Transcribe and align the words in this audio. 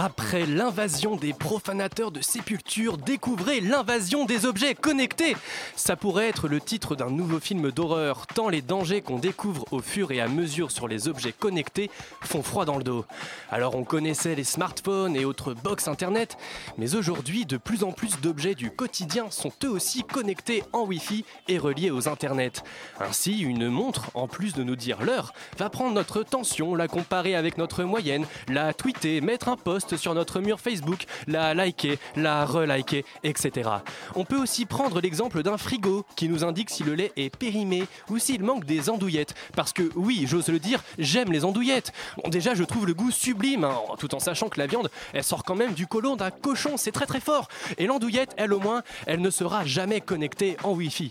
Après 0.00 0.46
l'invasion 0.46 1.16
des 1.16 1.32
profanateurs 1.32 2.12
de 2.12 2.20
sépultures, 2.20 2.98
découvrez 2.98 3.60
l'invasion 3.60 4.26
des 4.26 4.46
objets 4.46 4.76
connectés. 4.76 5.36
Ça 5.74 5.96
pourrait 5.96 6.28
être 6.28 6.46
le 6.46 6.60
titre 6.60 6.94
d'un 6.94 7.10
nouveau 7.10 7.40
film 7.40 7.72
d'horreur, 7.72 8.28
tant 8.28 8.48
les 8.48 8.62
dangers 8.62 9.02
qu'on 9.02 9.18
découvre 9.18 9.64
au 9.72 9.80
fur 9.80 10.12
et 10.12 10.20
à 10.20 10.28
mesure 10.28 10.70
sur 10.70 10.86
les 10.86 11.08
objets 11.08 11.32
connectés 11.32 11.90
font 12.20 12.44
froid 12.44 12.64
dans 12.64 12.76
le 12.78 12.84
dos. 12.84 13.06
Alors 13.50 13.74
on 13.74 13.82
connaissait 13.82 14.36
les 14.36 14.44
smartphones 14.44 15.16
et 15.16 15.24
autres 15.24 15.52
box 15.52 15.88
internet, 15.88 16.36
mais 16.76 16.94
aujourd'hui 16.94 17.44
de 17.44 17.56
plus 17.56 17.82
en 17.82 17.90
plus 17.90 18.20
d'objets 18.20 18.54
du 18.54 18.70
quotidien 18.70 19.32
sont 19.32 19.50
eux 19.64 19.70
aussi 19.70 20.04
connectés 20.04 20.62
en 20.72 20.84
Wi-Fi 20.84 21.24
et 21.48 21.58
reliés 21.58 21.90
aux 21.90 22.08
internets. 22.08 22.62
Ainsi, 23.00 23.40
une 23.40 23.68
montre, 23.68 24.12
en 24.14 24.28
plus 24.28 24.54
de 24.54 24.62
nous 24.62 24.76
dire 24.76 25.02
l'heure, 25.02 25.32
va 25.58 25.70
prendre 25.70 25.92
notre 25.92 26.22
tension, 26.22 26.76
la 26.76 26.86
comparer 26.86 27.34
avec 27.34 27.58
notre 27.58 27.82
moyenne, 27.82 28.26
la 28.46 28.72
tweeter, 28.72 29.20
mettre 29.20 29.48
un 29.48 29.56
post 29.56 29.87
sur 29.96 30.14
notre 30.14 30.40
mur 30.40 30.60
Facebook, 30.60 31.04
la 31.26 31.54
liker, 31.54 31.98
la 32.16 32.44
reliker, 32.44 33.04
etc. 33.24 33.70
On 34.14 34.24
peut 34.24 34.38
aussi 34.38 34.66
prendre 34.66 35.00
l'exemple 35.00 35.42
d'un 35.42 35.58
frigo 35.58 36.04
qui 36.16 36.28
nous 36.28 36.44
indique 36.44 36.70
si 36.70 36.84
le 36.84 36.94
lait 36.94 37.12
est 37.16 37.34
périmé 37.34 37.84
ou 38.10 38.18
s'il 38.18 38.42
manque 38.42 38.64
des 38.64 38.90
andouillettes. 38.90 39.34
Parce 39.56 39.72
que 39.72 39.90
oui, 39.94 40.24
j'ose 40.26 40.48
le 40.48 40.58
dire, 40.58 40.82
j'aime 40.98 41.32
les 41.32 41.44
andouillettes. 41.44 41.92
Bon, 42.22 42.28
déjà, 42.28 42.54
je 42.54 42.64
trouve 42.64 42.86
le 42.86 42.94
goût 42.94 43.10
sublime, 43.10 43.64
hein, 43.64 43.76
tout 43.98 44.14
en 44.14 44.20
sachant 44.20 44.48
que 44.48 44.58
la 44.58 44.66
viande, 44.66 44.90
elle 45.12 45.24
sort 45.24 45.44
quand 45.44 45.56
même 45.56 45.74
du 45.74 45.86
côlon 45.86 46.16
d'un 46.16 46.30
cochon, 46.30 46.76
c'est 46.76 46.92
très 46.92 47.06
très 47.06 47.20
fort. 47.20 47.48
Et 47.78 47.86
l'andouillette, 47.86 48.34
elle 48.36 48.52
au 48.52 48.60
moins, 48.60 48.82
elle 49.06 49.20
ne 49.20 49.30
sera 49.30 49.64
jamais 49.64 50.00
connectée 50.00 50.56
en 50.64 50.72
Wi-Fi. 50.72 51.10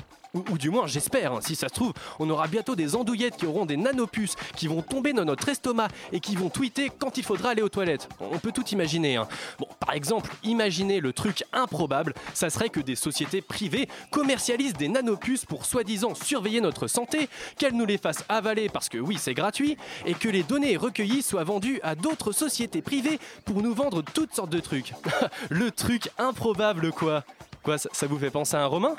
Ou, 0.51 0.57
du 0.57 0.69
moins, 0.69 0.87
j'espère, 0.87 1.33
hein. 1.33 1.39
si 1.41 1.55
ça 1.55 1.69
se 1.69 1.73
trouve, 1.73 1.93
on 2.19 2.29
aura 2.29 2.47
bientôt 2.47 2.75
des 2.75 2.95
andouillettes 2.95 3.37
qui 3.37 3.45
auront 3.45 3.65
des 3.65 3.77
nanopuces 3.77 4.35
qui 4.55 4.67
vont 4.67 4.81
tomber 4.81 5.13
dans 5.13 5.25
notre 5.25 5.49
estomac 5.49 5.87
et 6.11 6.19
qui 6.19 6.35
vont 6.35 6.49
tweeter 6.49 6.91
quand 6.97 7.17
il 7.17 7.23
faudra 7.23 7.49
aller 7.51 7.61
aux 7.61 7.69
toilettes. 7.69 8.09
On 8.19 8.39
peut 8.39 8.51
tout 8.51 8.65
imaginer. 8.69 9.15
hein. 9.17 9.27
Bon, 9.59 9.67
par 9.79 9.93
exemple, 9.95 10.33
imaginez 10.43 10.99
le 10.99 11.13
truc 11.13 11.43
improbable, 11.53 12.13
ça 12.33 12.49
serait 12.49 12.69
que 12.69 12.79
des 12.79 12.95
sociétés 12.95 13.41
privées 13.41 13.87
commercialisent 14.11 14.73
des 14.73 14.87
nanopuces 14.87 15.45
pour 15.45 15.65
soi-disant 15.65 16.15
surveiller 16.15 16.61
notre 16.61 16.87
santé, 16.87 17.29
qu'elles 17.57 17.75
nous 17.75 17.85
les 17.85 17.97
fassent 17.97 18.23
avaler 18.29 18.69
parce 18.69 18.89
que 18.89 18.97
oui, 18.97 19.17
c'est 19.19 19.33
gratuit, 19.33 19.77
et 20.05 20.13
que 20.13 20.29
les 20.29 20.43
données 20.43 20.77
recueillies 20.77 21.21
soient 21.21 21.43
vendues 21.43 21.79
à 21.83 21.95
d'autres 21.95 22.31
sociétés 22.31 22.81
privées 22.81 23.19
pour 23.45 23.61
nous 23.61 23.73
vendre 23.73 24.01
toutes 24.01 24.33
sortes 24.33 24.49
de 24.49 24.59
trucs. 24.59 24.93
le 25.49 25.71
truc 25.71 26.09
improbable 26.17 26.91
quoi 26.91 27.23
Quoi, 27.63 27.77
ça 27.77 28.07
vous 28.07 28.17
fait 28.17 28.29
penser 28.29 28.55
à 28.55 28.63
un 28.63 28.67
romain? 28.67 28.95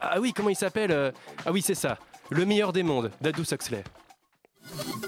Ah 0.00 0.20
oui, 0.20 0.32
comment 0.32 0.48
il 0.48 0.56
s'appelle 0.56 0.92
euh, 0.92 1.12
Ah 1.44 1.52
oui, 1.52 1.62
c'est 1.62 1.74
ça. 1.74 1.98
Le 2.30 2.44
meilleur 2.46 2.72
des 2.72 2.82
mondes, 2.82 3.10
d'Adous 3.20 3.52
Huxley. 3.52 3.84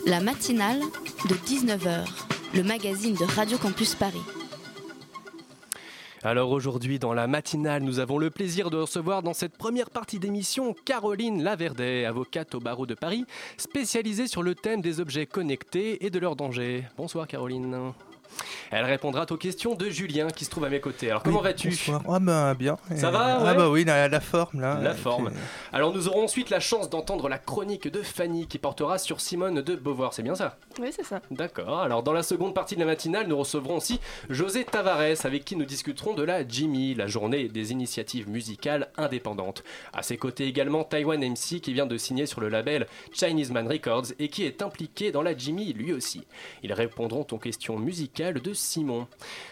La 0.07 0.21
matinale 0.21 0.81
de 1.29 1.35
19h, 1.35 2.07
le 2.55 2.63
magazine 2.63 3.15
de 3.15 3.25
Radio 3.25 3.59
Campus 3.59 3.95
Paris. 3.95 4.23
Alors 6.25 6.51
aujourd'hui, 6.51 6.99
dans 7.01 7.15
la 7.15 7.27
matinale, 7.27 7.83
nous 7.83 7.99
avons 7.99 8.17
le 8.17 8.31
plaisir 8.31 8.71
de 8.71 8.77
recevoir 8.77 9.23
dans 9.23 9.35
cette 9.35 9.57
première 9.57 9.91
partie 9.91 10.21
d'émission 10.21 10.73
Caroline 10.85 11.43
Laverdet, 11.43 12.05
avocate 12.05 12.55
au 12.55 12.61
barreau 12.61 12.87
de 12.87 12.95
Paris, 12.95 13.25
spécialisée 13.57 14.29
sur 14.29 14.45
le 14.45 14.55
thème 14.55 14.83
des 14.83 15.01
objets 15.01 15.27
connectés 15.27 16.05
et 16.05 16.11
de 16.11 16.19
leurs 16.21 16.37
dangers. 16.37 16.85
Bonsoir 16.97 17.27
Caroline. 17.27 17.93
Elle 18.71 18.85
répondra 18.85 19.27
aux 19.31 19.37
questions 19.37 19.75
de 19.75 19.89
Julien 19.91 20.29
qui 20.29 20.45
se 20.45 20.51
trouve 20.51 20.65
à 20.65 20.69
mes 20.69 20.81
côtés. 20.81 21.11
Alors 21.11 21.23
comment 21.23 21.39
Oui, 21.39 21.45
vas-tu? 21.45 21.69
bonsoir. 21.69 22.03
Ah 22.09 22.19
bah 22.21 22.55
bien. 22.55 22.79
Ça 22.97 23.09
Euh, 23.09 23.11
va, 23.11 23.39
Ah 23.41 23.45
ouais? 23.45 23.57
bah 23.57 23.69
oui, 23.71 23.85
la, 23.85 24.09
la 24.09 24.21
forme 24.21 24.61
là. 24.61 24.79
La 24.83 24.91
euh, 24.91 24.95
forme. 24.95 25.31
c'est- 25.33 25.77
Alors 25.77 25.93
nous 25.93 26.09
aurons 26.09 26.25
ensuite 26.25 26.51
la 26.51 26.61
chance 26.61 26.89
d'entendre 26.91 27.29
la 27.29 27.39
chronique 27.39 27.89
de 27.89 28.03
Fanny 28.03 28.47
qui 28.47 28.59
portera 28.59 28.99
sur 28.99 29.21
Simone 29.21 29.61
de 29.63 29.75
Beauvoir, 29.77 30.15
c'est 30.15 30.23
bien 30.23 30.35
ça? 30.35 30.57
Oui, 30.81 30.89
c'est 30.95 31.05
ça. 31.05 31.21
D'accord. 31.31 31.81
Alors 31.81 32.03
dans 32.03 32.13
la 32.13 32.23
seconde 32.23 32.55
partie 32.55 32.75
de 32.75 32.81
la 32.81 32.87
matinale, 32.87 33.27
nous 33.27 33.37
recevrons 33.39 33.77
aussi 33.77 34.01
José 34.31 34.65
Tavares 34.65 35.25
avec 35.25 35.45
qui 35.45 35.57
nous 35.57 35.65
discuterons 35.65 36.15
de 36.15 36.23
la 36.23 36.47
Jimmy, 36.47 36.95
la 36.95 37.07
journée 37.07 37.49
des 37.49 37.73
initiatives 37.73 38.29
musicales 38.29 38.89
indépendantes. 38.97 39.63
À 39.93 40.03
ses 40.03 40.17
côtés 40.17 40.47
également 40.47 40.85
Taiwan 40.85 41.21
MC 41.21 41.61
qui 41.61 41.73
vient 41.73 41.87
de 41.87 41.97
signer 41.99 42.27
sur 42.27 42.41
le 42.41 42.49
label 42.49 42.87
Chinese 43.13 43.51
Man 43.51 43.69
Records 43.69 44.07
et 44.19 44.29
qui 44.29 44.45
est 44.45 44.63
impliqué 44.63 45.13
dans 45.13 45.23
la 45.23 45.37
Jimmy 45.37 45.73
lui 45.73 45.93
aussi. 45.93 46.23
Ils 46.63 46.73
répondront 46.73 47.27
aux 47.31 47.39
questions 47.39 47.79
musicales 47.79 48.22
de 48.31 48.55
Simon. 48.55 49.09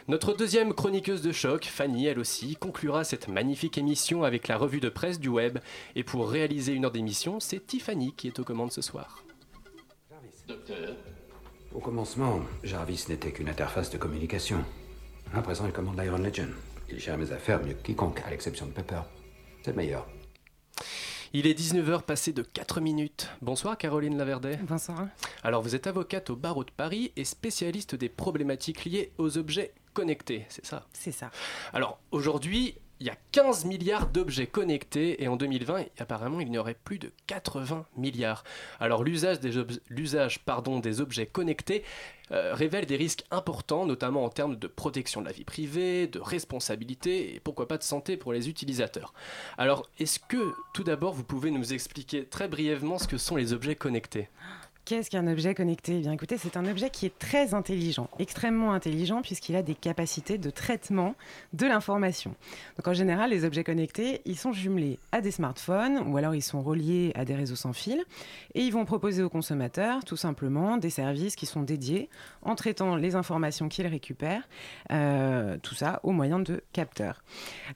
Notre 0.06 0.32
deuxième 0.32 0.72
chroniqueuse 0.72 1.22
de 1.22 1.32
choc, 1.32 1.64
Fanny, 1.64 2.06
elle 2.06 2.20
aussi, 2.20 2.54
conclura 2.54 3.02
cette 3.02 3.26
magnifique 3.26 3.78
émission 3.78 4.22
avec 4.22 4.46
la 4.46 4.56
revue 4.56 4.78
de 4.78 4.88
presse 4.88 5.18
du 5.18 5.28
web. 5.28 5.58
Et 5.96 6.04
pour 6.04 6.30
réaliser 6.30 6.72
une 6.72 6.84
heure 6.84 6.92
d'émission, 6.92 7.40
c'est 7.40 7.66
Tiffany 7.66 8.14
qui 8.16 8.28
est 8.28 8.38
aux 8.38 8.44
commandes 8.44 8.70
ce 8.70 8.80
soir. 8.80 9.24
Au 11.74 11.80
commencement, 11.80 12.40
Jarvis 12.62 13.06
n'était 13.08 13.32
qu'une 13.32 13.48
interface 13.48 13.90
de 13.90 13.98
communication. 13.98 14.64
À 15.34 15.42
présent, 15.42 15.66
il 15.66 15.72
commande 15.72 15.98
l'Iron 15.98 16.18
Legend. 16.18 16.50
Il 16.88 17.00
gère 17.00 17.18
mes 17.18 17.32
affaires 17.32 17.60
mieux 17.64 17.74
que 17.74 17.82
quiconque, 17.82 18.22
à 18.24 18.30
l'exception 18.30 18.66
de 18.66 18.72
Pepper. 18.72 19.00
C'est 19.62 19.72
le 19.72 19.76
meilleur. 19.76 20.06
Il 21.32 21.46
est 21.46 21.56
19h 21.56 22.02
passé 22.02 22.32
de 22.32 22.42
4 22.42 22.80
minutes. 22.80 23.28
Bonsoir 23.40 23.78
Caroline 23.78 24.18
Laverdet. 24.18 24.58
Bonsoir. 24.64 25.06
Alors 25.44 25.62
vous 25.62 25.76
êtes 25.76 25.86
avocate 25.86 26.28
au 26.30 26.34
barreau 26.34 26.64
de 26.64 26.72
Paris 26.72 27.12
et 27.14 27.24
spécialiste 27.24 27.94
des 27.94 28.08
problématiques 28.08 28.84
liées 28.84 29.12
aux 29.16 29.38
objets 29.38 29.72
connectés, 29.92 30.44
c'est 30.48 30.66
ça? 30.66 30.88
C'est 30.92 31.12
ça. 31.12 31.30
Alors 31.72 32.00
aujourd'hui, 32.10 32.74
il 33.00 33.06
y 33.06 33.10
a 33.10 33.16
15 33.32 33.64
milliards 33.64 34.08
d'objets 34.08 34.46
connectés 34.46 35.22
et 35.22 35.28
en 35.28 35.36
2020, 35.36 35.84
apparemment, 35.98 36.40
il 36.40 36.52
y 36.52 36.58
aurait 36.58 36.74
plus 36.74 36.98
de 36.98 37.10
80 37.26 37.86
milliards. 37.96 38.44
Alors 38.78 39.02
l'usage 39.02 39.40
des, 39.40 39.52
pardon, 40.44 40.80
des 40.80 41.00
objets 41.00 41.26
connectés 41.26 41.82
euh, 42.30 42.54
révèle 42.54 42.84
des 42.84 42.96
risques 42.96 43.24
importants, 43.30 43.86
notamment 43.86 44.22
en 44.22 44.28
termes 44.28 44.56
de 44.56 44.66
protection 44.66 45.22
de 45.22 45.26
la 45.26 45.32
vie 45.32 45.44
privée, 45.44 46.06
de 46.08 46.20
responsabilité 46.20 47.34
et 47.34 47.40
pourquoi 47.40 47.66
pas 47.66 47.78
de 47.78 47.82
santé 47.82 48.18
pour 48.18 48.34
les 48.34 48.50
utilisateurs. 48.50 49.14
Alors 49.56 49.88
est-ce 49.98 50.20
que 50.20 50.52
tout 50.74 50.84
d'abord 50.84 51.14
vous 51.14 51.24
pouvez 51.24 51.50
nous 51.50 51.72
expliquer 51.72 52.26
très 52.26 52.48
brièvement 52.48 52.98
ce 52.98 53.08
que 53.08 53.16
sont 53.16 53.36
les 53.36 53.54
objets 53.54 53.76
connectés? 53.76 54.28
Qu'est-ce 54.86 55.08
qu'un 55.10 55.28
objet 55.28 55.54
connecté? 55.54 55.98
Eh 55.98 56.00
bien, 56.00 56.12
écoutez, 56.12 56.36
c'est 56.36 56.56
un 56.56 56.66
objet 56.66 56.90
qui 56.90 57.06
est 57.06 57.16
très 57.16 57.54
intelligent, 57.54 58.08
extrêmement 58.18 58.72
intelligent, 58.72 59.22
puisqu'il 59.22 59.54
a 59.54 59.62
des 59.62 59.74
capacités 59.76 60.36
de 60.36 60.50
traitement 60.50 61.14
de 61.52 61.66
l'information. 61.66 62.34
Donc, 62.76 62.88
en 62.88 62.92
général, 62.92 63.30
les 63.30 63.44
objets 63.44 63.62
connectés, 63.62 64.20
ils 64.24 64.36
sont 64.38 64.52
jumelés 64.52 64.98
à 65.12 65.20
des 65.20 65.30
smartphones 65.30 65.98
ou 66.08 66.16
alors 66.16 66.34
ils 66.34 66.42
sont 66.42 66.60
reliés 66.62 67.12
à 67.14 67.24
des 67.24 67.36
réseaux 67.36 67.54
sans 67.56 67.72
fil 67.72 68.02
et 68.54 68.62
ils 68.62 68.72
vont 68.72 68.84
proposer 68.84 69.22
aux 69.22 69.28
consommateurs, 69.28 70.02
tout 70.04 70.16
simplement, 70.16 70.76
des 70.76 70.90
services 70.90 71.36
qui 71.36 71.46
sont 71.46 71.62
dédiés 71.62 72.08
en 72.42 72.56
traitant 72.56 72.96
les 72.96 73.14
informations 73.14 73.68
qu'ils 73.68 73.86
récupèrent, 73.86 74.48
euh, 74.90 75.56
tout 75.62 75.74
ça 75.76 76.00
au 76.02 76.10
moyen 76.10 76.40
de 76.40 76.62
capteurs. 76.72 77.22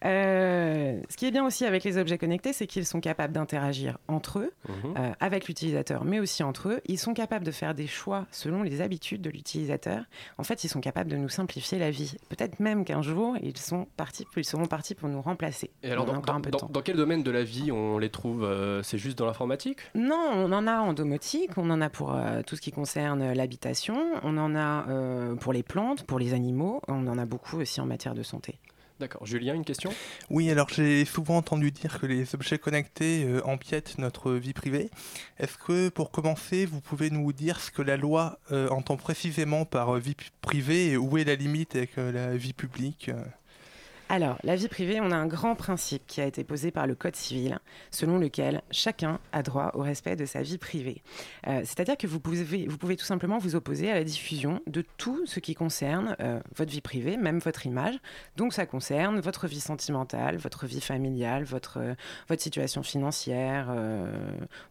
Euh, 0.05 1.01
ce 1.09 1.17
qui 1.17 1.27
est 1.27 1.31
bien 1.31 1.47
aussi 1.47 1.65
avec 1.65 1.85
les 1.85 1.97
objets 1.99 2.19
connectés, 2.19 2.53
c'est 2.53 2.67
qu'ils 2.67 2.87
sont 2.87 3.01
capables 3.01 3.33
d'interagir 3.35 3.99
entre 4.09 4.41
eux, 4.41 4.53
Mhm. 4.69 4.95
euh, 4.99 5.13
avec 5.21 5.47
l'utilisateur, 5.47 6.05
mais 6.05 6.19
aussi 6.19 6.43
entre 6.43 6.71
eux. 6.71 6.81
Ils 6.87 6.94
sont 6.99 7.15
capables 7.15 7.45
de 7.45 7.51
faire 7.51 7.75
des 7.75 7.87
choix 7.87 8.27
selon 8.31 8.63
les 8.63 8.81
habitudes 8.81 9.23
de 9.23 9.31
l'utilisateur. 9.31 10.05
En 10.39 10.45
fait, 10.45 10.65
ils 10.65 10.69
sont 10.69 10.81
capables 10.81 11.11
de 11.11 11.17
nous 11.17 11.29
simplifier 11.29 11.79
la 11.79 11.91
vie. 11.91 12.17
Peut-être 12.29 12.61
même 12.61 12.85
qu'un 12.85 13.03
jour, 13.03 13.37
ils, 13.43 13.57
sont 13.57 13.87
partis, 13.97 14.27
ils 14.37 14.45
seront 14.45 14.67
partis 14.67 14.95
pour 14.95 15.09
nous 15.09 15.21
remplacer. 15.21 15.71
Et 15.83 15.91
alors, 15.91 16.07
dans 16.07 16.83
quel 16.83 16.97
domaine 16.97 17.23
de 17.23 17.31
la 17.31 17.45
vie 17.45 17.73
on 17.73 17.99
les 17.99 18.11
trouve 18.11 18.45
euh, 18.45 18.83
C'est 18.83 18.99
juste 18.99 19.19
dans 19.19 19.27
l'informatique? 19.27 19.79
Non, 19.95 20.31
on 20.33 20.53
en 20.53 20.67
a 20.67 20.79
en 20.79 20.93
domotique, 20.93 21.57
on 21.57 21.71
en 21.71 21.81
a 21.81 21.91
pour 21.91 22.15
euh, 22.15 22.43
tout 22.47 22.57
ce 22.57 22.61
qui 22.61 22.73
concerne 22.73 23.33
l'habitation, 23.33 23.97
on 24.23 24.37
en 24.39 24.55
a 24.55 24.89
euh, 24.89 25.35
pour 25.37 25.53
les 25.53 25.63
plantes, 25.63 26.05
pour 26.05 26.19
les 26.19 26.35
animaux, 26.35 26.81
on 26.89 27.07
en 27.07 27.19
a 27.19 27.27
beaucoup 27.27 27.59
aussi 27.59 27.81
en 27.81 27.87
matière 27.87 28.15
de 28.15 28.23
santé. 28.23 28.59
D'accord. 29.05 29.27
Julien, 29.27 29.53
une 29.53 29.67
question? 29.67 29.93
Oui, 30.31 30.51
alors 30.51 30.71
j'ai 30.71 31.05
souvent 31.05 31.37
entendu 31.37 31.71
dire 31.71 32.01
que 32.01 32.07
les 32.07 32.35
objets 32.35 32.57
connectés 32.57 33.27
euh, 33.27 33.45
empiètent 33.45 33.99
notre 33.99 34.33
vie 34.33 34.55
privée. 34.55 34.89
Est-ce 35.39 35.59
que 35.59 35.91
pour 35.91 36.11
commencer, 36.11 36.65
vous 36.65 36.81
pouvez 36.81 37.11
nous 37.11 37.31
dire 37.35 37.61
ce 37.61 37.71
que 37.71 37.83
la 37.83 37.99
loi 37.99 38.39
euh, 38.51 38.67
entend 38.71 38.97
précisément 38.97 39.67
par 39.67 39.97
euh, 39.97 39.99
vie 39.99 40.17
privée 40.41 40.93
et 40.93 40.97
où 40.97 41.19
est 41.19 41.25
la 41.25 41.35
limite 41.35 41.77
avec 41.77 41.99
la 41.99 42.35
vie 42.35 42.55
publique 42.55 43.11
Alors, 44.15 44.39
la 44.45 44.55
vie 44.55 44.69
privée, 44.69 45.01
on 45.01 45.11
a 45.11 45.17
un 45.17 45.27
grand 45.27 45.57
principe 45.57 46.07
qui 46.07 46.21
a 46.21 46.25
été 46.25 46.45
posé 46.45 46.71
par 46.71 46.87
le 46.87 46.95
Code 46.95 47.17
civil, 47.17 47.59
selon 47.91 48.17
lequel 48.17 48.63
chacun 48.71 49.19
a 49.33 49.43
droit 49.43 49.73
au 49.75 49.81
respect 49.81 50.15
de 50.15 50.25
sa 50.25 50.41
vie 50.41 50.57
privée. 50.57 51.03
Euh, 51.49 51.63
C'est-à-dire 51.65 51.97
que 51.97 52.07
vous 52.07 52.21
pouvez, 52.21 52.69
vous 52.69 52.79
pouvez 52.79 52.97
tout 52.97 53.05
simplement 53.05 53.39
vous 53.39 53.57
opposer 53.57 53.91
à 53.91 53.95
la 53.95 54.05
diffusion 54.05 54.61
de 54.69 54.85
tout 54.99 55.27
ce 55.27 55.41
qui 55.41 55.57
concerne 55.57 56.15
euh, 56.21 56.39
votre 56.55 56.71
vie 56.71 56.81
privée, 56.81 57.17
même 57.17 57.41
votre 57.41 57.67
image. 57.67 57.97
Donc, 58.37 58.53
ça 58.53 58.67
concerne 58.67 59.19
votre 59.19 59.49
vie 59.49 59.59
sentimentale, 59.59 60.37
votre 60.37 60.67
vie 60.67 60.81
familiale, 60.81 61.43
votre, 61.43 61.79
euh, 61.79 61.95
votre 62.29 62.41
situation 62.41 62.85
financière, 62.85 63.75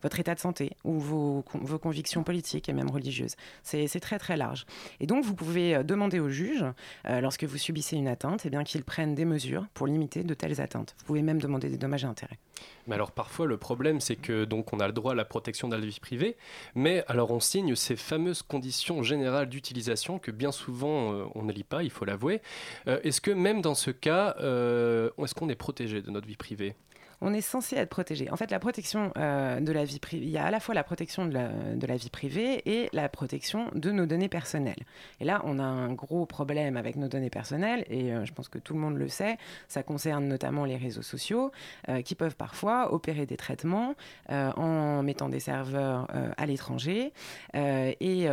votre 0.02 0.22
état 0.22 0.36
de 0.36 0.40
santé 0.40 0.72
ou 0.86 1.00
vos, 1.00 1.44
vos 1.54 1.80
convictions 1.80 2.24
politiques 2.24 2.70
et 2.70 2.74
même 2.74 2.90
religieuses. 2.90 3.36
C'est 3.64 4.00
très 4.00 4.20
très 4.20 4.38
large. 4.38 4.66
Et 5.02 5.06
donc, 5.06 5.26
vous 5.26 5.36
pouvez 5.36 5.84
demander 5.84 6.22
au 6.22 6.30
juge, 6.30 6.64
lorsque 7.04 7.44
vous 7.44 7.58
subissez 7.58 7.98
une 7.98 8.08
atteinte, 8.08 8.46
eh 8.46 8.64
qu'il 8.64 8.84
prenne 8.86 9.16
des 9.16 9.26
mesures 9.26 9.33
pour 9.74 9.88
limiter 9.88 10.24
de 10.24 10.34
telles 10.34 10.62
atteintes. 10.62 10.96
Vous 11.00 11.06
pouvez 11.06 11.22
même 11.22 11.42
demander 11.42 11.70
des 11.70 11.78
dommages 11.78 12.04
et 12.04 12.08
intérêts. 12.08 12.40
Mais 12.88 12.96
alors 12.96 13.12
parfois 13.12 13.46
le 13.46 13.58
problème 13.58 14.00
c'est 14.00 14.16
que 14.16 14.46
donc 14.46 14.74
on 14.74 14.80
a 14.80 14.88
le 14.88 14.94
droit 14.94 15.14
à 15.14 15.16
la 15.16 15.26
protection 15.26 15.68
de 15.68 15.76
la 15.76 15.86
vie 15.86 16.00
privée, 16.00 16.38
mais 16.76 17.04
alors 17.08 17.32
on 17.32 17.40
signe 17.40 17.76
ces 17.76 17.96
fameuses 17.96 18.42
conditions 18.42 19.04
générales 19.04 19.50
d'utilisation 19.50 20.20
que 20.20 20.32
bien 20.32 20.52
souvent 20.52 21.14
euh, 21.14 21.26
on 21.36 21.44
ne 21.44 21.52
lit 21.52 21.64
pas, 21.64 21.84
il 21.84 21.90
faut 21.90 22.06
l'avouer. 22.06 22.42
Euh, 22.88 23.00
est-ce 23.04 23.22
que 23.22 23.32
même 23.32 23.62
dans 23.62 23.76
ce 23.76 23.92
cas, 23.92 24.36
euh, 24.40 25.10
est-ce 25.18 25.34
qu'on 25.34 25.50
est 25.50 25.56
protégé 25.56 26.02
de 26.02 26.12
notre 26.12 26.28
vie 26.28 26.38
privée? 26.38 26.76
On 27.24 27.34
est 27.34 27.42
censé 27.42 27.76
être 27.78 27.90
protégé. 27.90 28.30
En 28.30 28.36
fait, 28.36 28.52
la 28.52 28.60
protection 28.60 29.12
euh, 29.18 29.60
de 29.60 29.72
la 29.72 29.86
vie 29.86 30.00
privée, 30.00 30.26
il 30.26 30.30
y 30.30 30.38
a 30.38 30.46
à 30.46 30.52
la 30.52 30.60
fois 30.60 30.76
la 30.76 30.84
protection 30.84 31.26
de 31.26 31.34
la, 31.34 31.96
vie 31.96 32.10
privée 32.10 32.62
et 32.66 32.90
la 32.94 33.10
protection 33.10 33.70
de 33.74 33.92
nos 33.92 34.06
données 34.06 34.30
personnelles. 34.30 34.84
Et 35.20 35.26
là, 35.26 35.42
on 35.46 35.58
a 35.58 35.64
un 35.64 35.94
gros 35.94 36.26
problème 36.26 36.78
avec 36.78 36.96
nos 36.96 37.08
données 37.08 37.30
personnelles, 37.30 37.86
et 37.90 38.14
euh, 38.14 38.26
je 38.26 38.34
pense 38.34 38.50
que 38.50 38.60
tout 38.60 38.74
le 38.74 38.80
monde 38.80 38.98
le 38.98 39.08
sait. 39.08 39.38
Ça 39.68 39.84
concerne 39.84 40.28
notamment 40.28 40.66
les 40.66 40.78
réseaux 40.78 41.02
sociaux, 41.02 41.52
euh, 41.90 42.02
qui 42.02 42.16
peuvent 42.16 42.36
parfois 42.36 42.94
opérer 42.94 43.26
des 43.26 43.38
traitements 43.38 43.96
en 44.30 45.04
mettant 45.04 45.30
des 45.30 45.40
serveurs 45.40 46.08
à 46.38 46.46
l'étranger. 46.46 47.14
Et 47.54 48.28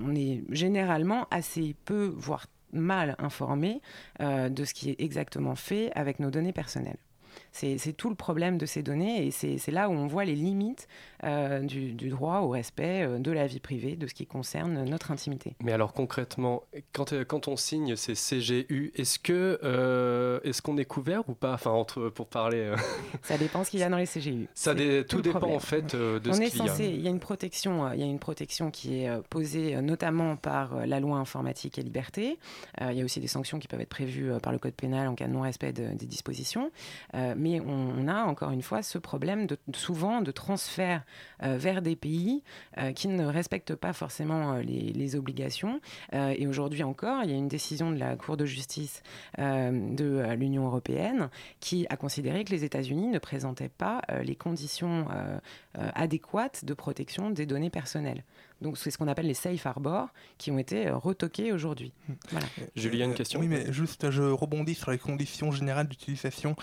on 0.00 0.14
est 0.14 0.42
généralement 0.50 1.26
assez 1.30 1.74
peu, 1.84 2.12
voire 2.16 2.46
mal 2.72 3.16
informé 3.18 3.80
euh, 4.20 4.48
de 4.48 4.64
ce 4.64 4.74
qui 4.74 4.90
est 4.90 5.00
exactement 5.00 5.54
fait 5.54 5.90
avec 5.94 6.20
nos 6.20 6.30
données 6.30 6.52
personnelles. 6.52 6.98
C'est 7.58 7.92
tout 7.96 8.10
le 8.10 8.14
problème 8.14 8.58
de 8.58 8.66
ces 8.66 8.82
données 8.82 9.26
et 9.26 9.30
c'est 9.30 9.70
là 9.70 9.88
où 9.88 9.92
on 9.92 10.06
voit 10.06 10.24
les 10.26 10.34
limites 10.34 10.88
euh, 11.24 11.60
du, 11.60 11.92
du 11.92 12.10
droit 12.10 12.40
au 12.40 12.50
respect 12.50 13.02
euh, 13.02 13.18
de 13.18 13.30
la 13.30 13.46
vie 13.46 13.60
privée, 13.60 13.96
de 13.96 14.06
ce 14.06 14.12
qui 14.12 14.26
concerne 14.26 14.84
notre 14.84 15.10
intimité. 15.10 15.54
Mais 15.62 15.72
alors 15.72 15.94
concrètement, 15.94 16.62
quand, 16.92 17.14
euh, 17.14 17.24
quand 17.24 17.48
on 17.48 17.56
signe 17.56 17.96
ces 17.96 18.12
CGU, 18.14 18.92
est-ce 18.94 19.18
que 19.18 19.58
euh, 19.64 20.38
est-ce 20.44 20.60
qu'on 20.60 20.76
est 20.76 20.84
couvert 20.84 21.26
ou 21.28 21.32
pas? 21.34 21.54
Enfin, 21.54 21.70
entre, 21.70 22.10
pour 22.10 22.26
parler, 22.26 22.74
Ça 23.22 23.38
dépend 23.38 23.64
ce 23.64 23.70
qu'il 23.70 23.80
y 23.80 23.84
a 23.84 23.88
dans 23.88 23.96
les 23.96 24.06
CGU. 24.06 24.48
ça 24.54 24.74
dé- 24.74 25.04
tout 25.08 25.22
dépend 25.22 25.38
problème. 25.38 25.56
en 25.56 25.60
fait 25.60 25.94
euh, 25.94 26.20
de 26.20 26.28
on 26.30 26.34
ce 26.34 26.40
qu'il 26.40 26.64
y 26.64 26.68
a. 26.68 26.76
il 26.84 27.00
y 27.00 27.06
a 27.06 27.10
une 27.10 27.20
protection, 27.20 27.90
il 27.92 28.00
y 28.00 28.02
a 28.02 28.06
une 28.06 28.18
protection 28.18 28.70
qui 28.70 29.02
est 29.02 29.10
posée 29.30 29.80
notamment 29.80 30.36
par 30.36 30.86
la 30.86 31.00
loi 31.00 31.16
informatique 31.16 31.78
et 31.78 31.82
liberté. 31.82 32.38
Il 32.82 32.92
y 32.96 33.00
a 33.00 33.04
aussi 33.04 33.20
des 33.20 33.26
sanctions 33.28 33.58
qui 33.58 33.68
peuvent 33.68 33.80
être 33.80 33.88
prévues 33.88 34.30
par 34.42 34.52
le 34.52 34.58
code 34.58 34.74
pénal 34.74 35.08
en 35.08 35.14
cas 35.14 35.26
de 35.26 35.32
non-respect 35.32 35.72
de- 35.72 35.94
des 35.96 36.06
dispositions. 36.06 36.70
Mais 37.46 37.60
on, 37.60 38.08
a 38.08 38.24
encore 38.24 38.50
une 38.50 38.62
fois 38.62 38.82
ce 38.82 38.98
problème 38.98 39.46
de, 39.46 39.56
souvent 39.74 40.20
de 40.20 40.30
transfert 40.30 41.04
euh, 41.42 41.56
vers 41.56 41.80
des 41.80 41.94
pays 41.94 42.42
euh, 42.78 42.92
qui 42.92 43.08
ne 43.08 43.24
respectent 43.24 43.74
pas 43.74 43.92
forcément 43.92 44.54
euh, 44.54 44.62
les, 44.62 45.16
obligations. 45.16 45.80
Et 46.12 46.48
aujourd'hui 46.48 46.82
encore, 46.82 47.22
il 47.22 47.30
y 47.30 47.32
a 47.32 47.36
une 47.36 47.46
décision 47.46 47.92
de 47.92 47.98
la 47.98 48.16
Cour 48.16 48.36
de 48.36 48.44
justice 48.44 49.02
de 49.38 50.34
l'Union 50.34 50.66
européenne 50.66 51.30
qui 51.60 51.86
a 51.88 51.96
considéré 51.96 52.42
que 52.42 52.50
les 52.50 52.64
États-Unis 52.64 53.06
ne 53.06 53.20
présentaient 53.20 53.68
pas 53.68 54.02
les 54.24 54.34
conditions 54.34 55.06
adéquates 55.74 56.64
de 56.64 56.74
protection 56.74 57.30
des 57.30 57.46
données 57.46 57.70
personnelles. 57.70 58.24
Donc 58.62 58.78
c'est 58.78 58.90
ce 58.90 58.96
qu'on 58.96 59.06
appelle 59.08 59.26
les 59.26 59.34
safe 59.34 59.66
harbors 59.66 60.08
qui 60.38 60.50
ont 60.50 60.58
été 60.58 60.86
euh, 60.88 60.96
retoqués 60.96 61.52
aujourd'hui. 61.52 61.92
Voilà. 62.30 62.46
Julien, 62.74 63.04
une 63.04 63.10
Euh, 63.12 63.14
question 63.14 63.40
Oui, 63.40 63.48
mais 63.48 63.70
juste, 63.72 64.10
je 64.10 64.22
rebondis 64.22 64.74
sur 64.74 64.90
les 64.90 64.98
conditions 64.98 65.52
générales 65.52 65.86
d'utilisation. 65.88 66.56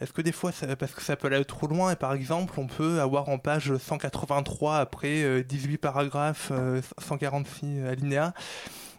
Est-ce 0.00 0.12
que 0.12 0.22
des 0.22 0.32
fois, 0.32 0.50
ça- 0.50 0.74
parce 0.74 0.92
que 0.92 1.02
ça 1.02 1.14
peut 1.16 1.28
aller 1.32 1.44
trop 1.44 1.68
loin, 1.68 1.92
et 1.92 1.96
par 1.96 2.14
exemple, 2.14 2.58
on 2.58 2.66
peut 2.66 3.00
avoir 3.00 3.28
en 3.28 3.38
page 3.38 3.76
183, 3.76 4.78
après 4.78 5.22
euh, 5.22 5.44
18 5.44 5.78
paragraphes, 5.78 6.48
euh, 6.52 6.82
146 6.98 7.82
alinéas, 7.86 8.32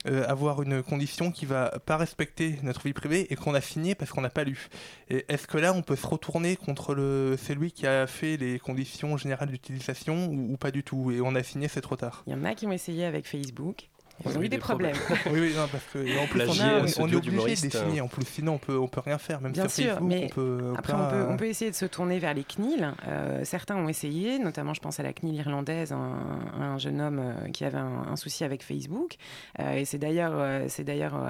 euh, 0.07 0.25
avoir 0.27 0.61
une 0.61 0.83
condition 0.83 1.31
qui 1.31 1.45
va 1.45 1.79
pas 1.85 1.97
respecter 1.97 2.59
notre 2.63 2.83
vie 2.83 2.93
privée 2.93 3.27
et 3.31 3.35
qu'on 3.35 3.53
a 3.53 3.61
signé 3.61 3.95
parce 3.95 4.11
qu'on 4.11 4.21
n'a 4.21 4.29
pas 4.29 4.43
lu. 4.43 4.67
Est-ce 5.09 5.47
que 5.47 5.57
là, 5.57 5.73
on 5.73 5.81
peut 5.81 5.95
se 5.95 6.07
retourner 6.07 6.55
contre 6.55 6.93
le, 6.93 7.35
celui 7.37 7.71
qui 7.71 7.87
a 7.87 8.07
fait 8.07 8.37
les 8.37 8.59
conditions 8.59 9.17
générales 9.17 9.49
d'utilisation 9.49 10.27
ou 10.27 10.57
pas 10.57 10.71
du 10.71 10.83
tout 10.83 11.11
Et 11.11 11.21
on 11.21 11.35
a 11.35 11.43
signé, 11.43 11.67
c'est 11.67 11.81
trop 11.81 11.95
tard? 11.95 12.23
Il 12.27 12.33
y 12.33 12.35
en 12.35 12.43
a 12.43 12.55
qui 12.55 12.67
ont 12.67 12.71
essayé 12.71 13.05
avec 13.05 13.27
Facebook. 13.27 13.89
Ils 14.25 14.31
Ils 14.31 14.37
ont 14.37 14.41
eu 14.41 14.49
des 14.49 14.57
problèmes. 14.57 14.95
oui, 15.31 15.39
oui, 15.39 15.53
non, 15.55 15.67
parce 15.71 15.83
que 15.93 15.99
en 16.23 16.27
plus, 16.27 16.41
on, 16.47 16.61
a- 16.63 16.79
est 16.79 16.85
pseudo 16.85 17.17
obligé 17.17 17.41
de 17.41 17.45
les 17.47 17.55
signer. 17.55 18.01
En 18.01 18.07
plus, 18.07 18.25
sinon, 18.25 18.53
on 18.53 18.57
peut, 18.57 18.77
on 18.77 18.87
peut 18.87 19.01
rien 19.01 19.17
faire. 19.17 19.41
Même 19.41 19.51
Bien 19.51 19.63
sur 19.67 19.71
sûr, 19.71 19.85
Facebook, 19.93 20.09
mais 20.09 20.25
on 20.25 20.35
peut. 20.35 20.59
on 20.71 20.75
Après, 20.75 20.93
peut 20.93 20.99
on 20.99 21.09
peut, 21.09 21.25
pas- 21.25 21.31
on 21.33 21.37
peut 21.37 21.45
essayer 21.47 21.69
de 21.71 21.75
se 21.75 21.85
tourner 21.85 22.17
vers 22.19 22.33
les 22.33 22.43
CNIL. 22.43 22.93
Euh, 23.07 23.41
certains 23.45 23.75
ont 23.75 23.87
essayé, 23.89 24.39
notamment 24.39 24.73
je 24.73 24.81
pense 24.81 24.99
à 24.99 25.03
la 25.03 25.13
CNIL 25.13 25.35
irlandaise, 25.35 25.91
un, 25.91 26.39
un 26.59 26.77
jeune 26.77 26.99
homme 27.01 27.19
euh, 27.19 27.49
qui 27.51 27.63
avait 27.65 27.77
un, 27.77 28.05
un 28.11 28.15
souci 28.15 28.43
avec 28.43 28.63
Facebook. 28.63 29.15
Euh, 29.59 29.73
et 29.73 29.85
c'est 29.85 29.97
d'ailleurs, 29.99 30.33
euh, 30.35 30.65
c'est 30.67 30.83
d'ailleurs 30.83 31.15
euh, 31.15 31.29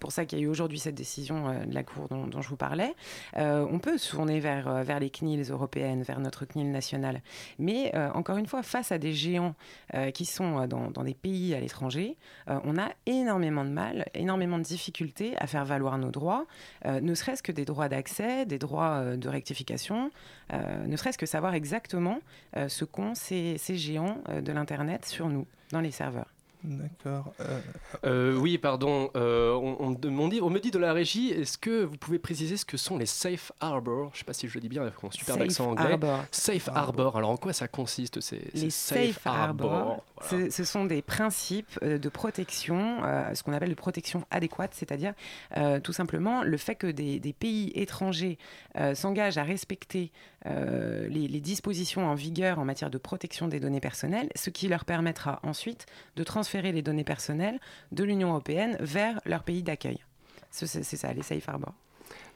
pour 0.00 0.12
ça 0.12 0.24
qu'il 0.24 0.38
y 0.38 0.42
a 0.42 0.44
eu 0.44 0.48
aujourd'hui 0.48 0.78
cette 0.78 0.94
décision 0.94 1.48
euh, 1.48 1.64
de 1.66 1.74
la 1.74 1.82
Cour 1.82 2.08
dont, 2.08 2.26
dont 2.26 2.40
je 2.42 2.48
vous 2.48 2.56
parlais. 2.56 2.94
Euh, 3.36 3.66
on 3.70 3.78
peut 3.78 3.98
se 3.98 4.10
tourner 4.12 4.40
vers, 4.40 4.68
euh, 4.68 4.82
vers 4.82 4.98
les 5.00 5.10
CNIL 5.10 5.44
européennes, 5.50 6.02
vers 6.02 6.20
notre 6.20 6.44
CNIL 6.46 6.70
nationale. 6.70 7.20
Mais 7.58 7.92
euh, 7.94 8.08
encore 8.14 8.36
une 8.38 8.46
fois, 8.46 8.62
face 8.62 8.92
à 8.92 8.98
des 8.98 9.12
géants 9.12 9.54
euh, 9.94 10.10
qui 10.10 10.24
sont 10.24 10.60
euh, 10.62 10.66
dans, 10.66 10.90
dans 10.90 11.04
des 11.04 11.14
pays 11.14 11.54
à 11.54 11.60
l'étranger, 11.60 11.97
euh, 11.98 12.58
on 12.64 12.78
a 12.78 12.90
énormément 13.06 13.64
de 13.64 13.70
mal, 13.70 14.06
énormément 14.14 14.58
de 14.58 14.64
difficultés 14.64 15.36
à 15.38 15.46
faire 15.46 15.64
valoir 15.64 15.98
nos 15.98 16.10
droits, 16.10 16.46
euh, 16.86 17.00
ne 17.00 17.14
serait-ce 17.14 17.42
que 17.42 17.52
des 17.52 17.64
droits 17.64 17.88
d'accès, 17.88 18.46
des 18.46 18.58
droits 18.58 18.98
euh, 18.98 19.16
de 19.16 19.28
rectification, 19.28 20.10
ne 20.52 20.96
serait-ce 20.96 21.18
que 21.18 21.26
savoir 21.26 21.52
exactement 21.52 22.20
ce 22.56 22.86
qu'ont 22.86 23.14
ces, 23.14 23.58
géants 23.68 24.16
de 24.42 24.50
l'Internet 24.50 25.04
sur 25.04 25.28
nous, 25.28 25.46
dans 25.72 25.82
les 25.82 25.90
serveurs. 25.90 26.37
D'accord. 26.64 27.32
euh, 27.40 27.60
Euh, 28.04 28.36
oui, 28.36 28.58
pardon. 28.58 29.10
euh, 29.16 29.52
on, 29.54 29.76
on 29.80 29.90
me 29.90 30.28
dit, 30.30 30.40
on 30.42 30.50
me 30.50 30.58
dit 30.58 30.70
de 30.70 30.78
la 30.78 30.92
régie, 30.92 31.30
est-ce 31.30 31.56
que 31.56 31.84
vous 31.84 31.96
pouvez 31.96 32.18
préciser 32.18 32.56
ce 32.56 32.64
que 32.64 32.76
sont 32.76 32.96
les 32.98 33.06
safe 33.06 33.52
harbor 33.60 34.10
Je 34.12 34.16
ne 34.16 34.18
sais 34.18 34.24
pas 34.24 34.32
si 34.32 34.48
je 34.48 34.54
le 34.54 34.60
dis 34.60 34.68
bien 34.68 34.82
avec 34.82 35.00
mon 35.02 35.10
super 35.10 35.34
Safe 35.36 35.42
accent 35.44 35.70
anglais. 35.70 35.92
harbor. 35.92 36.24
Safe 36.32 36.68
harbor. 36.68 37.16
Alors 37.16 37.30
en 37.30 37.36
quoi 37.36 37.52
ça 37.52 37.68
consiste 37.68 38.20
ces, 38.20 38.42
Les 38.54 38.70
ces 38.70 39.12
safe 39.12 39.26
harbors, 39.26 40.04
Voilà. 40.28 40.50
ce, 40.50 40.64
sont 40.64 40.84
des 40.84 41.00
principes 41.02 41.82
de 41.84 42.08
protection, 42.08 43.02
euh, 43.04 43.34
ce 43.34 43.42
qu'on 43.42 43.52
appelle 43.52 43.70
de 43.70 43.74
protection 43.74 44.24
adéquate, 44.30 44.72
c'est-à-dire 44.74 45.14
euh, 45.56 45.80
tout 45.80 45.92
simplement 45.92 46.42
le 46.42 46.56
fait 46.56 46.74
que 46.74 46.88
des, 46.88 47.20
des 47.20 47.32
pays 47.32 47.70
étrangers 47.74 48.36
euh, 48.76 48.94
s'engagent 48.94 49.38
à 49.38 49.44
respecter 49.44 50.10
euh, 50.46 51.08
les, 51.08 51.26
les 51.28 51.40
dispositions 51.40 52.06
en 52.06 52.14
vigueur 52.14 52.58
en 52.58 52.64
matière 52.64 52.90
de 52.90 52.98
protection 52.98 53.48
des 53.48 53.60
données 53.60 53.80
personnelles, 53.80 54.28
ce 54.36 54.50
qui 54.50 54.68
leur 54.68 54.84
permettra 54.84 55.40
ensuite 55.42 55.86
de 56.16 56.24
transférer 56.24 56.72
les 56.72 56.82
données 56.82 57.04
personnelles 57.04 57.58
de 57.92 58.04
l'Union 58.04 58.28
européenne 58.30 58.76
vers 58.80 59.20
leur 59.26 59.42
pays 59.42 59.62
d'accueil. 59.62 59.98
Ce- 60.50 60.66
C'est 60.66 60.82
c'est 60.84 60.96
ça, 60.96 61.12
les 61.12 61.22
safe 61.22 61.48
harbors. 61.48 61.74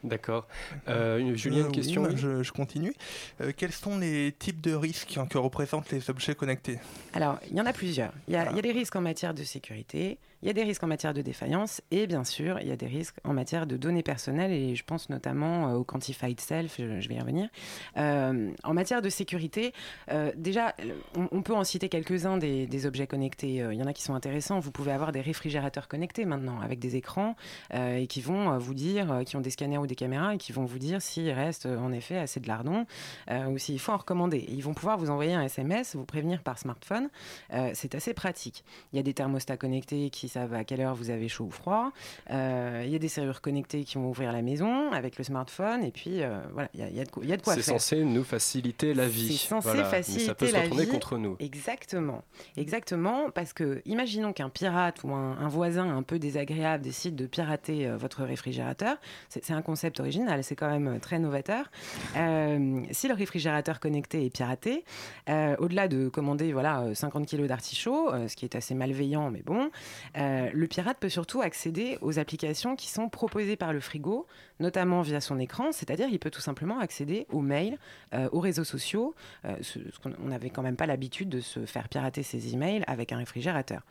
D'accord. 0.03 0.47
Euh, 0.89 1.33
Julien, 1.35 1.59
euh, 1.59 1.61
une 1.61 1.67
oui, 1.67 1.71
question 1.71 2.03
oui 2.03 2.11
je, 2.17 2.43
je 2.43 2.51
continue. 2.51 2.93
Euh, 3.39 3.53
quels 3.55 3.71
sont 3.71 3.97
les 3.97 4.33
types 4.37 4.59
de 4.59 4.73
risques 4.75 5.17
que 5.29 5.37
représentent 5.37 5.89
les 5.91 6.09
objets 6.09 6.35
connectés? 6.35 6.77
Alors, 7.13 7.39
il 7.49 7.55
y 7.57 7.61
en 7.61 7.65
a 7.65 7.71
plusieurs. 7.73 8.11
Il 8.27 8.33
y 8.33 8.37
a, 8.37 8.49
il 8.51 8.55
y 8.57 8.59
a 8.59 8.61
des 8.61 8.73
risques 8.73 8.95
en 8.97 9.01
matière 9.01 9.33
de 9.33 9.43
sécurité, 9.43 10.19
il 10.43 10.47
y 10.47 10.49
a 10.49 10.53
des 10.53 10.63
risques 10.63 10.83
en 10.83 10.87
matière 10.87 11.13
de 11.13 11.21
défaillance, 11.21 11.81
et 11.89 12.05
bien 12.05 12.25
sûr, 12.25 12.59
il 12.59 12.67
y 12.67 12.71
a 12.71 12.75
des 12.75 12.85
risques 12.85 13.15
en 13.23 13.31
matière 13.31 13.65
de 13.65 13.77
données 13.77 14.03
personnelles, 14.03 14.51
et 14.51 14.75
je 14.75 14.83
pense 14.83 15.09
notamment 15.09 15.69
euh, 15.69 15.75
au 15.75 15.85
quantified 15.85 16.39
self, 16.41 16.75
je, 16.77 17.07
vais 17.07 17.15
y 17.15 17.19
revenir. 17.19 17.47
Euh, 17.95 18.51
en 18.65 18.73
matière 18.73 19.01
de 19.01 19.07
sécurité, 19.09 19.73
euh, 20.11 20.33
déjà, 20.35 20.75
on, 21.15 21.41
peut 21.41 21.55
en 21.55 21.63
citer 21.63 21.87
quelques-uns 21.87 22.37
des, 22.37 22.85
objets 22.85 23.07
connectés. 23.07 23.65
Il 23.71 23.75
y 23.75 23.81
en 23.81 23.85
a 23.85 23.93
qui 23.93 24.03
sont 24.03 24.15
intéressants. 24.15 24.59
Vous 24.59 24.71
pouvez 24.71 24.91
avoir 24.91 25.13
des 25.13 25.21
réfrigérateurs 25.21 25.87
connectés 25.87 26.25
maintenant, 26.25 26.59
avec 26.59 26.79
des 26.79 26.97
écrans, 26.97 27.37
et 27.73 28.07
qui 28.07 28.19
vont 28.19 28.57
vous 28.57 28.73
dire, 28.73 29.21
qui 29.25 29.37
ont 29.37 29.41
des 29.41 29.49
scanners 29.49 29.77
ou 29.77 29.87
des 29.87 29.95
caméras, 29.95 30.35
et 30.35 30.37
qui 30.37 30.51
vont 30.51 30.65
vous 30.65 30.79
dire 30.79 31.01
s'il 31.01 31.29
reste 31.31 31.65
en 31.65 31.93
effet 31.93 32.17
assez 32.17 32.41
de 32.41 32.47
lardon, 32.49 32.85
euh, 33.31 33.45
ou 33.45 33.57
s'il 33.57 33.79
faut 33.79 33.93
en 33.93 33.97
recommander. 33.97 34.45
Ils 34.49 34.61
vont 34.61 34.73
pouvoir 34.73 34.97
vous 34.97 35.09
envoyer 35.09 35.33
un 35.33 35.43
SMS, 35.43 35.95
vous 35.95 36.05
prévenir 36.05 36.41
par 36.43 36.59
smartphone. 36.59 37.09
C'est 37.73 37.95
assez 37.95 38.13
pratique. 38.13 38.65
Il 38.91 38.97
y 38.97 38.99
a 38.99 39.03
des 39.03 39.13
thermostats 39.13 39.57
connectés 39.57 40.09
qui 40.09 40.27
savent 40.33 40.53
à 40.53 40.63
quelle 40.63 40.81
heure 40.81 40.95
vous 40.95 41.09
avez 41.09 41.27
chaud 41.27 41.45
ou 41.45 41.51
froid. 41.51 41.91
Euh, 42.31 42.83
il 42.85 42.91
y 42.91 42.95
a 42.95 42.99
des 42.99 43.07
serrures 43.07 43.41
connectées 43.41 43.83
qui 43.83 43.95
vont 43.95 44.09
ouvrir 44.09 44.31
la 44.31 44.41
maison 44.41 44.91
avec 44.91 45.17
le 45.17 45.23
smartphone. 45.23 45.83
Et 45.83 45.91
puis, 45.91 46.21
euh, 46.23 46.39
voilà, 46.53 46.69
il 46.73 46.79
y 46.79 46.83
a, 46.83 46.89
il 46.89 46.95
y 46.95 46.99
a 46.99 47.05
de 47.05 47.11
quoi, 47.11 47.23
il 47.23 47.29
y 47.29 47.33
a 47.33 47.37
de 47.37 47.41
quoi 47.41 47.53
C'est 47.55 47.61
faire. 47.61 47.79
censé 47.79 48.03
nous 48.03 48.23
faciliter 48.23 48.93
la 48.93 49.07
vie. 49.07 49.37
C'est 49.37 49.47
censé 49.47 49.67
Voilà. 49.69 49.83
Mais 49.83 49.89
faciliter 49.89 50.25
ça 50.25 50.35
peut 50.35 50.47
se 50.47 50.53
la 50.53 50.61
retourner 50.61 50.85
vie. 50.85 50.91
contre 50.91 51.17
nous. 51.17 51.35
Exactement, 51.39 52.23
exactement, 52.57 53.29
parce 53.31 53.53
que 53.53 53.81
imaginons 53.85 54.33
qu'un 54.33 54.49
pirate 54.49 55.03
ou 55.03 55.11
un, 55.13 55.37
un 55.37 55.47
voisin 55.47 55.95
un 55.95 56.03
peu 56.03 56.19
désagréable 56.19 56.83
décide 56.83 57.15
de 57.15 57.25
pirater 57.27 57.87
euh, 57.87 57.97
votre 57.97 58.23
réfrigérateur. 58.23 58.97
C'est 59.29 59.41
inconscient 59.51 59.73
concept 59.73 59.99
original, 60.01 60.43
c'est 60.43 60.55
quand 60.55 60.69
même 60.69 60.99
très 60.99 61.17
novateur. 61.17 61.71
si 62.13 63.07
le 63.07 63.13
réfrigérateur 63.13 63.79
connecté 63.79 64.23
est 64.25 64.29
piraté, 64.29 64.83
au-delà 65.27 65.87
de 65.87 66.09
commander 66.09 66.53
voilà 66.53 66.93
50 66.93 67.25
kilos 67.25 67.47
d'artichauts, 67.47 68.11
ce 68.27 68.35
qui 68.35 68.45
est 68.45 68.55
assez 68.55 68.75
malveillant, 68.75 69.31
mais 69.31 69.41
bon, 69.41 69.71
le 70.53 70.67
pirate 70.67 70.97
peut 70.99 71.09
surtout 71.09 71.41
accéder 71.41 71.97
aux 72.01 72.19
applications 72.19 72.75
qui 72.75 72.89
sont 72.89 73.09
proposées 73.09 73.55
par 73.55 73.73
le 73.73 73.79
frigo, 73.79 74.27
notamment 74.59 75.01
via 75.01 75.21
son 75.21 75.39
écran, 75.39 75.71
c'est-à-dire 75.71 76.07
il 76.11 76.19
peut 76.19 76.31
tout 76.31 76.41
simplement 76.41 76.79
accéder 76.79 77.25
aux 77.29 77.41
mails, 77.41 77.77
aux 78.31 78.39
réseaux 78.39 78.63
sociaux. 78.63 79.15
Ce, 79.61 79.79
on 80.23 80.27
n'avait 80.27 80.49
quand 80.49 80.61
même 80.61 80.75
pas 80.75 80.85
l'habitude 80.85 81.29
de 81.29 81.39
se 81.39 81.65
faire 81.65 81.89
pirater 81.89 82.23
ses 82.23 82.53
emails 82.53 82.83
avec 82.87 83.11
un 83.11 83.17
réfrigérateur. 83.17 83.81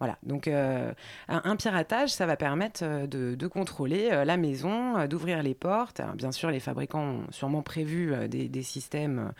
Voilà, 0.00 0.18
donc 0.22 0.48
euh, 0.48 0.92
un, 1.28 1.56
piratage, 1.56 2.10
ça 2.10 2.26
va 2.26 2.36
permettre 2.36 2.80
euh, 2.82 3.06
de, 3.06 3.46
contrôler 3.46 4.08
euh, 4.10 4.24
la 4.24 4.36
maison, 4.36 5.06
d'ouvrir 5.06 5.42
les 5.42 5.54
portes. 5.54 6.00
bien 6.16 6.32
sûr, 6.32 6.50
les 6.50 6.60
fabricants 6.60 7.04
ont 7.04 7.30
sûrement 7.30 7.62
prévu 7.62 8.12
des, 8.28 8.62
systèmes 8.62 9.32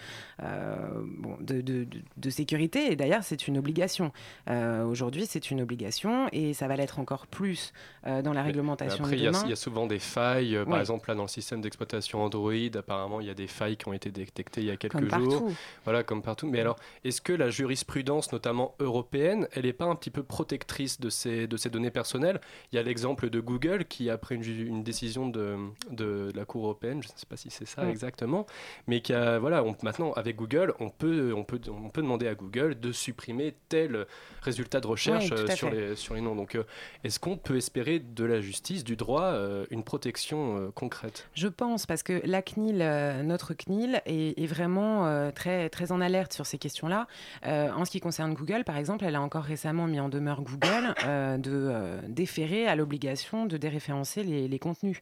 de, 1.41 2.31
sécurité, 2.31 2.93
et 2.93 2.97
d'ailleurs, 2.97 3.25
c'est 3.25 3.49
une 3.49 3.59
obligation. 3.59 4.13
Aujourd'hui, 4.49 5.27
c'est 5.27 5.51
une 5.51 5.61
obligation, 5.61 6.29
et 6.33 6.55
ça 6.55 6.69
va 6.69 6.77
l'être 6.77 6.99
encore 6.99 7.27
plus 7.27 7.73
dans 8.05 8.33
la 8.33 8.43
réglementation 8.43 9.05
après. 9.05 9.17
Il 9.17 9.23
y, 9.23 9.53
a 9.53 9.57
souvent 9.57 9.87
des 9.87 9.99
failles, 9.99 10.59
par 10.65 10.81
exemple, 10.81 11.09
là, 11.09 11.15
dans 11.15 11.23
le 11.23 11.29
système 11.29 11.61
d'exploitation 11.61 12.23
Android, 12.23 12.53
apparemment, 12.75 13.21
il 13.21 13.27
y 13.27 13.31
a 13.31 13.35
des 13.35 13.47
failles 13.47 13.77
qui 13.77 13.89
ont 13.89 13.93
été 13.93 14.11
détectées 14.11 14.61
il 14.61 14.67
y 14.67 14.71
a 14.71 14.77
quelques 14.77 14.93
comme 14.93 15.09
jours. 15.09 15.41
Partout. 15.41 15.57
Voilà, 15.85 16.03
comme 16.03 16.23
partout. 16.23 16.47
Mais 16.47 16.61
alors, 16.61 16.77
est-ce 17.05 17.21
que 17.21 17.33
la 17.33 17.51
jurisprudence, 17.51 18.33
notamment 18.33 18.75
européenne, 18.79 19.49
elle 19.53 19.65
n'est 19.65 19.73
pas 19.73 19.87
un 19.87 19.95
petit 19.95 20.11
peu 20.11 20.23
protectrice 20.23 21.01
de 21.01 21.11
ces, 21.11 21.47
de 21.47 21.57
ces 21.57 21.71
données 21.71 21.91
personnelles? 21.91 22.41
Il 22.73 22.77
y 22.77 22.79
a 22.79 22.83
l'exemple 22.83 23.31
de 23.31 23.41
Google 23.41 23.85
qui, 23.85 24.11
après 24.11 24.35
une, 24.35 24.45
une 24.45 24.83
décision 24.83 25.29
de, 25.29 25.57
de, 25.91 26.33
la 26.35 26.45
Cour 26.45 26.65
européenne, 26.65 27.03
je 27.03 27.09
ne 27.09 27.13
sais 27.17 27.27
pas 27.27 27.37
si 27.37 27.51
c'est 27.51 27.67
ça 27.67 27.89
exactement, 27.89 28.47
mais 28.87 29.01
qui 29.01 29.13
a, 29.13 29.39
voilà, 29.39 29.63
on, 29.65 29.77
maintenant, 29.83 30.13
avec 30.13 30.37
Google, 30.37 30.75
on 30.81 30.91
peut, 30.91 31.33
on, 31.37 31.45
peut, 31.45 31.61
on 31.69 31.91
peut 31.91 32.03
demander 32.03 32.29
à 32.29 32.35
Google 32.35 32.79
de 32.79 32.93
supprimer 32.93 33.55
tel 33.69 34.07
résultat 34.43 34.81
de 34.81 34.87
recherche 34.87 35.33
sur, 35.55 35.71
les, 35.71 35.97
sur 35.97 36.15
les 36.15 36.21
noms. 36.21 36.35
Donc, 36.35 36.55
euh, 36.55 36.65
est-ce 37.03 37.19
qu'on 37.19 37.37
peut 37.37 37.57
espérer 37.57 37.99
de 37.99 38.25
la 38.25 38.41
justice, 38.41 38.85
du 38.85 38.97
droit, 38.97 39.25
euh, 39.25 39.67
une 39.71 39.85
protection 39.85 40.54
concrète 40.75 41.29
Je 41.35 41.49
pense, 41.49 41.87
parce 41.87 42.03
que 42.03 42.21
la 42.25 42.43
CNIL, 42.43 42.79
notre 43.25 43.55
CNIL, 43.55 44.03
est, 44.07 44.47
vraiment 44.47 45.31
très, 45.33 45.69
très 45.71 45.93
en 45.93 46.01
alerte 46.01 46.33
sur 46.33 46.47
ces 46.47 46.59
questions-là. 46.59 47.07
en 47.45 47.85
ce 47.85 47.91
qui 47.91 48.01
concerne 48.01 48.35
Google, 48.35 48.65
par 48.65 48.77
exemple, 48.77 49.05
elle 49.05 49.17
a 49.17 49.21
encore 49.21 49.45
récemment 49.45 49.87
mis 49.87 50.01
en 50.01 50.09
demeure 50.09 50.43
Google 50.43 50.95
de 51.41 51.99
déférer 52.09 52.67
à 52.67 52.77
l'obligation 52.77 53.47
de 53.47 53.57
déréférencer 53.57 54.23
les, 54.23 54.59
contenus 54.59 55.01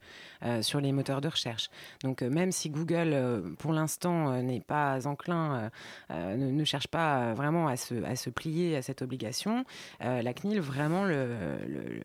sur 0.60 0.80
les 0.80 0.92
moteurs 0.92 1.20
de 1.20 1.28
recherche. 1.28 1.70
Donc, 2.02 2.22
même 2.22 2.52
si 2.52 2.70
Google, 2.70 3.16
pour 3.58 3.72
l'instant, 3.72 4.40
n'est 4.42 4.60
pas 4.60 5.06
enclin, 5.06 5.70
ne, 6.10 6.64
cherche 6.64 6.88
pas 6.88 7.34
vraiment 7.34 7.68
à 7.68 7.76
se, 7.76 8.02
à 8.04 8.16
se 8.16 8.30
plier 8.30 8.76
à 8.76 8.82
cette 8.82 9.02
obligation, 9.02 9.64
euh, 10.02 10.22
la 10.22 10.32
CNIL 10.32 10.60
vraiment 10.60 11.04
le, 11.04 11.26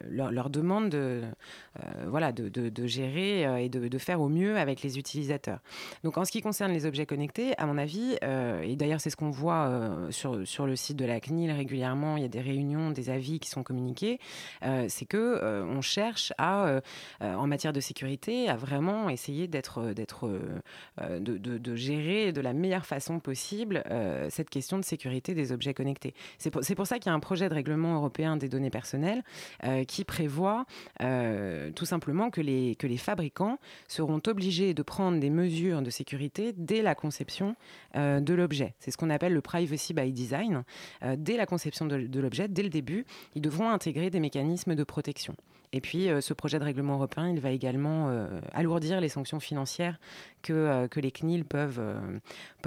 leur, 0.09 0.49
demande 0.49 0.89
de, 0.89 1.21
euh, 1.79 1.81
voilà, 2.07 2.31
de, 2.31 2.49
de, 2.49 2.87
gérer 2.87 3.36
euh, 3.45 3.57
et 3.57 3.69
de, 3.69 3.97
faire 3.97 4.21
au 4.21 4.29
mieux 4.29 4.57
avec 4.57 4.83
les 4.83 4.99
utilisateurs. 4.99 5.59
Donc 6.03 6.17
en 6.17 6.25
ce 6.25 6.31
qui 6.31 6.41
concerne 6.41 6.71
les 6.71 6.85
objets 6.85 7.05
connectés, 7.05 7.57
à 7.57 7.65
mon 7.65 7.77
avis, 7.77 8.15
et 8.63 8.75
d'ailleurs 8.75 9.01
c'est 9.01 9.09
ce 9.09 9.15
qu'on 9.15 9.31
voit 9.31 9.71
sur, 10.11 10.47
sur 10.47 10.67
le 10.67 10.75
site 10.75 10.97
de 10.97 11.05
la 11.05 11.19
CNIL 11.19 11.51
régulièrement, 11.51 12.15
il 12.15 12.21
y 12.21 12.25
a 12.25 12.29
des 12.29 12.41
réunions, 12.41 12.91
des 12.91 13.09
avis 13.09 13.39
qui 13.39 13.49
sont 13.49 13.63
communiqués, 13.63 14.19
c'est 14.87 15.05
que 15.05 15.63
on 15.63 15.81
cherche 15.81 16.31
à, 16.37 16.79
en 17.21 17.47
matière 17.47 17.73
de 17.73 17.79
sécurité, 17.79 18.49
à 18.49 18.55
vraiment 18.55 19.09
essayer 19.09 19.47
d'être, 19.47 19.93
d'être, 19.93 20.29
de, 21.01 21.37
de, 21.37 21.75
gérer 21.75 22.31
de 22.31 22.41
la 22.41 22.53
meilleure 22.53 22.85
façon 22.85 23.19
possible 23.19 23.83
cette 24.29 24.51
question 24.51 24.77
de 24.77 24.85
sécurité 24.85 25.33
des 25.33 25.51
objets 25.51 25.73
connectés. 25.73 26.13
C'est 26.37 26.51
pour, 26.51 26.61
pour 26.61 26.87
ça 26.87 26.99
qu'il 26.99 27.09
y 27.09 27.13
a 27.13 27.15
un 27.15 27.19
projet 27.19 27.49
de 27.49 27.53
règlement 27.53 27.95
européen 27.95 28.37
des 28.37 28.47
données 28.47 28.69
personnelles 28.69 29.23
euh, 29.63 29.83
qui 29.83 30.03
prévoit 30.03 30.65
euh, 31.01 31.71
tout 31.71 31.85
simplement 31.85 32.29
que 32.29 32.41
les, 32.41 32.75
que 32.75 32.87
les 32.87 32.97
fabricants 32.97 33.26
seront 33.87 34.21
obligés 34.27 34.73
de 34.73 34.83
prendre 34.83 35.19
des 35.19 35.29
mesures 35.29 35.81
de 35.81 35.89
sécurité 35.89 36.53
dès 36.55 36.81
la 36.81 36.95
conception 36.95 37.55
euh, 37.95 38.19
de 38.19 38.33
l'objet. 38.33 38.73
C'est 38.79 38.91
ce 38.91 38.97
qu'on 38.97 39.09
appelle 39.09 39.33
le 39.33 39.41
privacy 39.41 39.93
by 39.93 40.11
design. 40.11 40.63
dès 41.17 41.37
la 41.37 41.45
conception 41.45 41.85
de 41.85 42.19
l'objet, 42.19 42.47
dès 42.47 42.63
le 42.63 42.69
début, 42.69 43.05
ils 43.35 43.41
devront 43.41 43.69
intégrer 43.69 44.09
des 44.09 44.19
mécanismes 44.19 44.75
de 44.75 44.83
protection. 44.83 45.35
Et 45.73 45.81
puis, 45.81 46.09
euh, 46.09 46.21
ce 46.21 46.33
projet 46.33 46.59
de 46.59 46.63
règlement 46.63 46.93
européen, 46.93 47.29
il 47.29 47.39
va 47.39 47.51
également 47.51 48.09
euh, 48.09 48.39
alourdir 48.53 49.01
les 49.01 49.09
sanctions 49.09 49.39
financières 49.39 49.99
euh, 50.49 50.87
que 50.87 50.99
les 51.01 51.11
CNIL 51.11 51.43
peuvent, 51.43 51.81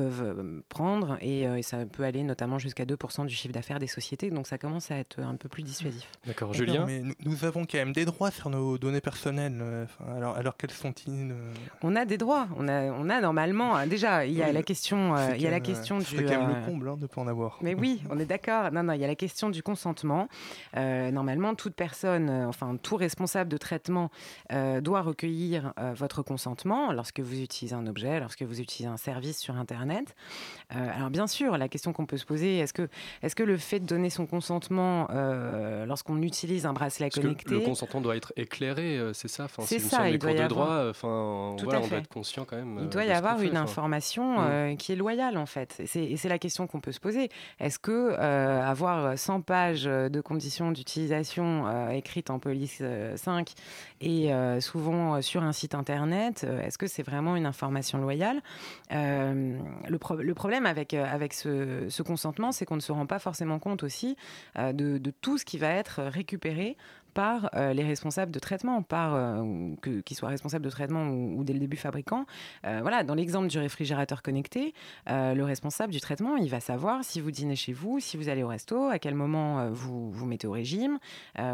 peuvent 0.02 0.62
prendre. 0.68 1.16
Et, 1.20 1.46
ça 1.62 1.84
peut 1.86 2.04
aller 2.04 2.22
notamment 2.22 2.58
jusqu'à 2.58 2.84
2% 2.84 3.26
du 3.26 3.34
chiffre 3.34 3.52
d'affaires 3.52 3.78
des 3.78 3.86
sociétés. 3.86 4.30
Donc, 4.30 4.46
ça 4.46 4.58
commence 4.58 4.90
à 4.90 4.96
être 4.96 5.20
un 5.20 5.36
peu 5.36 5.48
plus 5.48 5.62
dissuasif. 5.62 6.10
D'accord, 6.26 6.52
Julien 6.52 6.84
mais 6.86 7.02
nous, 7.24 7.44
avons 7.44 7.64
quand 7.64 7.78
même 7.78 7.92
des 7.92 8.04
droits 8.04 8.30
sur 8.30 8.50
nos 8.50 8.78
données 8.78 9.00
personnelles. 9.00 9.62
alors, 10.08 10.36
alors, 10.36 10.56
quels 10.56 10.70
sont-ils 10.70 11.34
On 11.82 11.96
a 11.96 12.04
des 12.04 12.18
droits. 12.18 12.48
On 12.56 12.68
a, 12.68 12.84
on 12.92 13.08
a 13.08 13.20
normalement. 13.20 13.76
Hein, 13.76 13.86
déjà, 13.86 14.24
il 14.26 14.32
y 14.32 14.42
a 14.42 14.52
la 14.52 14.62
question, 14.62 15.14
il 15.34 15.42
y 15.42 15.46
a 15.46 15.50
la 15.50 15.60
question 15.60 15.98
du. 15.98 16.04
C'est 16.04 16.24
quand 16.24 16.46
même 16.46 16.60
le 16.60 16.66
comble 16.66 16.88
hein, 16.88 16.96
de 16.96 17.02
ne 17.02 17.06
pas 17.06 17.20
en 17.20 17.26
avoir. 17.26 17.58
Mais 17.60 17.74
oui, 17.74 18.02
on 18.10 18.18
est 18.18 18.26
d'accord. 18.26 18.72
Non, 18.72 18.82
non, 18.82 18.92
il 18.94 19.00
y 19.00 19.04
a 19.04 19.08
la 19.08 19.14
question 19.14 19.50
du 19.50 19.62
consentement. 19.62 20.28
normalement, 20.74 21.54
toute 21.54 21.74
personne, 21.74 22.30
enfin, 22.30 22.76
tout 22.82 22.96
responsable 22.96 23.50
de 23.50 23.56
traitement 23.56 24.10
euh, 24.52 24.80
doit 24.80 25.02
recueillir 25.02 25.72
euh, 25.78 25.92
votre 25.94 26.22
consentement 26.22 26.92
lorsque 26.92 27.20
vous 27.20 27.40
utilisez 27.40 27.74
un 27.74 27.86
objet, 27.86 28.20
lorsque 28.20 28.42
vous 28.42 28.60
utilisez 28.60 28.90
un 28.90 28.96
service 28.96 29.38
sur 29.38 29.56
Internet. 29.56 29.89
Euh, 29.90 30.96
alors 30.96 31.10
bien 31.10 31.26
sûr, 31.26 31.58
la 31.58 31.68
question 31.68 31.92
qu'on 31.92 32.06
peut 32.06 32.16
se 32.16 32.24
poser, 32.24 32.58
est-ce 32.58 32.72
que, 32.72 32.88
est 33.22 33.34
que 33.34 33.42
le 33.42 33.56
fait 33.56 33.80
de 33.80 33.86
donner 33.86 34.10
son 34.10 34.26
consentement 34.26 35.08
lorsqu'on 35.86 36.20
utilise 36.22 36.66
un 36.66 36.72
bracelet 36.72 37.10
connecté... 37.10 37.54
le 37.54 37.60
consentement 37.60 38.00
doit 38.00 38.16
être 38.16 38.32
éclairé, 38.36 39.00
c'est 39.12 39.28
ça 39.28 39.44
enfin, 39.44 39.62
C'est 39.66 39.78
ça, 39.78 40.08
il 40.08 40.18
doit 40.18 40.32
y 40.32 40.38
avoir... 40.38 40.48
droit, 40.48 40.90
enfin, 40.90 41.56
voilà, 41.62 41.80
on 41.80 41.88
doit 41.88 41.98
être 41.98 42.08
conscient 42.08 42.44
quand 42.44 42.56
même. 42.56 42.78
Il 42.82 42.88
doit 42.88 43.04
y 43.04 43.12
avoir 43.12 43.40
une 43.42 43.56
information 43.56 44.40
mm. 44.40 44.76
qui 44.76 44.92
est 44.92 44.96
loyale 44.96 45.36
en 45.36 45.46
fait. 45.46 45.82
Et 45.94 46.16
c'est 46.16 46.28
la 46.28 46.38
question 46.38 46.66
qu'on 46.66 46.80
peut 46.80 46.92
se 46.92 47.00
poser. 47.00 47.28
Est-ce 47.58 47.78
que 47.78 48.14
avoir 48.14 49.18
100 49.18 49.42
pages 49.42 49.84
de 49.84 50.20
conditions 50.20 50.72
d'utilisation 50.72 51.90
écrites 51.90 52.30
en 52.30 52.38
police 52.38 52.82
5 53.16 53.54
et 54.00 54.32
euh, 54.32 54.60
souvent 54.60 55.14
euh, 55.14 55.20
sur 55.20 55.42
un 55.42 55.52
site 55.52 55.74
internet, 55.74 56.44
euh, 56.44 56.62
est-ce 56.62 56.78
que 56.78 56.86
c'est 56.86 57.02
vraiment 57.02 57.36
une 57.36 57.46
information 57.46 57.98
loyale? 57.98 58.40
Le, 59.88 60.34
problème 60.34 60.66
avec, 60.66 60.94
avec 60.94 61.34
ce, 61.34 62.02
consentement, 62.02 62.52
c'est 62.52 62.64
qu'on 62.64 62.76
ne 62.76 62.80
se 62.80 62.92
rend 62.92 63.06
pas 63.06 63.18
forcément 63.18 63.58
compte 63.58 63.82
aussi 63.82 64.16
de, 64.56 64.98
de, 64.98 65.10
tout 65.20 65.38
ce 65.38 65.44
qui 65.44 65.58
va 65.58 65.68
être 65.68 66.02
récupéré 66.02 66.76
par 67.10 67.50
euh, 67.54 67.72
les 67.72 67.84
responsables 67.84 68.32
de 68.32 68.38
traitement, 68.38 68.82
par 68.82 69.14
euh, 69.14 69.74
qu'ils 70.04 70.16
soient 70.16 70.28
responsables 70.28 70.64
de 70.64 70.70
traitement 70.70 71.08
ou, 71.08 71.44
dès 71.44 71.52
le 71.52 71.58
début 71.58 71.76
fabricants. 71.76 72.24
Euh, 72.64 72.80
voilà, 72.82 73.04
dans 73.04 73.14
l'exemple 73.14 73.48
du 73.48 73.58
réfrigérateur 73.58 74.22
connecté, 74.22 74.74
le 75.06 75.42
responsable 75.42 75.92
du 75.92 76.00
traitement, 76.00 76.36
il 76.36 76.48
va 76.48 76.60
savoir 76.60 77.04
si 77.04 77.20
vous 77.20 77.30
dînez 77.30 77.56
chez 77.56 77.72
vous, 77.72 78.00
si 78.00 78.16
vous 78.16 78.28
allez 78.28 78.42
au 78.42 78.48
resto, 78.48 78.88
à 78.88 78.98
quel 78.98 79.14
moment 79.14 79.70
vous 79.70 80.10
vous 80.10 80.26
mettez 80.26 80.46
au 80.46 80.52
régime, 80.52 80.98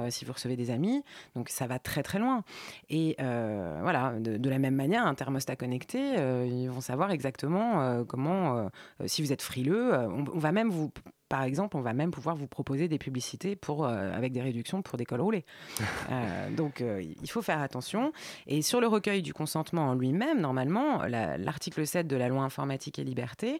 si 0.08 0.25
vous 0.25 0.32
recevez 0.32 0.56
des 0.56 0.70
amis. 0.70 1.02
Donc 1.34 1.48
ça 1.48 1.66
va 1.66 1.78
très 1.78 2.02
très 2.02 2.18
loin. 2.18 2.42
Et 2.90 3.16
voilà, 3.18 4.14
de, 4.18 4.50
la 4.50 4.58
même 4.58 4.75
manière, 4.75 5.06
un 5.06 5.14
thermostat 5.14 5.56
connecté, 5.56 6.16
ils 6.46 6.68
vont 6.68 6.80
savoir 6.80 7.10
exactement 7.10 8.04
comment, 8.04 8.70
si 9.06 9.22
vous 9.22 9.32
êtes 9.32 9.42
frileux, 9.42 9.94
on 9.94 10.38
va 10.38 10.52
même 10.52 10.70
vous 10.70 10.90
par 11.28 11.42
exemple, 11.42 11.76
on 11.76 11.80
va 11.80 11.92
même 11.92 12.11
pouvoir 12.11 12.37
vous 12.37 12.47
proposer 12.47 12.88
des 12.88 12.99
publicités 12.99 13.56
pour, 13.56 13.85
euh, 13.85 14.12
avec 14.12 14.33
des 14.33 14.42
réductions 14.42 14.83
pour 14.83 14.97
des 14.97 15.04
cols 15.04 15.21
roulés. 15.21 15.45
Euh, 16.12 16.50
donc, 16.50 16.83
euh, 16.83 17.02
il 17.02 17.30
faut 17.30 17.42
faire 17.42 17.61
attention. 17.61 18.12
Et 18.47 18.62
sur 18.62 18.80
le 18.80 18.87
recueil 18.87 19.23
du 19.23 19.35
consentement 19.35 19.88
en 19.88 19.95
lui-même, 19.95 20.40
normalement, 20.40 21.02
l'article 21.04 21.85
7 21.85 22.06
de 22.06 22.16
la 22.16 22.28
loi 22.28 22.42
informatique 22.42 22.99
et 22.99 23.04
liberté 23.04 23.59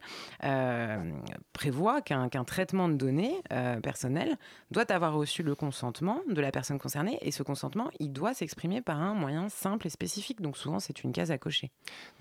prévoit 1.51 2.01
qu'un 2.01 2.29
traitement 2.45 2.87
de 2.87 2.93
données 2.93 3.41
personnelles 3.83 4.37
doit 4.71 4.89
avoir 4.91 5.13
reçu 5.13 5.43
le 5.43 5.55
consentement 5.55 6.21
de 6.29 6.39
la 6.39 6.51
personne 6.51 6.79
concernée. 6.79 7.17
Et 7.21 7.31
ce 7.31 7.43
consentement, 7.43 7.89
il 7.99 8.13
doit 8.13 8.33
s'exprimer 8.33 8.81
par 8.81 9.01
un 9.01 9.13
moyen 9.13 9.49
simple 9.49 9.87
et 9.87 9.91
spécifique. 9.91 10.41
Donc, 10.41 10.57
souvent, 10.57 10.79
c'est 10.79 11.03
une 11.03 11.11
case 11.11 11.31
à 11.31 11.37
cocher. 11.37 11.71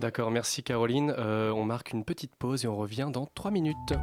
D'accord, 0.01 0.31
merci 0.31 0.63
Caroline. 0.65 1.13
on 1.13 1.65
marque 1.65 1.93
une 1.93 2.05
petite 2.05 2.35
pause 2.35 2.65
et 2.65 2.69
on 2.69 2.77
revient 2.77 3.11
dans 3.13 3.27
trois 3.27 3.53
minutes. 3.53 3.95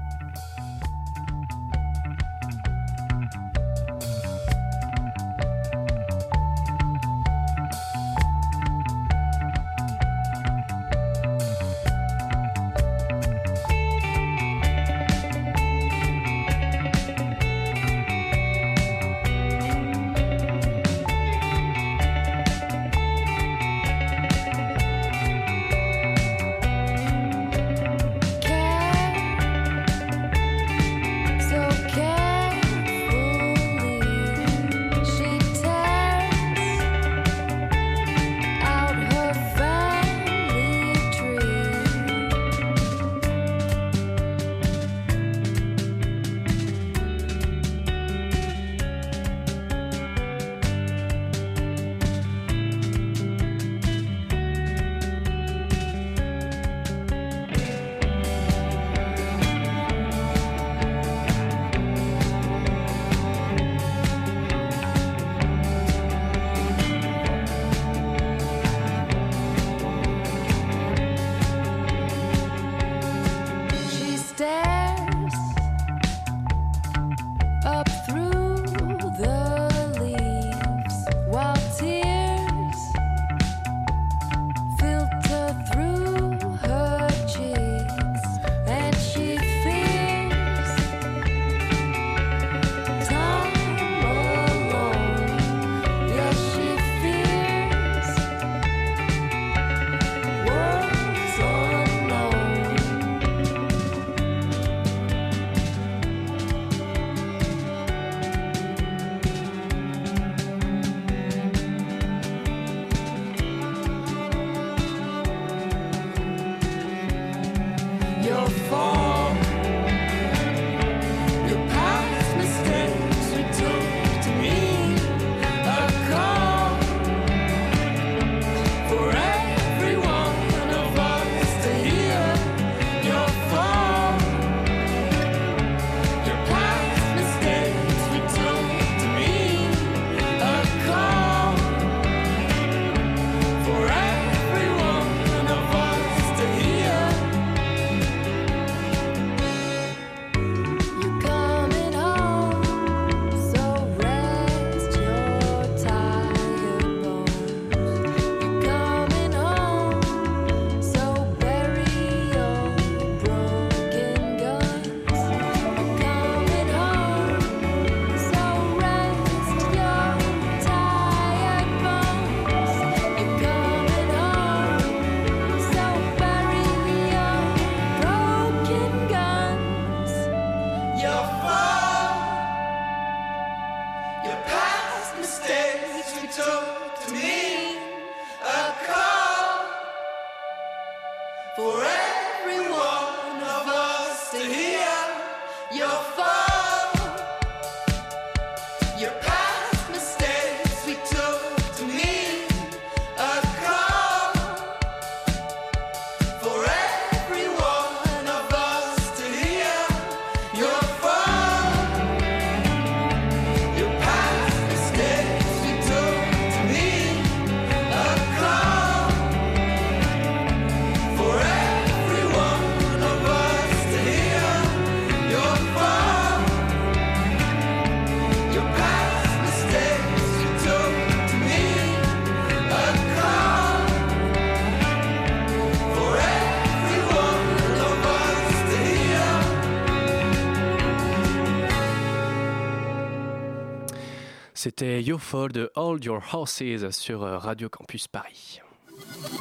C'était 244.64 245.04
Yo 245.04 245.18
Fall 245.18 245.52
de 245.52 245.70
Hold 245.76 246.06
Your 246.06 246.22
Horses 246.32 246.90
sur 246.92 247.22
euh, 247.22 247.38
Radio 247.38 247.68
Campus 247.68 248.08
Paris. 248.08 248.62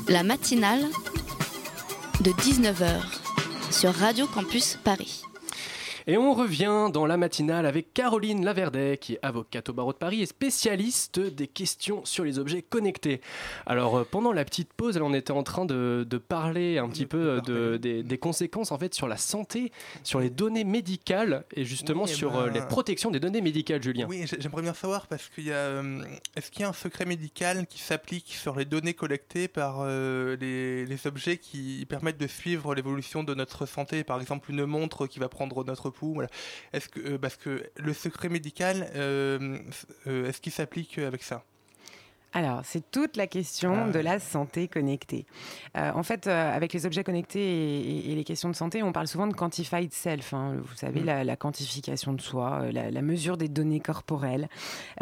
La 0.09 0.25
matinale 0.25 0.83
de 2.23 2.33
19h 2.33 3.01
sur 3.71 3.95
Radio 3.95 4.27
Campus 4.27 4.77
Paris. 4.83 5.23
Et 6.07 6.17
on 6.19 6.35
revient 6.35 6.89
dans 6.93 7.07
la 7.07 7.17
matinale 7.17 7.65
avec 7.67 7.95
Caroline 7.95 8.45
Laverdet, 8.45 8.99
qui 8.99 9.15
est 9.15 9.19
avocate 9.23 9.69
au 9.69 9.73
barreau 9.73 9.93
de 9.93 9.99
Paris 9.99 10.23
et 10.23 10.27
spécialiste 10.27 11.21
des 11.21 11.47
questions 11.47 12.05
sur 12.05 12.25
les 12.25 12.39
objets 12.39 12.63
connectés. 12.63 13.21
Alors, 13.67 13.99
euh, 13.99 14.05
pendant 14.11 14.33
la 14.33 14.45
petite 14.45 14.73
pause, 14.73 14.99
on 15.03 15.15
était 15.15 15.31
en 15.33 15.43
train 15.43 15.65
de, 15.65 16.07
de 16.09 16.19
parler 16.19 16.79
un 16.79 16.89
petit 16.89 17.07
peu 17.07 17.19
euh, 17.19 17.41
de, 17.41 17.77
des, 17.77 18.03
des 18.03 18.19
conséquences 18.19 18.73
en 18.73 18.79
fait 18.79 18.95
sur 18.95 19.07
la 19.07 19.17
santé, 19.17 19.71
sur 20.03 20.19
les 20.21 20.31
données 20.31 20.65
médicales 20.65 21.45
et 21.55 21.65
justement 21.65 22.05
Oui, 22.05 22.11
eh 22.13 22.15
sur 22.17 22.33
ben, 22.33 22.39
euh, 22.47 22.51
les 22.51 22.63
protections 22.63 23.11
des 23.11 23.21
données 23.21 23.41
médicales, 23.41 23.83
Julien. 23.83 24.07
Oui, 24.09 24.25
j'ai- 24.27 24.41
j'aimerais 24.41 24.63
bien 24.63 24.75
savoir 24.75 25.07
parce 25.07 25.29
qu'il 25.29 25.45
y 25.45 25.53
a. 25.53 25.83
Est-ce 26.37 26.51
qu'il 26.51 26.63
y 26.63 26.65
a 26.65 26.69
un 26.69 26.73
secret 26.73 27.05
médical 27.05 27.67
qui 27.69 27.79
s'applique 27.79 28.27
sur 28.33 28.57
les 28.57 28.65
données 28.65 28.95
collectées 28.95 29.47
par 29.47 29.79
euh, 29.83 30.37
les, 30.41 30.85
les 30.87 31.07
objets 31.07 31.37
qui 31.39 31.87
permettent 31.89 32.19
de 32.19 32.27
suivre 32.27 32.75
l'évolution 32.75 33.23
de 33.23 33.35
notre 33.35 33.67
santé? 33.67 34.03
Par 34.05 34.21
exemple, 34.21 34.51
une 34.51 34.65
montre 34.67 35.07
qui 35.07 35.19
va 35.21 35.29
prendre 35.29 35.65
notre 35.65 35.92
Est-ce 36.73 36.89
que 36.89 37.01
euh, 37.01 37.19
parce 37.19 37.37
que 37.37 37.63
le 37.77 37.93
secret 37.93 38.29
médical, 38.29 38.91
euh, 38.95 39.59
euh, 40.07 40.29
est-ce 40.29 40.41
qu'il 40.41 40.53
s'applique 40.53 40.99
avec 40.99 41.23
ça? 41.23 41.45
Alors, 42.35 42.61
c'est 42.65 42.91
toute 42.91 43.17
la 43.19 43.27
question 43.27 43.87
Ah. 43.89 43.91
de 43.91 43.99
la 43.99 44.19
santé 44.19 44.67
connectée. 44.67 45.27
Euh, 45.77 45.91
en 45.95 46.03
fait, 46.03 46.27
euh, 46.27 46.57
avec 46.57 46.73
les 46.73 46.87
objets 46.87 47.05
connectés 47.05 47.41
et, 47.43 47.81
et- 48.09 48.13
et 48.13 48.15
les 48.15 48.25
questions 48.25 48.49
de 48.49 48.55
santé, 48.55 48.83
on 48.83 48.91
parle 48.93 49.07
souvent 49.07 49.27
de 49.27 49.35
quantified 49.35 49.93
self. 49.93 50.33
hein. 50.33 50.57
vous 50.63 50.75
savez, 50.77 51.01
Mm. 51.01 51.05
la, 51.05 51.25
la 51.25 51.37
quantification 51.37 52.15
de 52.15 52.21
soi, 52.23 52.61
euh, 52.63 52.73
la, 52.73 52.91
la 52.91 53.03
mesure 53.03 53.37
des 53.37 53.49
données 53.49 53.81
corporelles 53.81 54.49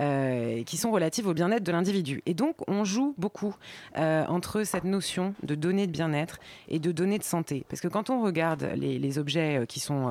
euh, 0.00 0.64
qui 0.64 0.76
sont 0.76 0.90
relatives 0.90 1.26
au 1.28 1.34
bien-être 1.34 1.62
de 1.62 1.70
l'individu. 1.72 2.20
Et 2.26 2.34
donc, 2.34 2.56
on 2.68 2.84
joue 2.84 3.14
beaucoup 3.16 3.54
entre 3.96 4.64
cette 4.64 4.84
notion 4.84 5.34
de 5.42 5.54
données 5.54 5.86
de 5.86 5.92
bien-être 5.92 6.38
et 6.68 6.78
de 6.78 6.90
données 6.92 7.18
de 7.18 7.24
santé. 7.24 7.64
Parce 7.68 7.80
que 7.80 7.88
quand 7.88 8.10
on 8.10 8.22
regarde 8.22 8.68
les, 8.76 8.98
les 8.98 9.18
objets 9.18 9.64
qui 9.68 9.78
sont 9.80 10.08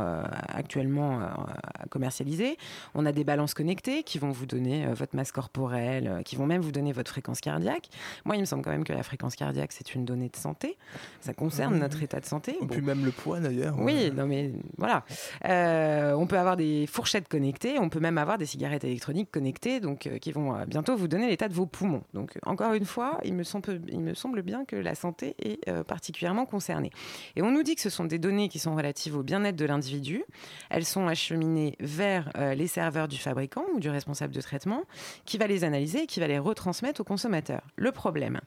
actuellement 0.48 1.20
commercialisés, 1.90 2.58
on 2.96 3.06
a 3.06 3.12
des 3.12 3.24
balances 3.24 3.54
connectées 3.54 4.04
qui 4.04 4.20
vont 4.20 4.32
vous 4.32 4.46
donner 4.46 4.86
votre 4.94 5.16
masse 5.16 5.32
corporelle, 5.32 6.22
qui 6.26 6.36
vont 6.36 6.46
même 6.46 6.62
vous 6.62 6.72
donner 6.72 6.92
votre 6.94 7.09
fréquence 7.10 7.42
cardiaque. 7.42 7.90
Moi, 8.26 8.36
il 8.36 8.40
me 8.40 8.46
semble 8.46 8.64
quand 8.64 8.72
même 8.72 8.84
que 8.84 8.94
la 8.94 9.04
fréquence 9.04 9.36
cardiaque, 9.36 9.72
c'est 9.72 9.94
une 9.96 10.06
donnée 10.06 10.30
de 10.30 10.36
santé. 10.36 10.78
Ça 11.22 11.34
concerne 11.34 11.74
Oui, 11.74 11.80
notre 11.80 12.02
état 12.04 12.20
de 12.20 12.26
santé. 12.26 12.56
Et 12.62 12.66
Bon. 12.66 12.68
puis 12.68 12.82
même 12.82 13.04
le 13.06 13.12
poids 13.12 13.40
d'ailleurs. 13.40 13.76
Oui, 13.80 14.12
non 14.16 14.26
mais 14.28 14.52
voilà. 14.78 15.04
Euh, 15.46 16.14
on 16.14 16.28
peut 16.28 16.38
avoir 16.38 16.58
des 16.58 16.88
fourchettes 16.88 17.28
connectées, 17.28 17.80
on 17.80 17.90
peut 17.90 18.00
même 18.00 18.18
avoir 18.18 18.38
des 18.38 18.46
cigarettes 18.46 18.84
électroniques 18.84 19.32
connectées, 19.32 19.80
donc 19.80 20.08
euh, 20.08 20.18
qui 20.18 20.32
vont 20.32 20.56
euh, 20.56 20.66
bientôt 20.66 20.96
vous 20.96 21.08
donner 21.08 21.28
l'état 21.30 21.48
de 21.48 21.54
vos 21.54 21.66
poumons. 21.66 22.04
Donc 22.14 22.38
encore 22.46 22.74
une 22.74 22.86
fois, 22.86 23.20
il 23.24 23.34
me 23.34 23.44
semble, 23.44 23.82
il 23.90 24.00
me 24.00 24.14
semble 24.14 24.42
bien 24.42 24.66
que 24.66 24.76
la 24.76 24.96
santé 24.96 25.36
est 25.40 25.68
euh, 25.70 25.84
particulièrement 25.84 26.46
concernée. 26.46 26.92
Et 27.36 27.42
on 27.42 27.52
nous 27.52 27.64
dit 27.64 27.76
que 27.76 27.82
ce 27.82 27.90
sont 27.90 28.06
des 28.06 28.20
données 28.20 28.50
qui 28.50 28.60
sont 28.60 28.76
relatives 28.76 29.16
au 29.18 29.24
bien-être 29.24 29.56
de 29.56 29.66
l'individu. 29.66 30.24
Elles 30.70 30.86
sont 30.86 31.08
acheminées 31.08 31.76
vers 31.80 32.32
les 32.56 32.68
serveurs 32.68 33.08
du 33.08 33.18
fabricant 33.18 33.64
ou 33.74 33.80
du 33.80 33.90
responsable 33.90 34.34
de 34.34 34.42
traitement, 34.42 34.84
qui 35.26 35.38
va 35.38 35.48
les 35.48 35.64
analyser 35.64 36.04
et 36.04 36.08
qui 36.08 36.20
va 36.20 36.28
les 36.28 36.40
retransmettre 36.40 36.99
aux 37.00 37.04
consommateurs. 37.04 37.62
Le 37.76 37.92
problème, 37.92 38.40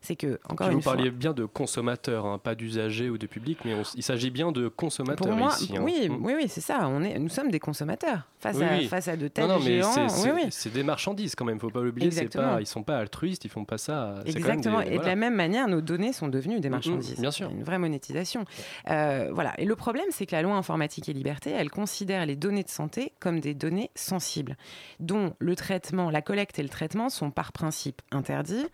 c'est 0.00 0.16
que, 0.16 0.38
encore 0.48 0.66
Puis 0.68 0.72
une 0.74 0.78
vous 0.78 0.82
fois... 0.82 0.94
parliez 0.94 1.10
bien 1.10 1.32
de 1.32 1.44
consommateurs, 1.44 2.26
hein, 2.26 2.38
pas 2.38 2.54
d'usagers 2.54 3.10
ou 3.10 3.18
de 3.18 3.26
public, 3.26 3.58
mais 3.64 3.74
on 3.74 3.82
il 3.94 4.02
s'agit 4.02 4.30
bien 4.30 4.52
de 4.52 4.68
consommateurs 4.68 5.26
Pour 5.26 5.36
moi, 5.36 5.52
ici. 5.60 5.72
hein. 5.76 5.82
oui, 5.82 6.08
Mm. 6.08 6.24
oui, 6.24 6.34
oui, 6.36 6.48
c'est 6.48 6.60
ça. 6.60 6.88
On 6.88 7.02
est, 7.02 7.18
nous 7.18 7.28
sommes 7.28 7.50
des 7.50 7.60
consommateurs 7.60 8.26
face, 8.40 8.56
Oui, 8.56 8.64
à, 8.64 8.72
oui. 8.78 8.86
face 8.88 9.08
à 9.08 9.16
de 9.16 9.24
Non, 9.24 9.28
tels 9.28 9.46
non, 9.46 9.58
mais 9.58 9.64
géants. 9.82 10.08
c'est- 10.08 10.32
Oui, 10.32 10.72
des 10.72 10.82
marchandises 10.82 11.34
quand 11.34 11.44
même, 11.44 11.60
faut 11.60 11.70
pas 11.70 11.82
l'oublier. 11.82 12.10
Pas, 12.28 12.60
ils 12.60 12.66
sont 12.66 12.82
pas 12.82 12.98
altruistes, 12.98 13.44
ils 13.44 13.50
font 13.50 13.64
pas 13.64 13.78
ça. 13.78 14.14
Exactement. 14.26 14.80
des- 14.80 14.94
Et 14.94 14.98
de 14.98 15.04
la 15.04 15.14
même 15.16 15.34
manière, 15.34 15.68
nos 15.68 15.80
données 15.80 16.12
sont 16.12 16.28
devenues 16.28 16.60
des 16.60 16.68
Mm, 16.68 16.72
mm, 16.72 16.74
marchandises. 16.74 17.20
bien 17.20 17.30
sûr. 17.30 17.48
Il 17.50 17.58
Une 17.58 17.64
vraie 17.64 17.78
monétisation. 17.78 18.44
Euh, 18.88 19.28
voilà. 19.32 19.52
Et 19.58 19.64
le 19.66 19.76
problème, 19.76 20.06
c'est 20.10 20.26
que 20.26 20.34
la 20.34 20.42
loi 20.42 20.54
informatique 20.54 21.08
et 21.08 21.12
liberté, 21.12 21.50
elle 21.50 21.70
considère 21.70 22.24
les 22.26 22.36
données 22.36 22.62
de 22.64 22.68
santé 22.70 23.12
comme 23.20 23.40
des 23.40 23.54
données 23.54 23.90
sensibles, 23.94 24.56
dont 25.00 25.34
le 25.38 25.54
traitement, 25.56 26.10
la 26.10 26.22
collecte 26.22 26.58
et 26.58 26.62
le 26.62 26.68
traitement 26.68 27.08
sont 27.10 27.30
par 27.30 27.52
principe 27.52 28.00
interdits. 28.10 28.66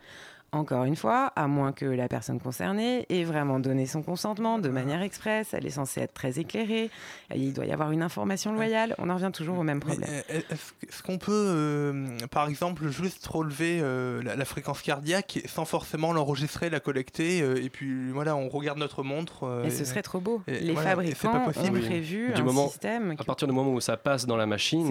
Encore 0.57 0.85
une 0.85 0.95
fois, 0.95 1.31
à 1.35 1.47
moins 1.47 1.71
que 1.71 1.85
la 1.85 2.07
personne 2.07 2.39
concernée 2.39 3.05
ait 3.09 3.23
vraiment 3.23 3.59
donné 3.59 3.85
son 3.85 4.01
consentement 4.01 4.57
de 4.57 4.69
manière 4.69 5.01
expresse, 5.03 5.53
elle 5.53 5.65
est 5.67 5.69
censée 5.71 6.01
être 6.01 6.13
très 6.13 6.39
éclairée, 6.39 6.89
il 7.35 7.53
doit 7.53 7.65
y 7.65 7.71
avoir 7.71 7.91
une 7.91 8.01
information 8.01 8.53
loyale, 8.53 8.95
on 8.97 9.09
en 9.09 9.15
revient 9.15 9.31
toujours 9.31 9.59
au 9.59 9.63
même 9.63 9.79
problème. 9.79 10.09
euh, 10.31 10.41
Est-ce 10.49 11.03
qu'on 11.03 11.19
peut, 11.19 11.31
euh, 11.31 12.17
par 12.31 12.47
exemple, 12.49 12.87
juste 12.89 13.25
relever 13.27 13.79
euh, 13.81 14.21
la, 14.23 14.35
la 14.35 14.45
fréquence 14.45 14.81
cardiaque 14.81 15.39
sans 15.45 15.65
forcément 15.65 16.11
l'enregistrer, 16.11 16.69
la 16.69 16.79
collecter, 16.79 17.41
euh, 17.41 17.61
et 17.63 17.69
puis 17.69 18.09
voilà, 18.11 18.35
on 18.35 18.49
regarde 18.49 18.79
notre 18.79 19.03
montre. 19.03 19.43
euh, 19.43 19.63
Et 19.65 19.69
ce 19.69 19.85
serait 19.85 20.01
trop 20.01 20.19
beau. 20.19 20.41
et 20.47 20.59
Les 20.59 20.73
voilà, 20.73 20.89
c'est 20.91 20.95
pas 20.95 21.01
fabricants 21.13 21.41
ont 21.41 21.45
possible. 21.53 21.79
prévu 21.81 22.31
Du 22.33 22.41
un 22.41 22.43
moment- 22.43 22.67
système 22.69 23.15
À 23.19 23.23
partir 23.23 23.47
du 23.47 23.53
moment 23.53 23.73
où 23.73 23.79
ça 23.79 23.95
passe 23.97 24.25
dans 24.25 24.37
la 24.37 24.45
machine, 24.47 24.87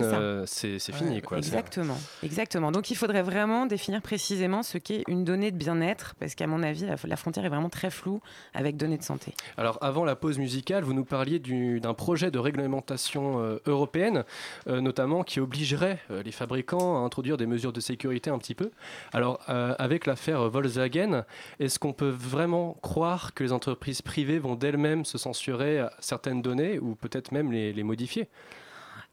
C'est 0.46 0.68
euh, 0.68 0.78
fini. 0.92 1.20
quoi. 1.22 1.38
Exactement, 1.38 1.98
exactement. 2.22 2.70
Donc 2.70 2.90
il 2.90 2.96
faudrait 2.96 3.22
vraiment 3.22 3.66
définir 3.66 4.00
précisément 4.02 4.62
ce 4.62 4.78
qu'est 4.78 5.02
une 5.08 5.24
donnée 5.24 5.50
bien-être, 5.56 6.14
parce 6.18 6.34
qu'à 6.34 6.46
mon 6.46 6.62
avis, 6.62 6.86
la, 7.04 7.16
frontière 7.16 7.44
est 7.44 7.48
vraiment 7.48 7.68
très 7.68 7.90
floue 7.90 8.20
avec 8.54 8.76
données 8.76 8.98
de 8.98 9.02
santé. 9.02 9.34
Alors 9.56 9.78
avant 9.80 10.04
la 10.04 10.16
pause 10.16 10.38
musicale, 10.38 10.84
vous 10.84 10.94
nous 10.94 11.04
parliez 11.04 11.38
du- 11.38 11.80
d'un 11.80 11.94
projet 11.94 12.30
de 12.30 12.38
réglementation 12.38 13.40
euh, 13.40 13.58
européenne, 13.66 14.24
euh, 14.68 14.80
notamment 14.80 15.22
qui 15.22 15.40
obligerait 15.40 15.98
euh, 16.10 16.22
les 16.22 16.32
fabricants 16.32 17.02
à 17.02 17.06
introduire 17.06 17.36
des 17.36 17.46
mesures 17.46 17.72
de 17.72 17.80
sécurité 17.80 18.30
un 18.30 18.38
petit 18.38 18.54
peu. 18.54 18.70
Alors 19.12 19.40
avec 19.46 20.06
l'affaire 20.06 20.48
Volkswagen, 20.48 21.24
est-ce 21.60 21.78
qu'on 21.78 21.92
peut 21.92 22.08
vraiment 22.08 22.76
croire 22.82 23.34
que 23.34 23.44
les 23.44 23.52
entreprises 23.52 24.02
privées 24.02 24.38
vont 24.38 24.54
d'elles-mêmes 24.54 25.04
se 25.04 25.18
censurer 25.18 25.84
certaines 26.00 26.42
données 26.42 26.78
ou 26.78 26.94
peut-être 26.94 27.32
même 27.32 27.52
les 27.52 27.82
modifier? 27.82 28.28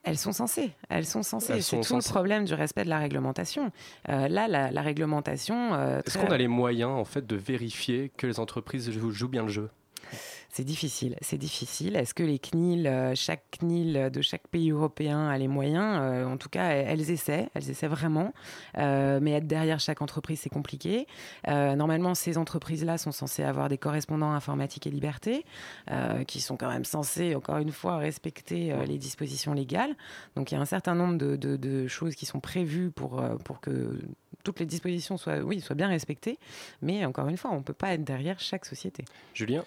Elles 0.04 0.18
sont 0.18 0.34
censées, 0.34 0.72
elles 0.90 1.06
sont 1.06 1.24
censées. 1.24 1.54
C'est 1.54 1.62
sont 1.62 1.78
tout 1.78 1.84
censées. 1.84 2.10
le 2.10 2.14
problème 2.14 2.44
du 2.46 2.54
respect 2.54 2.84
de 2.84 2.90
la 2.90 3.00
réglementation. 3.00 3.72
Euh, 4.10 4.28
là, 4.28 4.48
la, 4.50 4.70
la 4.70 4.82
réglementation. 4.82 5.74
euh, 5.74 6.02
Est-ce 6.06 6.18
très- 6.18 6.28
qu'on 6.28 6.34
a 6.34 6.38
les 6.38 6.50
moyens 6.50 6.92
en 6.92 7.06
fait 7.06 7.26
de 7.26 7.36
vérifier 7.38 8.12
que 8.18 8.28
les 8.28 8.40
entreprises 8.40 8.92
jouent, 8.92 9.12
jouent 9.12 9.30
bien 9.30 9.44
le 9.44 9.50
jeu? 9.50 9.70
C'est 10.56 10.64
difficile, 10.64 11.16
c'est 11.22 11.40
difficile. 11.40 11.96
Est-ce 11.96 12.14
que 12.14 12.22
les 12.22 12.38
CNIL, 12.38 12.86
euh, 12.86 13.16
chaque 13.16 13.42
CNIL 13.58 14.12
de 14.14 14.22
chaque 14.22 14.48
pays 14.50 14.70
européen 14.70 15.28
a 15.28 15.36
les 15.40 15.48
moyens 15.48 15.98
Euh, 16.00 16.26
En 16.26 16.38
tout 16.38 16.48
cas, 16.48 16.68
elles, 16.70 17.10
essaient, 17.10 17.50
elles 17.56 17.72
essaient 17.72 17.88
vraiment. 17.88 18.36
Euh, 18.78 19.18
mais 19.20 19.32
être 19.32 19.48
derrière 19.48 19.80
chaque 19.80 20.04
entreprise, 20.04 20.42
c'est 20.42 20.52
compliqué. 20.52 21.08
Normalement, 21.48 22.14
ces 22.14 22.38
entreprises-là 22.38 23.00
sont 23.00 23.12
censées 23.12 23.42
avoir 23.42 23.68
des 23.68 23.80
correspondants 23.80 24.32
informatique 24.32 24.86
et 24.86 24.92
liberté, 24.92 25.44
qui 26.28 26.40
sont 26.40 26.56
quand 26.56 26.70
même 26.70 26.86
censés, 26.86 27.34
encore 27.34 27.58
une 27.58 27.72
fois, 27.72 27.98
respecter 27.98 28.74
les 28.86 29.00
dispositions 29.00 29.54
légales. 29.54 29.96
Donc, 30.36 30.52
il 30.52 30.56
y 30.56 30.58
a 30.58 30.62
un 30.62 30.66
certain 30.66 30.94
nombre 30.94 31.18
de, 31.18 31.88
choses 31.88 32.14
qui 32.14 32.28
sont 32.28 32.40
prévues 32.40 32.92
pour, 32.92 33.24
pour 33.44 33.60
que 33.60 34.00
toutes 34.44 34.60
les 34.60 34.66
dispositions 34.68 35.18
soient, 35.18 35.40
oui, 35.40 35.62
soient 35.62 35.76
bien 35.76 35.88
respectées. 35.88 36.38
Mais 36.84 37.06
encore 37.06 37.28
une 37.28 37.38
fois, 37.38 37.52
on 37.52 37.58
ne 37.58 37.64
peut 37.64 37.74
pas 37.74 37.94
être 37.94 38.04
derrière 38.04 38.40
chaque 38.40 38.66
société. 38.66 39.04
Julien? 39.34 39.64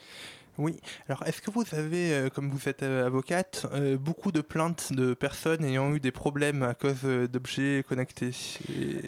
Oui. 0.59 0.77
Alors, 1.09 1.23
est-ce 1.27 1.43
que 1.43 1.51
vous 1.51 1.65
avez, 1.73 2.13
euh, 2.13 2.29
comme 2.31 2.51
vous 2.51 2.69
êtes 2.69 2.83
euh, 2.83 3.07
avocate, 3.07 3.67
euh, 3.73 3.97
beaucoup 3.99 4.33
de 4.33 4.41
plaintes 4.41 4.93
de 4.93 5.15
personnes 5.15 5.65
ayant 5.65 5.95
eu 5.95 6.01
des 6.01 6.13
problèmes 6.13 6.63
à 6.63 6.75
cause 6.75 7.03
d'objets 7.31 7.85
connectés? 7.87 8.31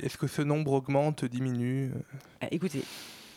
Est-ce 0.03 0.19
que 0.19 0.27
ce 0.27 0.43
nombre 0.43 0.73
augmente, 0.73 1.25
diminue 1.25 1.91
Euh, 2.43 2.47
Écoutez, 2.51 2.83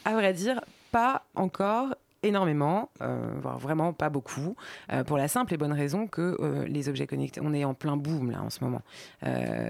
à 0.06 0.14
vrai 0.14 0.34
dire, 0.34 0.62
pas 0.92 1.24
encore 1.36 1.96
énormément, 2.24 2.90
euh, 3.02 3.20
voire 3.42 3.58
vraiment 3.58 3.94
pas 3.94 4.10
beaucoup, 4.10 4.56
euh, 4.92 5.04
pour 5.04 5.18
la 5.18 5.28
simple 5.28 5.54
et 5.54 5.58
bonne 5.58 5.74
raison 5.74 6.08
que 6.08 6.38
euh, 6.40 6.66
les 6.68 6.88
objets 6.90 7.08
connectés, 7.08 7.42
on 7.44 7.54
est 7.54 7.66
en 7.66 7.74
plein 7.74 7.98
boom 7.98 8.32
là 8.32 8.42
en 8.44 8.50
ce 8.50 8.64
moment. 8.64 8.82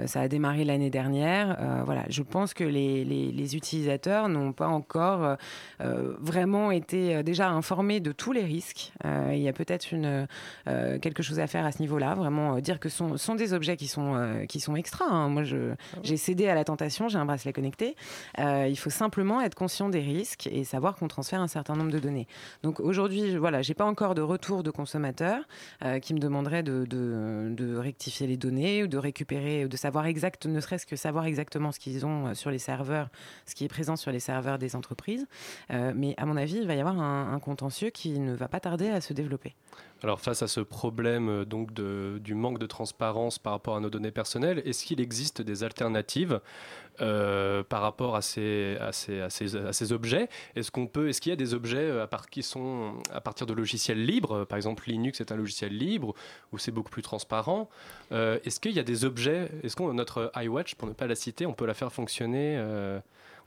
Ça 0.05 0.21
a 0.21 0.27
démarré 0.27 0.63
l'année 0.63 0.89
dernière. 0.89 1.57
voilà, 1.85 2.03
je 2.09 2.21
pense 2.23 2.53
que 2.53 2.63
les, 2.63 3.03
les- 3.05 3.31
les 3.31 3.55
utilisateurs 3.55 4.29
n'ont 4.29 4.53
pas 4.53 4.67
encore 4.67 5.37
vraiment 5.79 6.71
été 6.71 7.23
déjà 7.23 7.49
informés 7.49 7.99
de 7.99 8.11
tous 8.11 8.31
les 8.31 8.43
risques. 8.43 8.93
Il 9.03 9.39
y 9.39 9.47
a 9.47 9.53
peut-être 9.53 9.91
une 9.91 10.27
quelque 11.01 11.23
chose 11.23 11.39
à 11.39 11.47
faire 11.47 11.65
à 11.65 11.71
ce 11.71 11.79
niveau-là, 11.79 12.15
vraiment 12.15 12.59
dire 12.59 12.79
que 12.79 12.89
ce 12.89 12.97
sont, 12.97 13.17
sont 13.17 13.35
des 13.35 13.53
objets 13.53 13.77
qui 13.77 13.87
sont 13.87 14.45
qui 14.47 14.59
sont 14.59 14.75
extra. 14.75 15.05
hein. 15.05 15.29
Moi, 15.29 15.43
je 15.43 15.73
j'ai 16.03 16.17
cédé 16.17 16.47
à 16.47 16.55
la 16.55 16.63
tentation, 16.63 17.07
j'ai 17.09 17.17
un 17.17 17.25
bracelet 17.25 17.53
connecté. 17.53 17.95
Il 18.37 18.75
faut 18.77 18.89
simplement 18.89 19.41
être 19.41 19.55
conscient 19.55 19.89
des 19.89 19.99
risques 20.01 20.47
et 20.47 20.63
savoir 20.63 20.95
qu'on 20.95 21.07
transfère 21.07 21.41
un 21.41 21.47
certain 21.47 21.75
nombre 21.75 21.91
de 21.91 21.99
données. 21.99 22.27
Donc 22.63 22.79
aujourd'hui, 22.79 23.35
voilà, 23.37 23.61
j'ai 23.61 23.73
pas 23.73 23.85
encore 23.85 24.15
de 24.15 24.21
retour 24.21 24.63
de 24.63 24.71
consommateurs 24.71 25.43
euh, 25.83 25.99
qui 25.99 26.13
me 26.13 26.19
demanderaient 26.19 26.63
de, 26.63 27.77
rectifier 27.77 28.27
les 28.27 28.37
données 28.37 28.83
ou 28.83 28.87
de 28.87 28.97
récupérer, 28.97 29.67
de 29.67 29.77
savoir 29.77 30.05
exact, 30.05 30.45
ne 30.45 30.59
serait-ce 30.59 30.85
que 30.85 30.95
savoir 30.95 31.25
exactement 31.25 31.71
ce 31.71 31.79
qu'ils 31.79 32.05
ont 32.05 32.27
euh, 32.27 32.33
sur 32.33 32.51
les 32.51 32.59
serveurs, 32.59 33.09
ce 33.45 33.55
qui 33.55 33.65
est 33.65 33.69
présent 33.69 33.95
sur 33.95 34.11
les 34.11 34.19
serveurs 34.19 34.57
des 34.57 34.75
entreprises. 34.75 35.27
Euh, 35.71 35.93
mais 35.95 36.13
à 36.17 36.25
mon 36.25 36.37
avis, 36.37 36.57
il 36.57 36.67
va 36.67 36.75
y 36.75 36.79
avoir 36.79 36.99
un, 36.99 37.33
un 37.33 37.39
contentieux 37.39 37.89
qui 37.89 38.19
ne 38.19 38.33
va 38.33 38.47
pas 38.47 38.59
tarder 38.59 38.89
à 38.89 39.01
se 39.01 39.13
développer. 39.13 39.55
Alors 40.03 40.19
face 40.19 40.41
à 40.41 40.47
ce 40.47 40.61
problème 40.61 41.45
donc 41.45 41.73
de- 41.73 42.19
du 42.23 42.33
manque 42.33 42.57
de 42.57 42.65
transparence 42.65 43.37
par 43.37 43.53
rapport 43.53 43.75
à 43.75 43.79
nos 43.79 43.91
données 43.91 44.11
personnelles, 44.11 44.61
est-ce 44.65 44.83
qu'il 44.83 44.99
existe 44.99 45.43
des 45.43 45.63
alternatives? 45.63 46.41
Euh, 47.01 47.63
par 47.63 47.81
rapport 47.81 48.15
à 48.15 48.21
ces, 48.21 48.77
objets 49.91 50.29
Est-ce 50.55 50.69
qu'on 50.69 50.87
peut, 50.87 51.09
est-ce 51.09 51.19
qu'il 51.19 51.31
y 51.31 51.33
a 51.33 51.37
des 51.37 51.53
objets 51.53 51.77
euh, 51.77 52.03
à 52.03 52.21
qui 52.29 52.43
sont 52.43 52.93
à 53.11 53.21
partir 53.21 53.47
de 53.47 53.53
logiciels 53.53 54.05
libres 54.05 54.45
Par 54.45 54.57
exemple, 54.57 54.83
Linux 54.87 55.19
est 55.19 55.31
un 55.31 55.35
logiciel 55.35 55.75
libre 55.75 56.13
où 56.51 56.59
c'est 56.59 56.71
beaucoup 56.71 56.91
plus 56.91 57.01
transparent. 57.01 57.69
Euh, 58.11 58.37
est-ce 58.45 58.59
qu'il 58.59 58.73
y 58.73 58.79
a 58.79 58.83
des 58.83 59.03
objets 59.03 59.49
Est-ce 59.63 59.75
qu'on 59.75 59.93
notre 59.93 60.31
iWatch, 60.35 60.75
pour 60.75 60.87
ne 60.87 60.93
pas 60.93 61.07
la 61.07 61.15
citer, 61.15 61.45
on 61.45 61.53
peut 61.53 61.65
la 61.65 61.73
faire 61.73 61.91
fonctionner 61.91 62.57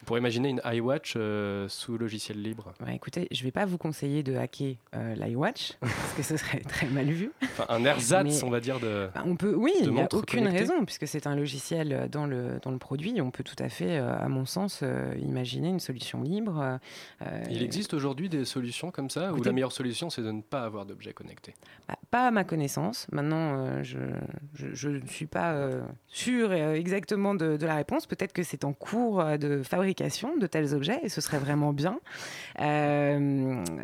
On 0.02 0.04
pourrait 0.06 0.20
imaginer 0.20 0.50
une 0.50 0.60
iWatch 0.64 1.14
euh, 1.16 1.66
sous 1.68 1.96
logiciel 1.96 2.42
libre. 2.42 2.74
Ouais, 2.86 2.94
écoutez, 2.94 3.26
je 3.30 3.40
ne 3.40 3.44
vais 3.44 3.50
pas 3.52 3.64
vous 3.64 3.78
conseiller 3.78 4.22
de 4.22 4.36
hacker 4.36 4.74
euh, 4.94 5.14
l'iWatch 5.14 5.72
parce 5.80 6.12
que 6.16 6.22
ce 6.22 6.36
serait 6.36 6.60
très 6.60 6.86
mal 6.88 7.06
vu. 7.06 7.30
Enfin, 7.42 7.64
un 7.70 7.84
ersatz, 7.86 8.42
on 8.42 8.50
va 8.50 8.60
dire 8.60 8.80
de. 8.80 9.08
Bah, 9.14 9.22
on 9.24 9.36
peut, 9.36 9.54
oui, 9.56 9.72
il 9.80 9.90
n'y 9.90 10.00
a 10.02 10.08
aucune 10.12 10.46
raison, 10.48 10.84
puisque 10.84 11.08
c'est 11.08 11.26
un 11.26 11.34
logiciel 11.34 11.92
euh, 11.92 12.08
dans 12.08 12.26
le, 12.26 12.58
dans 12.62 12.70
le 12.70 12.76
produit. 12.78 13.18
On 13.22 13.30
peut 13.30 13.44
tout 13.44 13.56
à 13.58 13.70
fait, 13.70 13.96
euh, 13.98 14.14
à 14.18 14.28
mon 14.28 14.44
sens, 14.44 14.82
imaginer 15.22 15.68
une 15.68 15.80
solution 15.80 16.20
libre. 16.22 16.78
Il 17.50 17.62
existe 17.62 17.94
aujourd'hui 17.94 18.28
des 18.28 18.44
solutions 18.44 18.90
comme 18.90 19.08
ça 19.08 19.30
où 19.30 19.36
Écoutez- 19.36 19.48
la 19.48 19.52
meilleure 19.54 19.72
solution 19.72 20.10
c'est 20.10 20.22
de 20.22 20.30
ne 20.32 20.42
pas 20.42 20.64
avoir 20.64 20.84
d'objets 20.84 21.12
connectés? 21.14 21.54
Bah, 21.88 21.94
pas 22.10 22.26
à 22.26 22.30
ma 22.30 22.44
connaissance. 22.44 23.06
Maintenant, 23.10 23.82
je 23.82 24.88
ne 24.88 25.06
suis 25.06 25.26
pas 25.26 25.52
euh, 25.54 26.74
exactement 26.74 27.34
de, 27.34 27.56
de 27.56 27.66
la 27.66 27.76
réponse. 27.76 28.06
Peut-être 28.06 28.32
que 28.32 28.42
c'est 28.42 28.64
en 28.64 28.72
cours 28.72 29.24
de 29.38 29.62
fabrication 29.62 29.83
de 29.84 30.46
tels 30.46 30.74
objets 30.74 30.98
et 31.02 31.08
ce 31.08 31.20
serait 31.20 31.38
vraiment 31.38 31.72
bien. 31.72 31.98
Euh, 32.60 33.18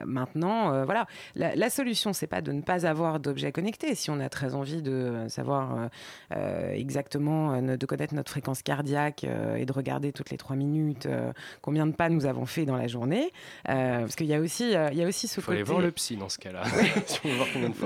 maintenant, 0.04 0.72
euh, 0.72 0.84
voilà, 0.84 1.06
la, 1.34 1.54
la 1.54 1.70
solution, 1.70 2.12
c'est 2.12 2.26
pas 2.26 2.40
de 2.40 2.52
ne 2.52 2.62
pas 2.62 2.86
avoir 2.86 3.20
d'objets 3.20 3.52
connectés. 3.52 3.94
Si 3.94 4.10
on 4.10 4.20
a 4.20 4.28
très 4.28 4.54
envie 4.54 4.82
de 4.82 5.26
savoir 5.28 5.90
euh, 6.34 6.72
exactement, 6.72 7.60
de 7.60 7.86
connaître 7.86 8.14
notre 8.14 8.30
fréquence 8.30 8.62
cardiaque 8.62 9.24
et 9.56 9.64
de 9.64 9.72
regarder 9.72 10.12
toutes 10.12 10.30
les 10.30 10.36
trois 10.36 10.56
minutes 10.56 11.08
combien 11.62 11.86
de 11.86 11.92
pas 11.92 12.08
nous 12.08 12.26
avons 12.26 12.46
fait 12.46 12.64
dans 12.64 12.76
la 12.76 12.86
journée, 12.86 13.32
parce 13.64 14.16
qu'il 14.16 14.26
y 14.26 14.34
a 14.34 14.40
aussi, 14.40 14.72
il 14.92 14.98
y 14.98 15.02
a 15.02 15.06
aussi 15.06 15.28
ce 15.28 15.40
faut 15.40 15.52
aller 15.52 15.62
voir 15.62 15.80
le 15.80 15.90
psy 15.92 16.16
dans 16.16 16.28
ce 16.28 16.38
cas-là. 16.38 16.62
si. 17.06 17.20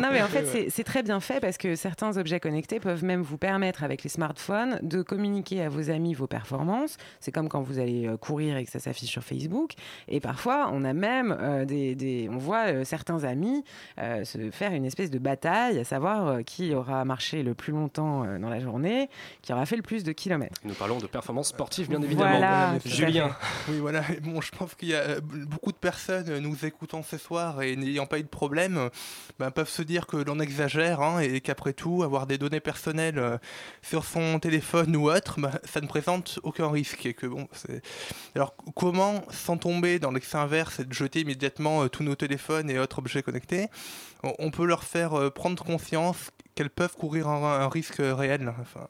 Non, 0.01 0.09
mais 0.13 0.23
en 0.23 0.29
fait, 0.29 0.71
c'est 0.71 0.85
très 0.85 1.03
bien 1.03 1.21
fait 1.21 1.41
parce 1.41 1.57
que 1.57 1.75
certains 1.75 2.17
objets 2.17 2.41
connectés 2.41 2.81
peuvent 2.81 3.05
même 3.05 3.23
vous 3.23 3.39
permettre, 3.39 3.85
avec 3.85 4.03
les 4.03 4.11
smartphones, 4.11 4.79
de 4.83 5.03
communiquer 5.03 5.63
à 5.63 5.69
vos 5.69 5.91
amis 5.91 6.15
vos 6.15 6.27
performances. 6.27 6.97
C'est 7.21 7.33
comme 7.33 7.49
quand 7.49 7.63
vous 7.63 7.79
allez 7.79 8.04
euh, 8.07 8.17
courir 8.17 8.57
et 8.57 8.65
que 8.65 8.71
ça 8.71 8.79
s'affiche 8.81 9.11
sur 9.11 9.23
Facebook. 9.23 9.73
Et 10.09 10.21
parfois, 10.21 10.71
on 10.73 10.85
a 10.85 10.93
même 10.93 11.37
euh, 11.41 11.65
des, 11.65 11.95
des- 11.95 12.29
On 12.31 12.37
voit 12.39 12.67
euh, 12.69 12.85
certains 12.85 13.25
amis 13.25 13.65
euh, 13.99 14.25
se 14.25 14.51
faire 14.51 14.73
une 14.73 14.85
espèce 14.85 15.11
de 15.11 15.19
bataille, 15.19 15.79
à 15.79 15.85
savoir 15.85 16.27
euh, 16.27 16.43
qui 16.43 16.75
aura 16.75 17.05
marché 17.05 17.43
le 17.43 17.55
plus 17.55 17.73
longtemps 17.73 18.25
euh, 18.25 18.39
dans 18.39 18.49
la 18.51 18.61
journée, 18.61 19.09
qui 19.43 19.53
aura 19.53 19.67
fait 19.67 19.77
le 19.77 19.83
plus 19.83 20.05
de 20.05 20.13
kilomètres. 20.13 20.61
Nous 20.65 20.75
parlons 20.75 20.99
de 20.99 21.07
performance 21.07 21.49
sportive, 21.49 21.89
bien 21.89 22.01
évidemment. 22.03 22.31
Voilà, 22.31 22.79
Julien, 22.85 23.37
Oui, 23.69 23.79
voilà. 23.79 24.03
Bon, 24.23 24.41
je 24.41 24.51
pense 24.53 24.75
qu'il 24.75 24.89
y 24.89 24.95
a 24.95 25.21
beaucoup 25.21 25.73
de 25.73 25.77
personnes 25.77 26.39
nous 26.39 26.65
écoutant 26.65 27.03
ce 27.03 27.17
soir 27.19 27.63
et 27.63 27.77
n'ayant 27.77 28.07
pas 28.07 28.19
eu 28.19 28.23
de 28.23 28.29
problème, 28.29 28.91
ben, 29.39 29.51
peuvent 29.51 29.69
se 29.69 29.83
dire 29.83 30.07
que 30.07 30.17
l'on 30.17 30.41
exagère 30.41 31.01
hein, 31.01 31.21
et 31.21 31.41
qu'après 31.41 31.73
tout, 31.73 32.03
avoir 32.03 32.27
des 32.27 32.39
données 32.39 32.61
personnelles 32.61 33.39
sur 33.83 34.05
son 34.05 34.39
téléphone 34.39 34.95
ou 34.97 35.11
autre, 35.11 35.41
ben, 35.41 35.51
ça 35.65 35.81
ne 35.81 35.87
présente 35.87 36.39
aucun 36.43 36.69
risque 36.71 37.07
et 37.07 37.15
que 37.15 37.27
bon, 37.27 37.47
c'est 37.53 37.83
Alors 38.35 38.55
comment, 38.75 39.23
sans 39.31 39.57
tomber 39.57 39.99
dans 39.99 40.11
l'excès 40.11 40.37
inverse 40.37 40.81
et 40.81 40.85
de 40.85 40.93
jeter 40.93 41.21
immédiatement 41.21 41.85
euh, 41.85 41.89
tous 41.89 42.03
nos 42.03 42.17
téléphones 42.17 42.69
et 42.71 42.79
autres 42.79 42.99
objets 42.99 43.23
connectés, 43.23 43.69
on, 44.23 44.51
peut 44.51 44.65
leur 44.65 44.85
faire 44.85 45.19
euh, 45.19 45.31
prendre 45.31 45.63
conscience 45.65 46.31
qu'elles 46.55 46.71
peuvent 46.71 46.97
courir 46.97 47.29
un, 47.29 47.69
risque 47.69 48.01
réel 48.01 48.53
enfin, 48.61 48.87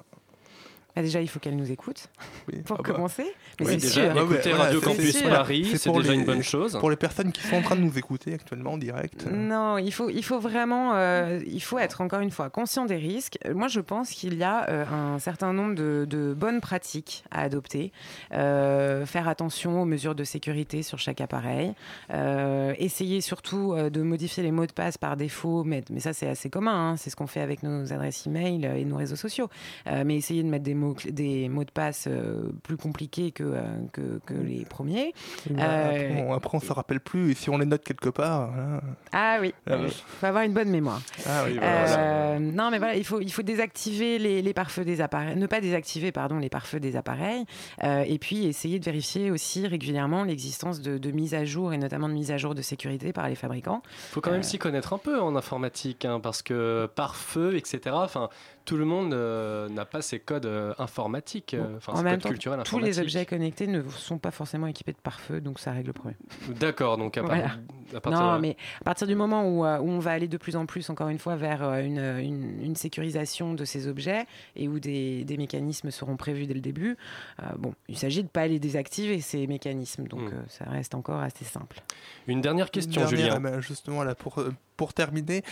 Bah, 0.97 1.03
déjà, 1.03 1.21
il 1.21 1.29
faut 1.29 1.41
qu'elle 1.41 1.57
nous 1.57 1.73
écoute, 1.73 2.09
oui. 2.49 2.63
pour 2.63 2.77
Ah 2.79 2.83
bah, 2.87 2.95
commencer. 2.95 3.25
Mais 3.59 3.67
Oui, 3.67 3.73
c'est 3.81 3.87
déjà, 4.01 4.13
sûr. 4.15 4.23
écouter 4.23 4.51
voilà, 4.51 4.65
Radio 4.65 4.81
c'est 4.81 4.87
Campus 4.87 5.17
sûr. 5.19 5.29
Paris, 5.29 5.65
C'est 5.77 5.91
déjà 5.93 6.13
les- 6.13 6.19
une 6.19 6.25
bonne 6.25 6.43
chose. 6.43 6.77
Pour 6.79 6.91
les 6.91 6.97
personnes 6.97 7.33
qui 7.33 7.43
sont 7.43 7.57
en 7.57 7.63
train 7.63 7.75
de 7.77 7.81
nous 7.81 7.99
écouter 7.99 8.33
actuellement 8.35 8.73
en 8.75 8.79
direct. 8.79 9.27
euh, 9.27 9.35
Non, 9.35 9.79
il 9.79 9.93
faut, 9.93 10.09
il 10.09 10.25
faut 10.25 10.39
vraiment, 10.39 10.93
euh, 10.95 11.41
il 11.47 11.61
faut 11.61 11.79
être 11.79 12.01
encore 12.01 12.21
une 12.21 12.31
fois 12.31 12.49
conscient 12.51 12.85
des 12.87 12.97
risques. 12.97 13.39
Euh, 13.45 13.55
Moi, 13.55 13.67
je 13.69 13.81
pense 13.81 14.11
qu'il 14.11 14.35
y 14.35 14.45
a 14.45 14.69
euh, 14.71 14.85
un 14.87 15.19
certain 15.19 15.53
nombre 15.53 15.75
de, 15.75 16.07
de 16.09 16.33
bonnes 16.33 16.61
pratiques 16.61 17.25
à 17.31 17.43
adopter. 17.43 17.91
Euh, 18.33 19.07
faire 19.07 19.29
attention 19.29 19.83
aux 19.83 19.85
mesures 19.85 20.15
de 20.15 20.25
sécurité 20.25 20.83
sur 20.83 20.99
chaque 20.99 21.21
appareil. 21.21 21.73
Euh, 22.13 22.75
essayer 22.79 23.21
surtout 23.21 23.75
de 23.77 24.03
modifier 24.03 24.43
les 24.43 24.51
mots 24.53 24.67
de 24.67 24.73
passe 24.73 24.99
par 24.99 25.17
défaut, 25.17 25.65
mais, 25.65 25.83
mais 25.91 26.01
ça 26.01 26.13
c'est 26.13 26.29
assez 26.29 26.51
commun. 26.51 26.91
hein. 26.93 26.97
C'est 26.97 27.11
ce 27.11 27.17
qu'on 27.17 27.27
fait 27.27 27.41
avec 27.41 27.63
nos 27.63 27.93
adresses 27.93 28.27
email 28.27 28.65
et 28.65 28.85
nos 28.85 28.97
réseaux 28.97 29.17
sociaux. 29.17 29.49
Euh, 29.87 30.03
mais 30.07 30.17
essayer 30.17 30.43
de 30.43 30.49
mettre 30.49 30.65
des 30.65 30.75
mots, 30.75 30.84
des 31.11 31.49
mots 31.49 31.65
de 31.65 31.71
passe 31.71 32.07
euh, 32.11 32.51
plus 32.63 32.77
compliqués 32.77 33.31
que, 33.33 33.43
euh, 33.45 33.63
que, 33.93 34.21
que 34.27 34.35
les 34.35 34.65
premiers. 34.65 35.13
bah, 35.51 35.63
Euh, 35.65 35.91
après, 35.91 36.25
on, 36.29 36.33
après, 36.35 36.57
on 36.59 36.61
se 36.61 36.73
rappelle 36.73 37.01
plus 37.01 37.31
et 37.31 37.35
si 37.35 37.51
on 37.51 37.59
les 37.59 37.67
note 37.67 37.83
quelque 37.85 38.09
part. 38.11 38.51
hein. 38.53 38.81
Ah 39.13 39.39
oui, 39.41 39.55
Ah 39.67 39.77
il 39.83 39.91
faut 39.91 40.27
avoir 40.27 40.45
une 40.45 40.53
bonne 40.53 40.69
mémoire. 40.71 41.01
Ah 41.27 41.43
oui, 41.47 41.55
voilà. 41.55 41.99
Euh, 41.99 42.39
non, 42.39 42.71
mais 42.71 42.79
voilà, 42.79 42.97
il 42.97 43.05
faut, 43.05 43.21
il 43.21 43.33
faut 43.33 43.43
désactiver 43.43 44.19
les, 44.19 44.43
les 44.43 44.53
pare-feux 44.55 44.85
des 44.85 45.01
appareils, 45.01 45.37
ne 45.37 45.47
pas 45.47 45.61
désactiver, 45.61 46.13
pardon, 46.13 46.39
les 46.39 46.49
pare-feux 46.49 46.81
des 46.81 46.97
appareils, 46.97 47.45
euh, 47.83 48.05
et 48.07 48.19
puis 48.19 48.47
essayer 48.47 48.79
de 48.79 48.85
vérifier 48.85 49.31
aussi 49.31 49.67
régulièrement 49.67 50.25
l'existence 50.25 50.81
de, 50.81 50.99
de 50.99 51.11
mises 51.11 51.35
à 51.35 51.45
jour 51.45 51.73
et 51.73 51.79
notamment 51.79 52.09
de 52.09 52.15
mises 52.15 52.31
à 52.31 52.37
jour 52.37 52.55
de 52.55 52.63
sécurité 52.63 53.13
par 53.13 53.29
les 53.29 53.35
fabricants. 53.35 53.83
faut 54.11 54.21
quand 54.21 54.31
même 54.33 54.43
s'y 54.43 54.59
connaître 54.59 54.93
un 54.93 54.99
peu 54.99 55.21
en 55.21 55.37
informatique, 55.37 56.05
hein, 56.05 56.21
parce 56.21 56.43
que 56.43 56.87
par 56.95 57.17
feu, 57.17 57.57
etc., 57.57 57.81
enfin, 57.93 58.29
tout 58.65 58.77
le 58.77 58.85
monde 58.85 59.13
euh, 59.13 59.69
n'a 59.69 59.85
pas 59.85 60.01
ces 60.03 60.19
codes 60.21 60.47
euh, 60.47 60.73
informatiques, 60.79 61.55
euh, 61.55 61.77
enfin, 61.77 61.93
en 61.93 62.03
même 62.03 62.15
codes 62.15 62.23
temps, 62.23 62.29
culturels 62.31 62.63
tous 62.65 62.79
les 62.79 62.99
objets 62.99 63.27
connectés 63.27 63.67
ne 63.67 63.83
sont 63.91 64.19
pas 64.19 64.31
forcément 64.31 64.67
équipés 64.67 64.93
de 64.93 64.99
pare-feu, 65.03 65.41
donc 65.41 65.59
ça 65.59 65.73
règle 65.73 65.89
le 65.89 65.93
problème. 65.93 66.17
D'accord, 66.61 66.97
donc 66.97 67.19
à, 67.19 67.23
part- 67.23 67.31
Voilà. 67.31 67.51
à 67.95 68.01
partir 68.01 68.21
Non, 68.23 68.37
de- 68.37 68.41
mais 68.41 68.57
à 68.81 68.85
partir 68.85 69.07
du 69.07 69.15
moment 69.15 69.49
où, 69.49 69.65
euh, 69.65 69.79
où 69.79 69.89
on 69.91 69.99
va 69.99 70.13
aller 70.13 70.29
de 70.29 70.37
plus 70.37 70.57
en 70.57 70.67
plus, 70.67 70.89
encore 70.91 71.09
une 71.09 71.19
fois, 71.19 71.37
vers 71.37 71.63
euh, 71.63 71.79
une, 71.81 71.99
une- 71.99 72.63
une 72.65 72.77
sécurisation 72.77 73.55
de 73.55 73.65
ces 73.65 73.87
objets 73.89 74.25
et 74.57 74.69
où 74.69 74.79
des, 74.81 75.25
des 75.25 75.37
mécanismes 75.37 75.91
seront 75.91 76.17
prévus 76.17 76.47
dès 76.47 76.55
le 76.55 76.61
début, 76.61 76.97
euh, 77.43 77.47
bon, 77.59 77.75
il 77.89 77.99
s'agit 77.99 78.21
de 78.21 78.27
ne 78.27 78.31
pas 78.31 78.47
les 78.47 78.59
désactiver, 78.59 79.21
ces 79.21 79.47
mécanismes. 79.47 80.07
Donc 80.09 80.21
Hmm. 80.23 80.27
euh, 80.35 80.43
ça 80.49 80.65
reste 80.67 80.95
encore 80.95 81.21
assez 81.21 81.45
simple. 81.45 81.81
Une 82.27 82.41
dernière 82.41 82.71
question, 82.71 83.03
Dernière, 83.03 83.19
Julien. 83.21 83.35
eh 83.37 83.41
ben, 83.41 83.61
justement, 83.61 84.03
là, 84.05 84.15
pour, 84.15 84.39
euh, 84.39 84.53
pour 84.77 84.95
terminer, 84.95 85.43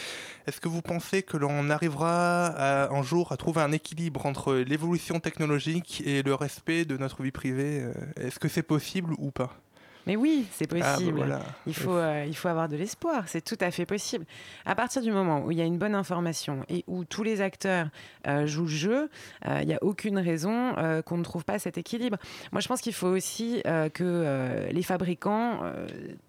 est-ce 0.47 0.61
que 0.61 0.69
vous 0.69 0.83
pensez 0.83 1.23
que 1.23 1.37
l'on 1.37 1.71
arrivera 1.71 2.47
à- 2.47 2.91
un 2.93 3.03
jour 3.03 3.33
à 3.33 3.37
trouver 3.37 3.61
un 3.63 3.73
équilibre 3.73 4.27
entre 4.27 4.55
l'évolution 4.55 5.21
technologique 5.21 6.03
et 6.07 6.23
le 6.23 6.35
respect 6.35 6.85
de 6.85 6.97
notre 6.97 7.23
vie 7.23 7.31
privée 7.33 7.81
euh, 7.81 7.93
Est-ce 8.21 8.39
que 8.39 8.49
c'est 8.49 8.63
possible 8.63 9.15
ou 9.19 9.31
pas? 9.31 9.57
Mais 10.05 10.17
oui, 10.17 10.47
c'est 10.51 10.67
Ah, 10.73 10.75
bah 10.75 10.95
possible. 10.97 11.17
voilà. 11.19 11.41
il, 11.65 11.75
faut, 11.75 11.95
euh, 11.95 12.25
il 12.27 12.35
faut 12.35 12.49
avoir 12.49 12.69
de 12.69 12.75
l'espoir, 12.77 13.23
c'est 13.29 13.41
tout 13.41 13.57
à 13.61 13.71
fait 13.71 13.87
possible. 13.87 14.25
À 14.67 14.75
partir 14.75 15.01
du 15.01 15.13
moment 15.13 15.45
où 15.45 15.53
il 15.53 15.59
y 15.59 15.61
a 15.61 15.65
une 15.65 15.79
bonne 15.79 15.95
information 15.95 16.65
et 16.69 16.83
où 16.89 17.05
tous 17.05 17.23
les 17.23 17.41
acteurs 17.41 17.87
euh, 18.27 18.45
jouent 18.49 18.63
le 18.65 18.69
jeu, 18.69 19.11
euh, 19.47 19.59
il 19.63 19.69
n'y 19.69 19.75
a 19.75 19.79
aucune 19.81 20.19
raison 20.19 20.75
qu'on 21.07 21.19
ne 21.19 21.23
trouve 21.23 21.45
pas 21.45 21.61
cet 21.61 21.79
équilibre. 21.79 22.17
Moi, 22.51 22.61
je 22.61 22.67
pense 22.67 22.81
qu'il 22.81 22.95
faut 22.95 23.07
aussi 23.07 23.63
que 23.95 24.67
les 24.73 24.83
fabricants 24.83 25.61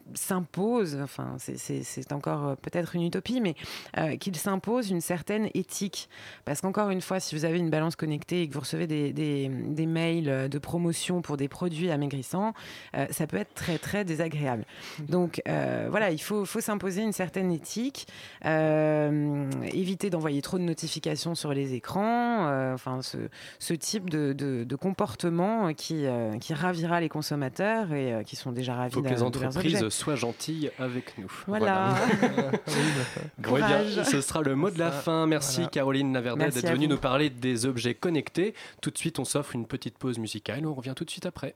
euh, 0.07 0.11
s'imposent, 0.15 0.99
enfin, 1.01 1.35
c'est- 1.37 2.11
encore 2.13 2.47
euh, 2.47 2.55
peut-être 2.55 2.95
une 2.95 3.03
utopie, 3.03 3.41
mais 3.41 3.55
euh, 3.97 4.15
qu'ils 4.17 4.35
s'imposent 4.35 4.89
une 4.89 5.01
certaine 5.01 5.49
éthique. 5.53 6.09
Parce 6.45 6.61
qu'encore 6.61 6.89
une 6.89 7.01
fois, 7.01 7.19
si 7.19 7.35
vous 7.35 7.45
avez 7.45 7.57
une 7.59 7.69
balance 7.69 7.95
connectée 7.95 8.41
et 8.43 8.47
que 8.47 8.53
vous 8.53 8.59
recevez 8.61 8.87
des, 8.87 9.13
des- 9.13 9.49
des 9.49 9.85
mails 9.85 10.49
de 10.49 10.57
promotion 10.59 11.21
pour 11.21 11.37
des 11.37 11.47
produits 11.47 11.89
amaigrissants, 11.91 12.53
euh, 12.95 13.05
ça 13.11 13.27
peut 13.27 13.37
être 13.37 13.53
très 13.53 13.77
très 13.77 14.03
désagréable. 14.05 14.65
Donc 15.09 15.41
euh, 15.47 15.87
voilà, 15.89 16.11
il 16.11 16.21
faut, 16.21 16.45
faut 16.45 16.61
s'imposer 16.61 17.01
une 17.01 17.13
certaine 17.13 17.51
éthique, 17.51 18.07
euh, 18.45 19.49
éviter 19.71 20.09
d'envoyer 20.09 20.41
trop 20.41 20.57
de 20.57 20.63
notifications 20.63 21.35
sur 21.35 21.53
les 21.53 21.73
écrans, 21.73 22.47
euh, 22.47 22.73
enfin 22.73 23.01
ce, 23.01 23.17
ce 23.59 23.73
type 23.73 24.09
de, 24.09 24.33
de- 24.33 24.63
de 24.63 24.75
comportement 24.75 25.73
qui, 25.73 26.05
euh, 26.05 26.37
qui 26.37 26.53
ravira 26.53 26.99
les 27.01 27.09
consommateurs 27.09 27.91
et 27.93 28.13
euh, 28.13 28.23
qui 28.23 28.35
sont 28.35 28.51
déjà 28.51 28.75
ravis 28.75 28.93
faut 28.93 29.01
que 29.01 29.07
les 29.09 29.15
entreprises 29.27 29.73
objets. 30.03 30.15
soient 30.15 30.15
gentilles 30.15 30.71
avec 30.79 31.17
nous. 31.17 31.31
Voilà. 31.47 31.95
Eh 33.45 33.55
bien, 33.55 34.03
ce 34.03 34.21
sera 34.21 34.41
le 34.41 34.55
mot 34.55 34.69
de 34.69 34.79
la 34.79 34.91
fin. 34.91 35.27
Merci 35.27 35.57
voilà. 35.57 35.69
Caroline 35.69 36.13
Laverdet 36.13 36.49
d'être 36.49 36.71
venue 36.71 36.87
nous 36.87 36.97
parler 36.97 37.29
des 37.29 37.65
objets 37.65 37.93
connectés. 37.93 38.53
Tout 38.81 38.89
de 38.91 38.97
suite, 38.97 39.19
on 39.19 39.25
s'offre 39.25 39.55
une 39.55 39.65
petite 39.65 39.97
pause 39.97 40.17
musicale. 40.17 40.65
On 40.65 40.73
revient 40.73 40.93
tout 40.95 41.05
de 41.05 41.09
suite 41.09 41.25
après. 41.25 41.55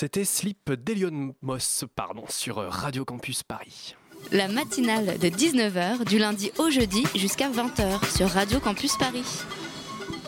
C'était 0.00 0.24
Slip 0.24 0.70
d'Elion 0.70 1.34
Moss, 1.42 1.84
pardon, 1.96 2.22
sur 2.28 2.58
Radio 2.58 3.04
Campus 3.04 3.42
Paris. 3.42 3.96
La 4.30 4.46
matinale 4.46 5.18
de 5.18 5.26
19h 5.26 6.04
du 6.04 6.18
lundi 6.18 6.52
au 6.58 6.70
jeudi 6.70 7.02
jusqu'à 7.16 7.50
20h 7.50 8.16
sur 8.16 8.28
Radio 8.28 8.60
Campus 8.60 8.96
Paris. 8.96 9.24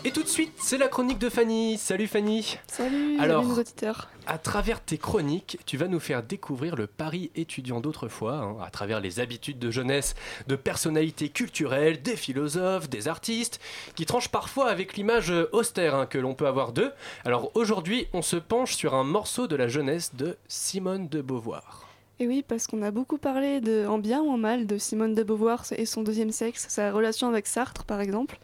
Et 0.02 0.12
tout 0.12 0.22
de 0.22 0.28
suite, 0.28 0.54
c'est 0.56 0.78
la 0.78 0.88
chronique 0.88 1.18
de 1.18 1.28
Fanny. 1.28 1.76
Salut 1.76 2.06
Fanny. 2.06 2.56
Salut, 2.66 3.18
Alors, 3.20 3.42
salut 3.42 3.54
nos 3.54 3.60
auditeurs. 3.60 4.08
À 4.26 4.38
travers 4.38 4.80
tes 4.82 4.96
chroniques, 4.96 5.58
tu 5.66 5.76
vas 5.76 5.88
nous 5.88 6.00
faire 6.00 6.22
découvrir 6.22 6.74
le 6.74 6.86
Paris 6.86 7.30
étudiant 7.36 7.80
d'autrefois, 7.80 8.36
hein, 8.36 8.56
à 8.64 8.70
travers 8.70 9.00
les 9.00 9.20
habitudes 9.20 9.58
de 9.58 9.70
jeunesse 9.70 10.14
de 10.46 10.56
personnalités 10.56 11.28
culturelles, 11.28 12.00
des 12.00 12.16
philosophes, 12.16 12.88
des 12.88 13.08
artistes, 13.08 13.60
qui 13.94 14.06
tranchent 14.06 14.30
parfois 14.30 14.70
avec 14.70 14.96
l'image 14.96 15.34
austère 15.52 15.94
hein, 15.94 16.06
que 16.06 16.18
l'on 16.18 16.34
peut 16.34 16.46
avoir 16.46 16.72
d'eux. 16.72 16.92
Alors 17.26 17.50
aujourd'hui, 17.54 18.06
on 18.14 18.22
se 18.22 18.36
penche 18.36 18.76
sur 18.76 18.94
un 18.94 19.04
morceau 19.04 19.48
de 19.48 19.56
la 19.56 19.68
jeunesse 19.68 20.14
de 20.14 20.38
Simone 20.48 21.08
de 21.08 21.20
Beauvoir. 21.20 21.89
Et 22.20 22.26
oui, 22.26 22.44
parce 22.46 22.66
qu'on 22.66 22.82
a 22.82 22.90
beaucoup 22.90 23.16
parlé 23.16 23.62
de, 23.62 23.86
en 23.86 23.96
bien 23.96 24.20
ou 24.20 24.28
en 24.30 24.36
mal 24.36 24.66
de 24.66 24.76
Simone 24.76 25.14
de 25.14 25.22
Beauvoir 25.22 25.64
et 25.74 25.86
son 25.86 26.02
deuxième 26.02 26.32
sexe, 26.32 26.66
sa 26.68 26.92
relation 26.92 27.28
avec 27.28 27.46
Sartre 27.46 27.84
par 27.84 28.02
exemple. 28.02 28.38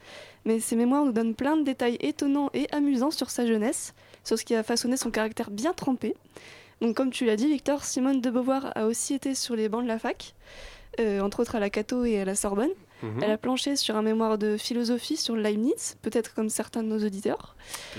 Mais 0.47 0.61
ses 0.61 0.77
mémoires 0.77 1.05
nous 1.05 1.13
donnent 1.13 1.35
plein 1.35 1.59
de 1.59 1.63
détails 1.63 1.99
étonnants 2.01 2.49
et 2.55 2.69
amusants 2.73 3.11
sur 3.11 3.29
sa 3.29 3.47
jeunesse, 3.47 3.93
sur 4.25 4.39
ce 4.39 4.47
qui 4.47 4.55
a 4.55 4.63
façonné 4.63 4.97
son 4.97 5.11
caractère 5.11 5.51
bien 5.51 5.75
trempé. 5.75 6.17
Donc 6.81 6.97
comme 6.97 7.11
tu 7.11 7.27
l'as 7.27 7.37
dit 7.37 7.49
Victor, 7.49 7.85
Simone 7.85 8.23
de 8.23 8.31
Beauvoir 8.31 8.73
a 8.75 8.87
aussi 8.87 9.13
été 9.13 9.35
sur 9.35 9.55
les 9.55 9.69
bancs 9.69 9.83
de 9.83 9.89
la 9.89 9.99
fac, 9.99 10.35
euh, 10.99 11.21
entre 11.21 11.41
autres 11.41 11.57
à 11.57 11.61
la 11.61 11.69
Cato 11.69 12.07
et 12.07 12.19
à 12.19 12.25
la 12.25 12.35
Sorbonne. 12.35 12.71
Mhm. 13.03 13.23
Elle 13.23 13.31
a 13.31 13.37
planché 13.37 13.77
sur 13.77 13.95
un 13.97 14.03
mémoire 14.03 14.39
de 14.39 14.57
philosophie 14.57 15.19
sur 15.19 15.37
Leibniz, 15.37 15.99
peut-être 16.01 16.33
comme 16.33 16.49
certains 16.49 16.83
de 16.83 16.89
nos 16.89 17.05
auditeurs. 17.05 17.57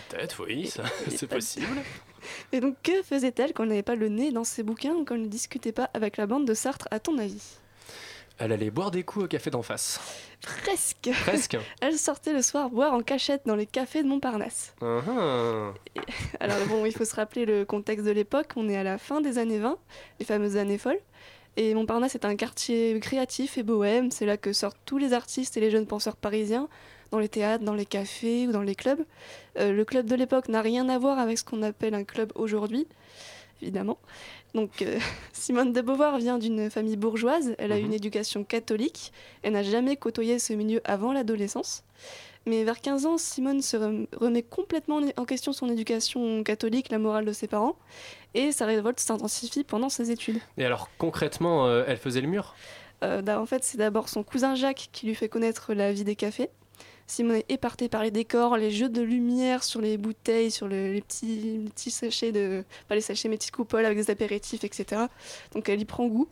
Peut-être, 0.10 0.44
oui, 0.44 0.66
ça, 0.66 0.82
c'est 1.08 1.28
possible. 1.28 1.68
Et 2.52 2.60
donc 2.60 2.76
que 2.84 3.02
faisait-elle 3.04 3.54
quand 3.54 3.64
elle 3.64 3.70
n'avait 3.70 3.84
pas 3.84 3.96
le 3.96 4.10
nez 4.10 4.32
dans 4.32 4.44
ses 4.44 4.64
bouquins 4.64 4.94
ou 4.94 5.06
quand 5.06 5.16
elle 5.16 5.22
ne 5.22 5.28
discutait 5.28 5.72
pas 5.72 5.90
avec 5.94 6.18
la 6.18 6.28
bande 6.28 6.46
de 6.46 6.54
Sartre, 6.54 6.88
à 6.92 7.00
ton 7.00 7.18
avis? 7.18 7.60
Elle 8.40 8.52
allait 8.52 8.70
boire 8.70 8.92
des 8.92 9.04
coups 9.04 9.26
au 9.26 9.28
café 9.28 9.50
d'en 9.50 9.64
face. 9.64 10.00
Presque 10.42 11.10
Presque. 11.24 11.58
Elle 11.82 11.98
sortait 11.98 12.34
le 12.34 12.44
soir 12.44 12.70
boire 12.70 12.94
en 12.94 13.02
cachette 13.02 13.42
dans 13.48 13.56
les 13.56 13.66
cafés 13.66 14.04
de 14.04 14.08
Montparnasse. 14.08 14.76
Mhm. 14.82 15.74
Alors 16.40 16.68
bon, 16.68 16.86
il 16.86 16.94
faut 16.94 17.06
se 17.06 17.16
rappeler 17.16 17.46
le 17.46 17.66
contexte 17.66 18.06
de 18.06 18.12
l'époque, 18.12 18.52
on 18.56 18.70
est 18.70 18.78
à 18.78 18.84
la 18.84 19.00
fin 19.00 19.22
des 19.22 19.40
années 19.40 19.58
20, 19.58 19.78
les 20.20 20.26
fameuses 20.26 20.58
années 20.58 20.78
folles. 20.78 21.00
Et 21.56 21.74
Montparnasse 21.74 22.14
est 22.14 22.26
un 22.26 22.36
quartier 22.36 23.00
créatif 23.00 23.58
et 23.58 23.64
bohème, 23.64 24.12
c'est 24.12 24.28
là 24.28 24.38
que 24.38 24.54
sortent 24.54 24.78
tous 24.86 25.00
les 25.00 25.14
artistes 25.14 25.58
et 25.58 25.60
les 25.60 25.72
jeunes 25.72 25.88
penseurs 25.88 26.16
parisiens, 26.16 26.70
dans 27.12 27.20
les 27.20 27.30
théâtres, 27.30 27.64
dans 27.64 27.74
les 27.74 27.86
cafés 27.86 28.48
ou 28.48 28.52
dans 28.52 28.62
les 28.62 28.76
clubs. 28.76 29.04
Euh, 29.60 29.72
le 29.72 29.86
club 29.86 30.06
de 30.08 30.16
l'époque 30.16 30.50
n'a 30.50 30.62
rien 30.62 30.90
à 30.90 30.98
voir 30.98 31.20
avec 31.20 31.38
ce 31.38 31.44
qu'on 31.44 31.64
appelle 31.64 31.94
un 31.94 32.04
club 32.04 32.32
aujourd'hui, 32.36 32.88
évidemment. 33.62 33.98
Donc 34.54 34.82
euh, 34.82 34.98
Simone 35.34 35.74
de 35.74 35.82
Beauvoir 35.82 36.18
vient 36.18 36.38
d'une 36.38 36.70
famille 36.70 36.98
bourgeoise, 36.98 37.56
elle 37.58 37.72
a 37.72 37.78
Mhm. 37.78 37.86
une 37.86 37.94
éducation 37.94 38.44
catholique, 38.44 39.12
elle 39.44 39.54
n'a 39.54 39.64
jamais 39.64 39.96
côtoyé 39.98 40.40
ce 40.40 40.54
milieu 40.54 40.82
avant 40.84 41.14
l'adolescence. 41.14 41.84
Mais 42.46 42.64
vers 42.64 42.80
15 42.80 43.06
ans, 43.06 43.18
Simone 43.18 43.62
se 43.62 43.76
rem- 43.76 44.08
remet 44.16 44.42
complètement 44.42 45.02
en 45.18 45.26
question 45.26 45.52
son 45.52 45.70
éducation 45.70 46.44
catholique, 46.44 46.90
la 46.92 46.98
morale 46.98 47.26
de 47.26 47.34
ses 47.34 47.48
parents, 47.48 47.76
et 48.36 48.54
sa 48.54 48.66
révolte 48.66 49.02
s'intensifie 49.02 49.66
pendant 49.66 49.90
ses 49.90 50.12
études. 50.12 50.40
Et 50.58 50.64
alors 50.64 50.90
concrètement, 50.98 51.68
euh, 51.68 51.84
elle 51.88 51.98
faisait 51.98 52.22
le 52.22 52.30
mur? 52.30 52.56
Euh, 53.04 53.22
d'a- 53.22 53.42
en 53.42 53.46
fait, 53.46 53.64
c'est 53.66 53.78
d'abord 53.78 54.08
son 54.08 54.24
cousin 54.24 54.56
Jacques 54.56 54.88
qui 54.94 55.08
lui 55.08 55.14
fait 55.16 55.28
connaître 55.30 55.74
la 55.74 55.92
vie 55.92 56.06
des 56.06 56.16
cafés. 56.16 56.50
Simone 57.08 57.38
est 57.38 57.46
épartée 57.52 57.88
par 57.88 58.04
les 58.04 58.12
décors, 58.12 58.58
les 58.58 58.70
jeux 58.70 58.90
de 58.90 59.02
lumière 59.02 59.64
sur 59.64 59.80
les 59.82 59.98
bouteilles, 59.98 60.52
sur 60.52 60.68
le- 60.68 60.92
les, 60.92 61.02
petits, 61.02 61.40
les 61.64 61.70
petits 61.70 61.92
sachets 61.92 62.32
de. 62.34 62.64
Pas 62.90 62.96
les 62.96 63.02
sachets, 63.02 63.30
mais 63.30 63.38
petites 63.38 63.52
coupoles 63.56 63.86
avec 63.86 63.98
des 63.98 64.12
apéritifs, 64.12 64.64
etc. 64.66 65.04
Donc 65.54 65.70
elle 65.70 65.80
y 65.82 65.86
prend 65.86 66.06
goût. 66.08 66.28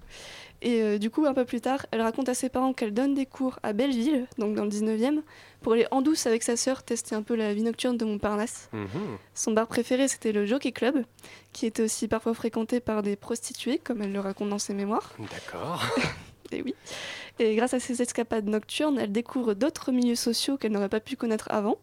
Et 0.61 0.81
euh, 0.81 0.97
du 0.97 1.09
coup, 1.09 1.25
un 1.25 1.33
peu 1.33 1.45
plus 1.45 1.61
tard, 1.61 1.85
elle 1.91 2.01
raconte 2.01 2.27
à 2.29 2.33
ses 2.33 2.49
parents 2.49 2.73
qu'elle 2.73 2.93
donne 2.93 3.13
des 3.13 3.25
cours 3.25 3.59
à 3.61 3.71
Belleville, 3.73 4.25
donc 4.37 4.55
dans 4.55 4.63
le 4.63 4.69
19e, 4.69 5.21
pour 5.61 5.73
aller 5.73 5.85
en 5.91 6.01
douce 6.01 6.25
avec 6.27 6.43
sa 6.43 6.55
sœur 6.57 6.81
tester 6.83 7.13
un 7.13 7.21
peu 7.21 7.35
la 7.35 7.53
vie 7.53 7.61
nocturne 7.61 7.97
de 7.97 8.05
Montparnasse. 8.05 8.69
Mhm. 8.73 8.87
Son 9.33 9.51
bar 9.51 9.67
préféré, 9.67 10.07
c'était 10.07 10.31
le 10.31 10.45
Jockey 10.45 10.71
Club, 10.71 11.03
qui 11.53 11.65
était 11.67 11.83
aussi 11.83 12.07
parfois 12.07 12.33
fréquenté 12.33 12.79
par 12.79 13.03
des 13.03 13.15
prostituées, 13.15 13.77
comme 13.77 14.01
elle 14.01 14.13
le 14.13 14.19
raconte 14.21 14.49
dans 14.49 14.57
ses 14.59 14.73
mémoires. 14.73 15.13
D'accord. 15.19 15.83
Et 16.51 16.61
oui. 16.61 16.73
Et 17.39 17.55
grâce 17.55 17.73
à 17.73 17.79
ces 17.79 18.01
escapades 18.01 18.47
nocturnes, 18.47 18.97
elle 18.99 19.11
découvre 19.11 19.53
d'autres 19.53 19.91
milieux 19.91 20.15
sociaux 20.15 20.57
qu'elle 20.57 20.71
n'aurait 20.71 20.89
pas 20.89 20.99
pu 20.99 21.15
connaître 21.15 21.47
avant. 21.51 21.77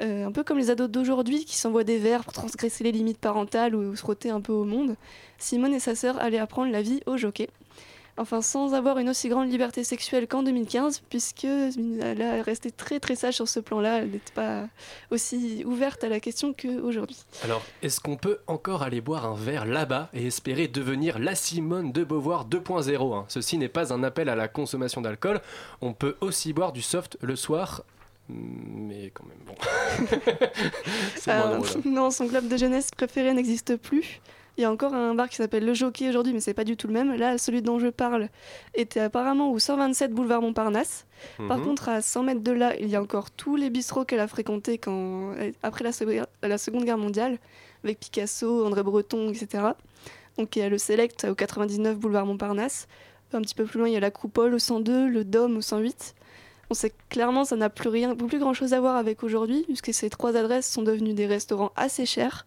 Euh, 0.00 0.26
un 0.26 0.30
peu 0.30 0.44
comme 0.44 0.58
les 0.58 0.70
ados 0.70 0.88
d'aujourd'hui 0.88 1.44
qui 1.44 1.56
s'envoient 1.56 1.82
des 1.82 1.98
verres 1.98 2.22
pour 2.22 2.32
transgresser 2.32 2.84
les 2.84 2.92
limites 2.92 3.18
parentales 3.18 3.74
ou 3.74 3.96
se 3.96 4.00
frotter 4.00 4.30
un 4.30 4.40
peu 4.40 4.52
au 4.52 4.64
monde. 4.64 4.94
Simone 5.38 5.74
et 5.74 5.80
sa 5.80 5.96
sœur 5.96 6.20
allaient 6.20 6.38
apprendre 6.38 6.70
la 6.70 6.82
vie 6.82 7.00
au 7.06 7.16
jockey. 7.16 7.48
Enfin, 8.18 8.42
sans 8.42 8.74
avoir 8.74 8.98
une 8.98 9.08
aussi 9.08 9.28
grande 9.28 9.48
liberté 9.48 9.84
sexuelle 9.84 10.26
qu'en 10.26 10.42
2015, 10.42 11.02
puisque 11.08 11.44
elle 11.44 12.20
est 12.20 12.42
restée 12.42 12.72
très 12.72 12.98
très 12.98 13.14
sage 13.14 13.34
sur 13.34 13.48
ce 13.48 13.60
plan-là. 13.60 13.98
Elle 13.98 14.10
n'était 14.10 14.32
pas 14.34 14.66
aussi 15.10 15.62
ouverte 15.64 16.02
à 16.02 16.08
la 16.08 16.18
question 16.18 16.52
qu'aujourd'hui. 16.52 17.16
Alors, 17.44 17.62
est-ce 17.82 18.00
qu'on 18.00 18.16
peut 18.16 18.38
encore 18.48 18.82
aller 18.82 19.00
boire 19.00 19.24
un 19.24 19.36
verre 19.36 19.66
là-bas 19.66 20.08
et 20.12 20.26
espérer 20.26 20.66
devenir 20.66 21.18
la 21.20 21.36
Simone 21.36 21.92
de 21.92 22.02
Beauvoir 22.02 22.48
2.0 22.48 23.14
hein? 23.14 23.24
Ceci 23.28 23.56
n'est 23.56 23.68
pas 23.68 23.92
un 23.92 24.02
appel 24.02 24.28
à 24.28 24.34
la 24.34 24.48
consommation 24.48 25.00
d'alcool. 25.00 25.40
On 25.80 25.92
peut 25.92 26.16
aussi 26.20 26.52
boire 26.52 26.72
du 26.72 26.82
soft 26.82 27.18
le 27.20 27.36
soir. 27.36 27.84
Mais 28.28 29.10
quand 29.14 29.24
même, 29.24 29.38
bon. 29.46 29.54
Euh, 31.28 31.60
hein. 31.60 31.80
non, 31.84 32.10
son 32.10 32.26
club 32.26 32.48
de 32.48 32.56
jeunesse 32.56 32.90
préféré 32.90 33.34
n'existe 33.34 33.76
plus. 33.76 34.20
Il 34.58 34.62
y 34.62 34.64
a 34.64 34.72
encore 34.72 34.92
un 34.92 35.14
bar 35.14 35.28
qui 35.28 35.36
s'appelle 35.36 35.64
Le 35.64 35.72
Jockey 35.72 36.08
aujourd'hui, 36.08 36.32
mais 36.32 36.40
c'est 36.40 36.52
pas 36.52 36.64
du 36.64 36.76
tout 36.76 36.88
le 36.88 36.92
même. 36.92 37.14
Là, 37.14 37.38
celui 37.38 37.62
dont 37.62 37.78
je 37.78 37.86
parle 37.86 38.28
était 38.74 38.98
apparemment 38.98 39.52
au 39.52 39.58
127 39.60 40.12
boulevard 40.12 40.42
Montparnasse. 40.42 41.06
Par 41.46 41.58
Mhm. 41.58 41.64
contre, 41.64 41.88
à 41.88 42.02
100 42.02 42.24
mètres 42.24 42.40
de 42.42 42.50
là, 42.50 42.74
il 42.80 42.88
y 42.88 42.96
a 42.96 43.00
encore 43.00 43.30
tous 43.30 43.54
les 43.54 43.70
bistrots 43.70 44.04
qu'elle 44.04 44.18
a 44.18 44.26
fréquentés 44.26 44.78
quand... 44.78 45.32
après 45.62 45.84
la, 45.84 45.92
Seconde- 45.92 46.26
la 46.42 46.58
Seconde 46.58 46.84
Guerre 46.84 46.98
mondiale, 46.98 47.38
avec 47.84 48.00
Picasso, 48.00 48.66
André 48.66 48.82
Breton, 48.82 49.30
etc. 49.30 49.62
Donc 50.36 50.56
il 50.56 50.58
y 50.58 50.62
a 50.62 50.68
le 50.68 50.78
Select 50.78 51.24
au 51.30 51.36
99 51.36 51.96
boulevard 51.96 52.26
Montparnasse. 52.26 52.88
Un 53.32 53.42
petit 53.42 53.54
peu 53.54 53.64
plus 53.64 53.78
loin, 53.78 53.88
il 53.88 53.92
y 53.94 53.96
a 53.96 54.00
la 54.00 54.10
Coupole 54.10 54.54
au 54.54 54.58
102, 54.58 55.06
le 55.06 55.22
Dôme 55.24 55.58
au 55.58 55.60
108. 55.60 56.14
On 56.70 56.74
sait 56.74 56.90
que 56.90 56.96
clairement, 57.10 57.44
ça 57.44 57.54
n'a 57.54 57.70
plus 57.70 57.88
rien, 57.90 58.16
plus 58.16 58.38
grand 58.40 58.54
chose 58.54 58.72
à 58.74 58.80
voir 58.80 58.96
avec 58.96 59.22
aujourd'hui, 59.22 59.62
puisque 59.68 59.94
ces 59.94 60.10
trois 60.10 60.36
adresses 60.36 60.68
sont 60.68 60.82
devenues 60.82 61.14
des 61.14 61.26
restaurants 61.26 61.70
assez 61.76 62.06
chers, 62.06 62.44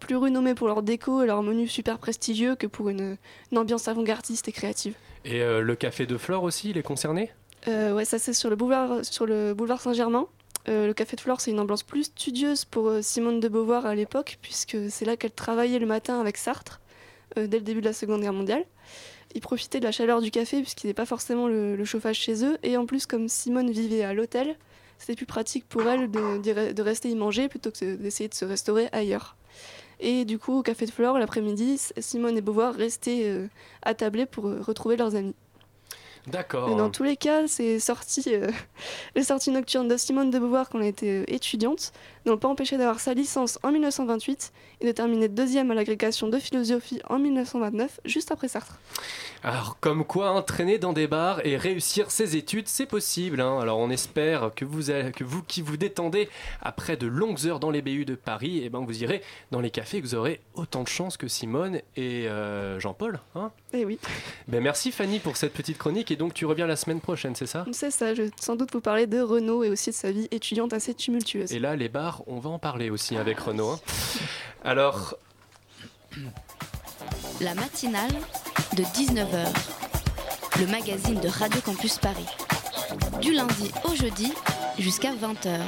plus 0.00 0.16
renommés 0.16 0.54
pour 0.54 0.66
leur 0.66 0.82
déco 0.82 1.22
et 1.22 1.26
leur 1.26 1.42
menu 1.42 1.68
super 1.68 1.98
prestigieux 1.98 2.56
que 2.56 2.66
pour 2.66 2.88
une, 2.88 3.16
une 3.52 3.58
ambiance 3.58 3.86
avant-gardiste 3.86 4.48
et 4.48 4.52
créative. 4.52 4.94
Et 5.24 5.42
euh, 5.42 5.60
le 5.60 5.76
café 5.76 6.06
de 6.06 6.16
Flore 6.16 6.42
aussi, 6.42 6.70
il 6.70 6.78
est 6.78 6.82
concerné? 6.82 7.30
Euh, 7.68 7.94
ouais, 7.94 8.06
ça 8.06 8.18
c'est 8.18 8.32
sur 8.32 8.50
le 8.50 8.56
boulevard, 8.56 9.04
sur 9.04 9.26
le 9.26 9.54
boulevard 9.54 9.80
Saint-Germain. 9.80 10.26
Euh, 10.68 10.86
le 10.86 10.92
Café 10.94 11.16
de 11.16 11.20
Flore, 11.22 11.40
c'est 11.40 11.50
une 11.50 11.60
ambiance 11.60 11.82
plus 11.82 12.04
studieuse 12.04 12.64
pour 12.66 12.88
euh, 12.88 13.00
Simone 13.02 13.40
de 13.40 13.48
Beauvoir 13.48 13.86
à 13.86 13.94
l'époque, 13.94 14.38
puisque 14.42 14.76
c'est 14.90 15.06
là 15.06 15.16
qu'elle 15.16 15.32
travaillait 15.32 15.78
le 15.78 15.86
matin 15.86 16.20
avec 16.20 16.36
Sartre, 16.36 16.80
dès 17.36 17.58
le 17.58 17.64
début 17.64 17.80
de 17.80 17.86
la 17.86 17.92
Seconde 17.92 18.20
Guerre 18.20 18.32
mondiale. 18.34 18.64
Ils 19.34 19.40
profitaient 19.40 19.78
de 19.78 19.84
la 19.84 19.92
chaleur 19.92 20.20
du 20.20 20.30
café, 20.30 20.60
puisqu'il 20.60 20.88
avait 20.88 20.94
pas 20.94 21.06
forcément 21.06 21.48
le, 21.48 21.76
le 21.76 21.84
chauffage 21.84 22.18
chez 22.18 22.44
eux. 22.44 22.58
Et 22.62 22.76
en 22.76 22.84
plus, 22.84 23.06
comme 23.06 23.28
Simone 23.28 23.70
vivait 23.70 24.02
à 24.02 24.12
l'hôtel, 24.12 24.56
c'était 24.98 25.14
plus 25.14 25.26
pratique 25.26 25.66
pour 25.66 25.82
elle 25.88 26.10
de 26.10 26.82
rester 26.82 27.08
y 27.08 27.14
manger 27.14 27.48
plutôt 27.48 27.70
que 27.70 27.94
d'essayer 27.94 28.28
de 28.28 28.34
se 28.34 28.44
restaurer 28.44 28.88
ailleurs. 28.92 29.36
Et 30.00 30.24
du 30.24 30.38
coup, 30.38 30.58
au 30.58 30.62
Café 30.62 30.86
de 30.86 30.90
Flore, 30.90 31.18
l'après-midi, 31.18 31.78
Simone 31.98 32.36
et 32.36 32.40
Beauvoir 32.40 32.74
restaient 32.74 33.24
euh, 33.26 33.48
attablés 33.82 34.26
pour 34.26 34.48
euh, 34.48 34.60
retrouver 34.60 34.96
leurs 34.96 35.14
amis. 35.14 35.34
D'accord. 36.26 36.68
Mais 36.68 36.76
dans 36.76 36.90
tous 36.90 37.02
les 37.02 37.16
cas, 37.16 37.46
ces 37.46 37.80
sorties, 37.80 38.24
euh, 38.34 38.50
les 39.16 39.24
sorties 39.24 39.50
nocturnes 39.50 39.88
de 39.88 39.96
Simone 39.96 40.30
de 40.30 40.38
Beauvoir 40.38 40.68
quand 40.68 40.80
elle 40.80 40.86
était 40.86 41.20
euh, 41.22 41.24
étudiante 41.28 41.92
n'ont 42.26 42.36
pas 42.36 42.48
empêché 42.48 42.76
d'avoir 42.76 43.00
sa 43.00 43.14
licence 43.14 43.58
en 43.62 43.72
1928 43.72 44.52
et 44.82 44.86
de 44.86 44.92
terminer 44.92 45.28
deuxième 45.28 45.70
à 45.70 45.74
l'agrégation 45.74 46.28
de 46.28 46.38
philosophie 46.38 47.00
en 47.08 47.18
1929, 47.18 48.00
juste 48.04 48.30
après 48.30 48.48
Sartre. 48.48 48.78
Alors, 49.42 49.78
comme 49.80 50.04
quoi, 50.04 50.32
entraîner 50.32 50.78
dans 50.78 50.92
des 50.92 51.06
bars 51.06 51.40
et 51.46 51.56
réussir 51.56 52.10
ses 52.10 52.36
études, 52.36 52.68
c'est 52.68 52.84
possible. 52.84 53.40
hein. 53.40 53.58
Alors, 53.58 53.78
on 53.78 53.88
espère 53.88 54.50
que 54.54 54.66
vous, 54.66 54.82
que 54.82 55.24
vous 55.24 55.42
qui 55.42 55.62
vous 55.62 55.78
détendez 55.78 56.28
après 56.60 56.98
de 56.98 57.06
longues 57.06 57.46
heures 57.46 57.58
dans 57.60 57.70
les 57.70 57.80
BU 57.80 58.04
de 58.04 58.14
Paris, 58.14 58.60
eh 58.64 58.68
ben, 58.68 58.80
vous 58.84 59.02
irez 59.02 59.22
dans 59.50 59.60
les 59.60 59.70
cafés, 59.70 60.02
que 60.02 60.06
vous 60.06 60.14
aurez 60.14 60.40
autant 60.54 60.82
de 60.82 60.88
chance 60.88 61.16
que 61.16 61.26
Simone 61.26 61.80
et 61.96 62.28
euh, 62.28 62.78
Jean-Paul. 62.80 63.18
Hein 63.34 63.50
Eh 63.72 63.86
oui, 63.86 63.98
ben, 64.46 64.62
merci 64.62 64.92
Fanny 64.92 65.20
pour 65.20 65.38
cette 65.38 65.54
petite 65.54 65.78
chronique 65.78 66.09
et 66.10 66.16
donc 66.16 66.34
tu 66.34 66.46
reviens 66.46 66.66
la 66.66 66.76
semaine 66.76 67.00
prochaine, 67.00 67.34
c'est 67.34 67.46
ça? 67.46 67.64
C'est 67.72 67.90
ça, 67.90 68.14
je 68.14 68.22
vais 68.22 68.30
sans 68.40 68.56
doute 68.56 68.72
vous 68.72 68.80
parler 68.80 69.06
de 69.06 69.20
Renaud 69.20 69.64
et 69.64 69.70
aussi 69.70 69.90
de 69.90 69.94
sa 69.94 70.10
vie 70.10 70.28
étudiante 70.30 70.72
assez 70.72 70.94
tumultueuse. 70.94 71.52
Et 71.52 71.58
là, 71.58 71.76
les 71.76 71.88
bars, 71.88 72.22
on 72.26 72.38
va 72.38 72.50
en 72.50 72.58
parler 72.58 72.90
aussi 72.90 73.16
avec 73.16 73.38
Renaud. 73.40 73.70
hein. 73.70 73.80
Alors, 74.64 75.14
La 77.40 77.54
matinale 77.54 78.10
de 78.76 78.82
19h. 78.82 79.46
Le 80.60 80.66
magazine 80.66 81.18
de 81.20 81.28
Radio 81.28 81.60
Campus 81.62 81.98
Paris. 81.98 82.26
Du 83.22 83.32
lundi 83.32 83.70
au 83.84 83.94
jeudi 83.94 84.32
jusqu'à 84.78 85.12
20h. 85.14 85.58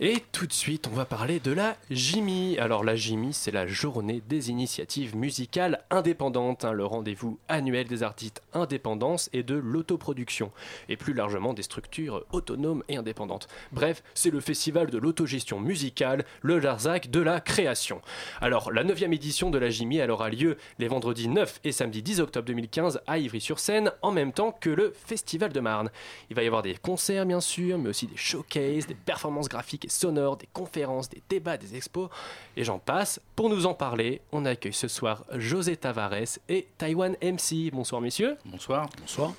Et 0.00 0.22
tout 0.30 0.46
de 0.46 0.52
suite, 0.52 0.86
on 0.86 0.94
va 0.94 1.04
parler 1.04 1.40
de 1.40 1.50
la 1.50 1.76
JIMI. 1.90 2.56
Alors 2.58 2.84
la 2.84 2.94
JIMI, 2.94 3.32
c'est 3.32 3.50
la 3.50 3.66
journée 3.66 4.22
des 4.28 4.48
initiatives 4.48 5.16
musicales 5.16 5.82
indépendantes, 5.90 6.64
hein, 6.64 6.70
le 6.70 6.84
rendez-vous 6.84 7.40
annuel 7.48 7.88
des 7.88 8.04
artistes 8.04 8.40
indépendants 8.52 9.16
et 9.32 9.42
de 9.42 9.56
l'autoproduction, 9.56 10.52
et 10.88 10.96
plus 10.96 11.14
largement 11.14 11.52
des 11.52 11.64
structures 11.64 12.24
autonomes 12.30 12.84
et 12.88 12.96
indépendantes. 12.96 13.48
Bref, 13.72 14.04
c'est 14.14 14.30
le 14.30 14.38
festival 14.38 14.88
de 14.88 14.98
l'autogestion 14.98 15.58
musicale, 15.58 16.24
le 16.42 16.60
Larzac 16.60 17.10
de 17.10 17.18
la 17.18 17.40
création. 17.40 18.00
Alors 18.40 18.70
la 18.70 18.84
9 18.84 19.02
édition 19.02 19.50
de 19.50 19.58
la 19.58 19.68
JIMI, 19.68 19.96
elle 19.96 20.12
aura 20.12 20.30
lieu 20.30 20.58
les 20.78 20.86
vendredis 20.86 21.26
9 21.26 21.58
et 21.64 21.72
samedi 21.72 22.04
10 22.04 22.20
octobre 22.20 22.46
2015 22.46 23.00
à 23.08 23.18
Ivry-sur-Seine, 23.18 23.90
en 24.02 24.12
même 24.12 24.32
temps 24.32 24.52
que 24.52 24.70
le 24.70 24.92
Festival 25.06 25.52
de 25.52 25.58
Marne. 25.58 25.90
Il 26.30 26.36
va 26.36 26.44
y 26.44 26.46
avoir 26.46 26.62
des 26.62 26.76
concerts 26.76 27.26
bien 27.26 27.40
sûr, 27.40 27.78
mais 27.78 27.88
aussi 27.88 28.06
des 28.06 28.16
showcases, 28.16 28.86
des 28.86 28.94
performances 28.94 29.48
graphiques 29.48 29.87
et 29.88 29.90
sonores, 29.90 30.36
des 30.36 30.48
conférences, 30.52 31.08
des 31.08 31.22
débats, 31.28 31.56
des 31.56 31.74
expos, 31.74 32.10
et 32.56 32.64
j'en 32.64 32.78
passe. 32.78 33.20
Pour 33.34 33.48
nous 33.48 33.66
en 33.66 33.74
parler, 33.74 34.20
on 34.32 34.44
accueille 34.44 34.72
ce 34.72 34.88
soir 34.88 35.24
José 35.32 35.76
Tavares 35.76 36.38
et 36.48 36.68
Taiwan 36.76 37.16
MC. 37.22 37.70
Bonsoir 37.72 38.00
messieurs. 38.00 38.36
Bonsoir. 38.44 38.88
Bonsoir. 39.00 39.32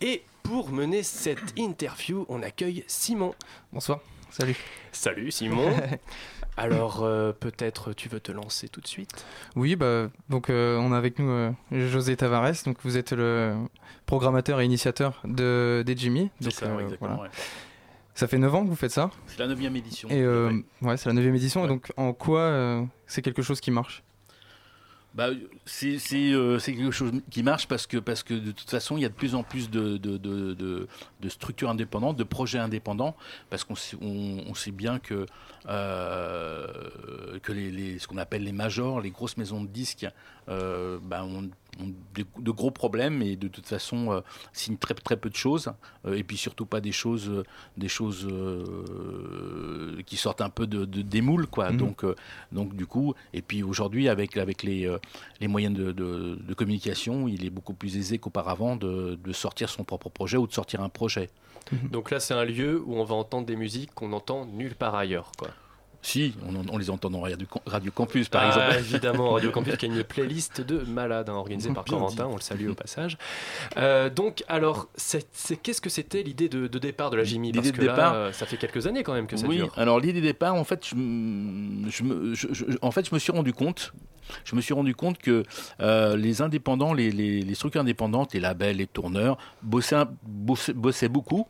Et 0.00 0.22
pour 0.42 0.70
mener 0.70 1.02
cette 1.02 1.58
interview, 1.58 2.24
on 2.28 2.42
accueille 2.42 2.84
Simon. 2.86 3.34
Bonsoir. 3.72 4.00
Salut. 4.30 4.56
Salut 4.92 5.30
Simon. 5.30 5.70
Alors 6.56 7.02
euh, 7.02 7.32
peut-être 7.32 7.92
tu 7.92 8.08
veux 8.08 8.20
te 8.20 8.32
lancer 8.32 8.68
tout 8.68 8.80
de 8.80 8.86
suite? 8.86 9.24
Oui, 9.54 9.76
bah, 9.76 10.08
donc 10.28 10.50
euh, 10.50 10.76
on 10.78 10.92
a 10.92 10.98
avec 10.98 11.18
nous 11.18 11.30
euh, 11.30 11.52
José 11.70 12.16
Tavares, 12.16 12.64
donc 12.64 12.78
vous 12.82 12.96
êtes 12.96 13.12
le 13.12 13.54
programmateur 14.06 14.60
et 14.60 14.64
initiateur 14.64 15.20
de, 15.24 15.82
des 15.86 15.96
Jimmy. 15.96 16.30
Donc, 16.40 16.52
ça, 16.52 16.66
euh, 16.66 16.80
exactement. 16.80 17.16
voilà. 17.16 17.30
ouais. 17.30 17.36
Ça 18.18 18.26
fait 18.26 18.38
9 18.38 18.52
ans 18.52 18.64
que 18.64 18.68
vous 18.68 18.74
faites 18.74 18.90
ça 18.90 19.12
C'est 19.28 19.38
la 19.38 19.46
neuvième 19.46 19.76
édition. 19.76 20.08
Et 20.08 20.22
euh, 20.22 20.48
tout 20.50 20.56
à 20.56 20.58
fait. 20.80 20.86
ouais, 20.86 20.96
c'est 20.96 21.08
la 21.08 21.12
9 21.12 21.24
édition. 21.36 21.64
Et 21.64 21.68
donc 21.68 21.92
en 21.96 22.12
quoi 22.12 22.40
euh, 22.40 22.82
c'est 23.06 23.22
quelque 23.22 23.42
chose 23.42 23.60
qui 23.60 23.70
marche? 23.70 24.02
Bah, 25.14 25.28
c'est 25.64 25.98
euh, 26.32 26.58
c'est 26.58 26.74
quelque 26.74 26.90
chose 26.90 27.12
qui 27.30 27.44
marche 27.44 27.68
parce 27.68 27.86
que, 27.86 27.96
parce 27.96 28.24
que 28.24 28.34
de 28.34 28.50
toute 28.50 28.68
façon, 28.70 28.96
il 28.96 29.02
y 29.02 29.04
a 29.04 29.08
de 29.08 29.14
plus 29.14 29.36
en 29.36 29.44
plus 29.44 29.70
de, 29.70 29.98
de, 29.98 30.16
de, 30.16 31.28
structures 31.28 31.70
indépendantes, 31.70 32.16
de 32.16 32.24
projets 32.24 32.58
indépendants, 32.58 33.16
parce 33.50 33.62
qu'on 33.62 33.76
sait, 33.76 33.96
on, 34.02 34.42
on 34.48 34.54
sait 34.54 34.72
bien 34.72 34.98
que, 34.98 35.24
euh, 35.68 36.66
que 37.42 37.52
les, 37.52 37.70
les- 37.70 37.98
ce 38.00 38.08
qu'on 38.08 38.18
appelle 38.18 38.42
les 38.42 38.52
majors, 38.52 39.00
les 39.00 39.10
grosses 39.10 39.36
maisons 39.36 39.62
de 39.62 39.68
disques, 39.68 40.06
euh, 40.48 40.98
bah, 41.02 41.24
ont, 41.24 41.48
ont 41.80 41.92
de, 42.14 42.24
de 42.38 42.50
gros 42.50 42.70
problèmes 42.70 43.22
et 43.22 43.36
de 43.36 43.48
toute 43.48 43.66
façon 43.66 44.12
euh, 44.12 44.20
signent 44.52 44.76
très, 44.78 44.94
très 44.94 45.16
peu 45.16 45.30
de 45.30 45.36
choses, 45.36 45.72
euh, 46.06 46.14
et 46.14 46.22
puis 46.24 46.36
surtout 46.36 46.66
pas 46.66 46.80
des 46.80 46.92
choses, 46.92 47.28
euh, 47.28 47.42
des 47.76 47.88
choses 47.88 48.26
euh, 48.30 50.02
qui 50.06 50.16
sortent 50.16 50.40
un 50.40 50.50
peu 50.50 50.66
de, 50.66 50.84
de- 50.84 51.02
des 51.02 51.20
moules, 51.20 51.46
quoi. 51.46 51.70
Mhm. 51.70 51.76
Donc, 51.78 52.04
euh, 52.04 52.14
donc 52.52 52.74
du 52.74 52.86
coup, 52.86 53.14
et 53.32 53.42
puis 53.42 53.62
aujourd'hui 53.62 54.08
avec, 54.08 54.36
avec 54.36 54.62
les, 54.62 54.86
euh, 54.86 54.98
les 55.40 55.48
moyens 55.48 55.76
de, 55.76 55.92
de- 55.92 56.36
de 56.36 56.54
communication, 56.54 57.28
il 57.28 57.44
est 57.44 57.50
beaucoup 57.50 57.74
plus 57.74 57.96
aisé 57.96 58.18
qu'auparavant 58.18 58.76
de, 58.76 59.18
de 59.22 59.32
sortir 59.32 59.68
son 59.68 59.84
propre 59.84 60.08
projet 60.08 60.36
ou 60.36 60.46
de 60.46 60.52
sortir 60.52 60.80
un 60.80 60.88
projet. 60.88 61.30
Donc 61.90 62.10
là 62.10 62.18
c'est 62.18 62.32
un 62.34 62.44
lieu 62.44 62.82
où 62.84 62.94
on 62.94 63.04
va 63.04 63.14
entendre 63.14 63.46
des 63.46 63.56
musiques 63.56 63.92
qu'on 63.94 64.12
entend 64.14 64.46
nulle 64.46 64.74
part 64.74 64.94
ailleurs. 64.94 65.32
Quoi. 65.38 65.48
Si, 66.08 66.32
on, 66.72 66.78
les 66.78 66.88
entend 66.88 67.10
dans 67.10 67.20
Radio, 67.20 67.46
Radio 67.66 67.92
Campus 67.92 68.30
par 68.30 68.40
Ah, 68.42 68.46
exemple. 68.48 68.76
Évidemment, 68.78 69.32
Radio 69.32 69.50
Campus 69.52 69.76
qui 69.76 69.84
a 69.84 69.88
une 69.88 70.02
playlist 70.02 70.62
de 70.62 70.78
malades 70.90 71.28
hein, 71.28 71.34
organisée 71.34 71.70
par 71.70 71.84
Corentin, 71.84 72.24
on 72.26 72.36
le 72.36 72.40
salue 72.40 72.70
au 72.70 72.74
passage. 72.74 73.18
Euh, 73.76 74.08
donc, 74.08 74.42
alors, 74.48 74.88
qu'est-ce 75.62 75.80
que 75.82 75.90
c'était 75.90 76.22
l'idée 76.22 76.48
de, 76.48 76.66
de 76.66 76.78
départ 76.78 77.10
de 77.10 77.16
la 77.18 77.24
Jimmy 77.24 77.52
Parce 77.52 77.66
L'idée 77.66 77.76
de 77.78 77.82
que 77.84 77.90
départ- 77.90 78.14
euh, 78.14 78.32
ça 78.32 78.46
fait 78.46 78.56
quelques 78.56 78.86
années 78.86 79.02
quand 79.02 79.12
même 79.12 79.26
que 79.26 79.36
ça 79.36 79.46
oui, 79.46 79.56
dure. 79.56 79.72
alors 79.76 80.00
l'idée 80.00 80.20
de 80.22 80.26
départ, 80.26 80.54
en 80.54 80.64
fait, 80.64 80.86
je, 80.86 80.94
me- 80.94 81.90
je 81.90 82.02
me- 82.02 82.34
je- 82.34 82.48
je- 82.52 82.64
en 82.80 82.90
fait, 82.90 83.06
je 83.06 83.14
me 83.14 83.18
suis 83.18 83.32
rendu 83.32 83.52
compte, 83.52 83.92
je 84.44 84.56
me 84.56 84.62
suis 84.62 84.72
rendu 84.72 84.94
compte 84.94 85.18
que 85.18 85.42
euh, 85.80 86.16
les 86.16 86.40
indépendants, 86.40 86.94
les, 86.94 87.10
les- 87.10 87.42
les 87.42 87.54
structures 87.54 87.82
indépendantes, 87.82 88.32
les 88.32 88.40
labels, 88.40 88.78
les 88.78 88.86
tourneurs, 88.86 89.36
bossaient, 89.62 89.96
un- 89.96 90.08
bossaient, 90.26 90.72
bossaient 90.72 91.08
beaucoup, 91.10 91.46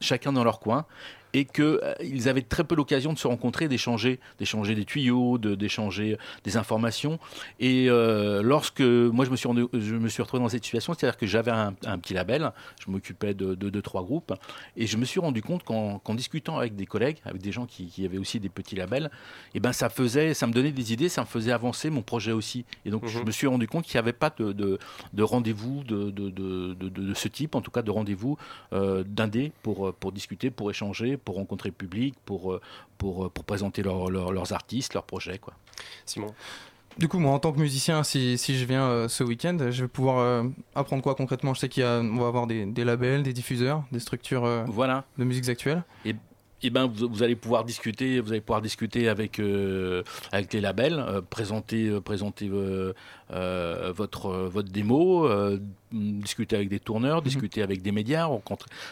chacun 0.00 0.32
dans 0.32 0.42
leur 0.42 0.58
coin. 0.58 0.86
Et 1.34 1.44
qu'ils 1.46 2.28
avaient 2.28 2.42
très 2.42 2.64
peu 2.64 2.74
l'occasion 2.74 3.12
de 3.12 3.18
se 3.18 3.26
rencontrer, 3.26 3.68
d'échanger, 3.68 4.20
d'échanger 4.38 4.74
des 4.74 4.84
tuyaux, 4.84 5.38
de- 5.38 5.54
d'échanger 5.54 6.18
des 6.44 6.56
informations. 6.56 7.18
Et 7.60 7.86
euh, 7.88 8.42
lorsque 8.42 8.80
moi 8.80 9.24
je 9.24 9.30
me 9.30 9.36
suis 9.36 9.48
rendu- 9.48 9.66
je 9.72 9.94
me 9.94 10.08
suis 10.08 10.22
retrouvé 10.22 10.42
dans 10.42 10.48
cette 10.48 10.64
situation, 10.64 10.94
c'est-à-dire 10.94 11.16
que 11.16 11.26
j'avais 11.26 11.50
un, 11.50 11.74
un 11.86 11.98
petit 11.98 12.14
label, 12.14 12.52
je 12.84 12.90
m'occupais 12.90 13.34
de, 13.34 13.54
de, 13.54 13.70
de 13.70 13.80
trois 13.80 14.02
groupes, 14.02 14.32
et 14.76 14.86
je 14.86 14.96
me 14.96 15.04
suis 15.04 15.20
rendu 15.20 15.42
compte 15.42 15.62
qu'en 15.64 16.14
discutant 16.14 16.58
avec 16.58 16.76
des 16.76 16.86
collègues, 16.86 17.18
avec 17.24 17.40
des 17.40 17.52
gens 17.52 17.66
qui, 17.66 17.86
qui 17.86 18.04
avaient 18.04 18.18
aussi 18.18 18.38
des 18.40 18.48
petits 18.48 18.76
labels, 18.76 19.10
et 19.54 19.60
ben 19.60 19.72
ça 19.72 19.88
faisait, 19.88 20.34
ça 20.34 20.46
me 20.46 20.52
donnait 20.52 20.72
des 20.72 20.92
idées, 20.92 21.08
ça 21.08 21.22
me 21.22 21.26
faisait 21.26 21.52
avancer 21.52 21.88
mon 21.90 22.02
projet 22.02 22.32
aussi. 22.32 22.64
Et 22.84 22.90
donc 22.90 23.06
je 23.06 23.18
me 23.20 23.30
suis 23.30 23.46
rendu 23.46 23.66
compte 23.66 23.84
qu'il 23.84 23.94
n'y 23.96 24.00
avait 24.00 24.12
pas 24.12 24.30
de, 24.36 24.52
de, 24.52 24.78
de 25.12 25.22
rendez-vous 25.22 25.82
de, 25.84 27.14
ce 27.14 27.28
type, 27.28 27.54
en 27.54 27.60
tout 27.60 27.70
cas 27.70 27.82
de 27.82 27.90
rendez-vous 27.90 28.36
euh, 28.72 29.04
d'indés 29.06 29.52
pour, 29.62 29.88
euh, 29.88 29.92
pour 29.98 30.12
discuter, 30.12 30.50
pour 30.50 30.70
échanger, 30.70 31.16
pour 31.24 31.36
rencontrer 31.36 31.68
le 31.68 31.74
public, 31.74 32.14
pour, 32.24 32.52
euh, 32.52 32.60
pour, 32.98 33.26
euh, 33.26 33.28
pour 33.28 33.44
présenter 33.44 33.82
leur- 33.82 34.10
leur- 34.10 34.32
leurs 34.32 34.52
artistes, 34.52 34.94
leurs 34.94 35.04
projets. 35.04 35.38
Quoi. 35.38 35.54
Simon 36.06 36.34
Du 36.98 37.08
coup, 37.08 37.18
moi, 37.18 37.32
en 37.32 37.38
tant 37.38 37.52
que 37.52 37.58
musicien, 37.60 38.02
si, 38.02 38.36
si 38.38 38.58
je 38.58 38.64
viens 38.66 38.84
euh, 38.84 39.08
ce 39.08 39.24
week-end, 39.24 39.56
je 39.70 39.82
vais 39.82 39.88
pouvoir 39.88 40.18
euh, 40.18 40.44
apprendre 40.74 41.02
quoi 41.02 41.14
concrètement? 41.14 41.54
Je 41.54 41.60
sais 41.60 41.68
qu'il 41.68 41.82
y 41.82 41.86
a, 41.86 42.00
on 42.00 42.16
va 42.18 42.26
avoir 42.26 42.46
des, 42.46 42.66
des 42.66 42.84
labels, 42.84 43.22
des 43.22 43.32
diffuseurs, 43.32 43.84
des 43.92 44.00
structures 44.00 44.44
euh, 44.44 44.64
Voilà. 44.68 45.04
de 45.18 45.24
musiques 45.24 45.48
actuelles. 45.48 45.84
Et, 46.04 46.14
et 46.62 46.70
ben 46.70 46.86
vous, 46.86 47.08
vous 47.08 47.22
allez 47.22 47.36
pouvoir 47.36 47.64
discuter, 47.64 48.20
vous 48.20 48.30
allez 48.32 48.40
pouvoir 48.40 48.62
discuter 48.62 49.08
avec 49.08 49.38
euh, 49.38 50.02
avec 50.30 50.52
les 50.52 50.60
labels, 50.60 50.98
euh, 50.98 51.20
présenter 51.20 51.88
euh, 51.88 52.00
présenter 52.00 52.50
euh, 52.52 53.92
votre 53.94 54.28
votre 54.30 54.70
démo, 54.70 55.28
discuter 55.90 56.56
avec 56.56 56.68
des 56.68 56.80
tourneurs, 56.80 57.22
discuter 57.22 57.62
avec 57.62 57.82
des 57.82 57.92
médias. 57.92 58.28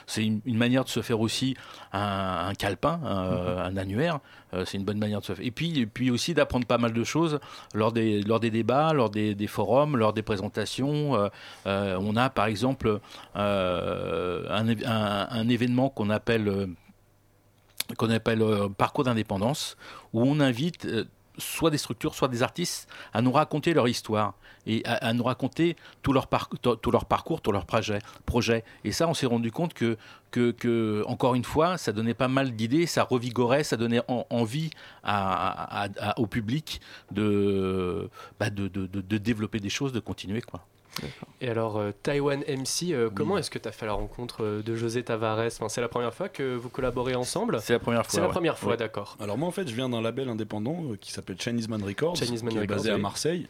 C'est 0.07 0.25
une, 0.25 0.41
une 0.47 0.57
manière 0.57 0.85
de 0.85 0.89
se 0.89 1.03
faire 1.03 1.21
aussi 1.21 1.55
un, 1.93 2.47
un 2.49 2.55
calepin, 2.55 3.01
un, 3.05 3.59
un 3.59 3.77
annuaire. 3.77 4.21
C'est 4.65 4.79
une 4.79 4.85
bonne 4.85 4.99
manière 4.99 5.21
de 5.21 5.25
se 5.27 5.35
faire. 5.35 5.45
Et 5.47 5.51
puis 5.53 5.79
et 5.81 5.87
puis 5.87 6.11
aussi 6.11 6.35
d'apprendre 6.35 6.67
pas 6.67 6.79
mal 6.79 6.93
de 6.93 7.05
choses 7.05 7.39
lors 7.75 7.93
des 7.93 8.23
lors 8.23 8.41
des 8.41 8.51
débats, 8.51 8.93
lors 8.93 9.11
des, 9.11 9.35
des 9.35 9.47
forums, 9.47 9.97
lors 9.97 10.13
des 10.13 10.23
présentations. 10.23 11.31
On 11.67 12.17
a 12.17 12.31
par 12.31 12.47
exemple 12.47 12.99
un, 13.35 14.69
un- 14.87 15.49
événement 15.49 15.89
qu'on 15.91 16.11
appelle 16.11 16.69
qu'on 17.97 18.11
appelle 18.11 18.43
euh, 18.43 18.69
parcours 18.69 19.05
d'indépendance, 19.05 19.77
où 20.13 20.23
on 20.23 20.41
invite 20.41 20.85
euh, 20.87 21.05
soit 21.39 21.71
des 21.71 21.79
structures, 21.79 22.15
soit 22.15 22.29
des 22.29 22.43
artistes 22.43 22.89
à 23.15 23.23
nous 23.23 23.33
raconter 23.33 23.73
leur 23.73 23.89
histoire 23.89 24.35
et 24.67 24.83
à, 24.85 25.15
nous 25.15 25.25
raconter 25.25 25.75
tout 26.03 26.13
leur, 26.13 26.27
parcours, 26.27 26.59
tout 26.61 26.91
leur 26.93 27.65
projet. 27.65 27.99
projet. 28.27 28.63
Et 28.85 28.93
ça, 28.93 29.09
on 29.09 29.15
s'est 29.15 29.25
rendu 29.27 29.51
compte 29.51 29.73
que, 29.73 29.97
que, 30.31 31.03
encore 31.07 31.35
une 31.35 31.45
fois, 31.45 31.79
ça 31.79 31.93
donnait 31.93 32.13
pas 32.15 32.29
mal 32.29 32.53
d'idées, 32.55 32.85
ça 32.85 33.05
revigorait, 33.05 33.65
ça 33.65 33.79
donnait 33.79 34.03
en- 34.09 34.27
envie 34.29 34.69
au 36.19 36.27
public 36.27 36.81
bah, 37.11 38.51
de, 38.51 38.69
de, 38.69 38.87
de- 38.87 39.01
de 39.01 39.19
développer 39.19 39.61
des 39.61 39.71
choses, 39.71 39.93
de 39.93 40.01
continuer. 40.01 40.43
Quoi. 40.43 40.61
Et 41.41 41.49
alors, 41.49 41.79
euh, 41.79 41.93
Taiwan 42.03 42.41
MC, 42.47 42.93
euh, 42.93 43.09
comment 43.15 43.39
est-ce 43.39 43.51
que 43.51 43.59
tu 43.59 43.69
as 43.69 43.73
fait 43.73 43.87
la 43.87 43.93
rencontre 43.95 44.45
euh, 44.45 44.63
de 44.63 44.75
José 44.77 45.03
Tavares? 45.03 45.39
Enfin, 45.47 45.69
C'est 45.69 45.81
la 45.81 45.89
première 45.89 46.13
fois 46.13 46.29
que 46.29 46.57
vous 46.57 46.69
collaborez 46.69 47.15
ensemble? 47.15 47.59
C'est 47.63 47.73
la 47.73 47.79
première 47.79 48.03
fois. 48.03 48.11
C'est 48.13 48.21
la 48.21 48.27
ouais. 48.27 48.33
première 48.33 48.59
fois, 48.59 48.73
Ouais. 48.73 48.77
d'accord. 48.77 49.17
Alors 49.21 49.39
moi 49.39 49.49
en 49.49 49.53
fait 49.53 49.67
je 49.69 49.75
viens 49.75 49.89
d'un 49.89 50.03
label 50.03 50.29
indépendant 50.29 50.85
euh, 50.93 50.97
qui 50.97 51.13
s'appelle 51.13 51.41
Chinese 51.41 51.69
Man 51.69 51.83
Records, 51.83 52.17
Chinese 52.17 52.43
Man 52.43 52.53
qui 52.53 52.59
est 52.59 52.67
basé 52.67 52.91
à. 52.91 52.99
Marseille, 52.99 53.47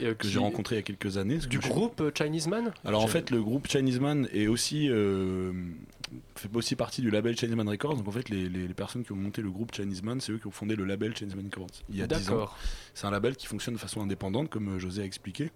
Et, 0.00 0.06
euh, 0.06 0.14
que 0.14 0.22
qui- 0.26 0.30
j'ai 0.32 0.38
rencontré 0.40 0.74
il 0.76 0.78
y 0.78 0.80
a 0.80 0.82
quelques 0.82 1.16
années. 1.16 1.38
Du 1.38 1.60
je- 1.62 1.68
groupe 1.68 2.02
Chinese 2.16 2.48
Man? 2.48 2.72
Alors 2.84 3.02
en 3.02 3.06
fait 3.06 3.30
le 3.30 3.40
groupe 3.42 3.66
Chinese 3.68 4.00
Man 4.00 4.28
est 4.34 4.46
aussi 4.48 4.88
euh, 4.90 5.52
fait 6.34 6.48
aussi 6.54 6.74
partie 6.76 7.00
du 7.00 7.10
label 7.10 7.36
Chinese 7.38 7.54
Man 7.56 7.68
Records. 7.68 7.94
Donc 7.96 8.08
en 8.08 8.12
fait 8.12 8.28
les, 8.28 8.48
les- 8.48 8.66
les 8.68 8.74
personnes 8.74 9.04
qui 9.04 9.12
ont 9.12 9.16
monté 9.16 9.40
le 9.40 9.50
groupe 9.50 9.74
Chinese 9.74 10.02
Man, 10.02 10.20
c'est 10.20 10.32
eux 10.32 10.38
qui 10.38 10.46
ont 10.48 10.50
fondé 10.52 10.76
le 10.76 10.84
label 10.84 11.16
Chinese 11.16 11.34
Man 11.36 11.46
Records 11.46 11.68
il 11.88 11.96
y 11.96 12.02
a 12.02 12.06
10 12.06 12.28
ans. 12.28 12.32
D'accord. 12.32 12.58
C'est 12.92 13.06
un 13.06 13.10
label 13.10 13.36
qui 13.36 13.46
fonctionne 13.46 13.74
de 13.74 13.80
façon 13.80 14.02
indépendante 14.02 14.50
comme 14.50 14.78
José 14.78 15.02
a 15.02 15.04
expliqué. 15.04 15.50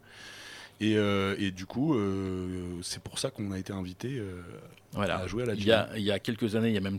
Et, 0.81 0.97
euh, 0.97 1.37
et 1.39 1.51
du 1.51 1.66
coup, 1.66 1.95
euh, 1.95 2.79
c'est 2.83 3.03
pour 3.03 3.18
ça 3.18 3.31
qu'on 3.31 3.53
a 3.53 3.59
été 3.59 3.72
invité 3.72 4.18
euh, 4.18 4.43
Voilà. 4.93 5.18
à 5.18 5.27
jouer 5.27 5.45
à 5.45 5.47
la 5.47 5.55
il 5.55 5.64
y, 5.64 5.72
a, 5.72 5.89
il 5.97 6.03
y 6.03 6.11
a 6.11 6.18
quelques 6.18 6.57
années, 6.57 6.68
il 6.68 6.75
y 6.75 6.79
a 6.79 6.81
même 6.83 6.99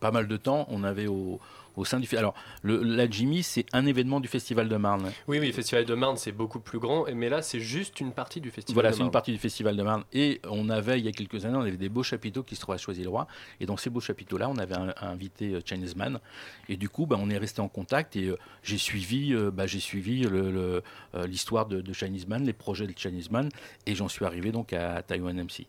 pas 0.00 0.10
mal 0.10 0.28
de 0.28 0.36
temps, 0.36 0.66
on 0.70 0.84
avait 0.84 1.06
au, 1.06 1.40
au 1.76 1.84
sein 1.84 1.98
du 2.00 2.08
alors 2.16 2.34
le, 2.62 2.82
la 2.82 3.08
Jimmy, 3.10 3.42
c'est 3.42 3.66
un 3.72 3.86
événement 3.86 4.20
du 4.20 4.28
Festival 4.28 4.68
de 4.68 4.76
Marne. 4.76 5.10
Oui, 5.26 5.38
oui, 5.40 5.46
le 5.48 5.52
Festival 5.52 5.84
de 5.84 5.94
Marne, 5.94 6.16
c'est 6.16 6.32
beaucoup 6.32 6.60
plus 6.60 6.78
grand, 6.78 7.06
mais 7.14 7.28
là, 7.28 7.42
c'est 7.42 7.60
juste 7.60 8.00
une 8.00 8.12
partie 8.12 8.40
du 8.40 8.50
Festival 8.50 8.74
Voilà, 8.74 8.90
de 8.90 8.94
c'est 8.94 8.98
une 9.00 9.04
Marne. 9.06 9.12
partie 9.12 9.32
du 9.32 9.38
Festival 9.38 9.76
de 9.76 9.82
Marne. 9.82 10.04
Et 10.12 10.40
on 10.48 10.68
avait, 10.68 10.98
il 10.98 11.04
y 11.04 11.08
a 11.08 11.12
quelques 11.12 11.44
années, 11.44 11.56
on 11.56 11.62
avait 11.62 11.76
des 11.76 11.88
beaux 11.88 12.02
chapiteaux 12.02 12.42
qui 12.42 12.54
se 12.54 12.60
trouvaient 12.60 12.76
à 12.76 12.78
Choisy-le-Roi. 12.78 13.26
Et 13.60 13.66
dans 13.66 13.76
ces 13.76 13.90
beaux 13.90 14.00
chapiteaux-là, 14.00 14.48
on 14.48 14.56
avait 14.58 14.76
un- 14.76 14.94
invité 15.02 15.54
euh, 15.54 15.60
Chinese 15.64 15.96
Man. 15.96 16.20
Et 16.68 16.76
du 16.76 16.88
coup, 16.88 17.06
bah, 17.06 17.16
on 17.18 17.28
est 17.30 17.38
resté 17.38 17.60
en 17.60 17.68
contact 17.68 18.14
et 18.16 18.28
euh, 18.28 18.36
j'ai 18.62 18.78
suivi, 18.78 19.32
euh, 19.34 19.50
bah, 19.50 19.66
j'ai 19.66 19.80
suivi 19.80 20.22
le- 20.22 20.50
le, 20.52 20.82
euh, 21.14 21.26
l'histoire 21.26 21.66
de, 21.66 21.80
de 21.80 21.92
Chinese 21.92 22.26
Man, 22.28 22.44
les 22.44 22.52
projets 22.52 22.86
de 22.86 22.94
Chinese 22.96 23.30
Man. 23.30 23.48
Et 23.86 23.94
j'en 23.94 24.08
suis 24.08 24.24
arrivé 24.24 24.52
donc 24.52 24.72
à 24.72 25.02
Taiwan 25.02 25.36
MC. 25.36 25.66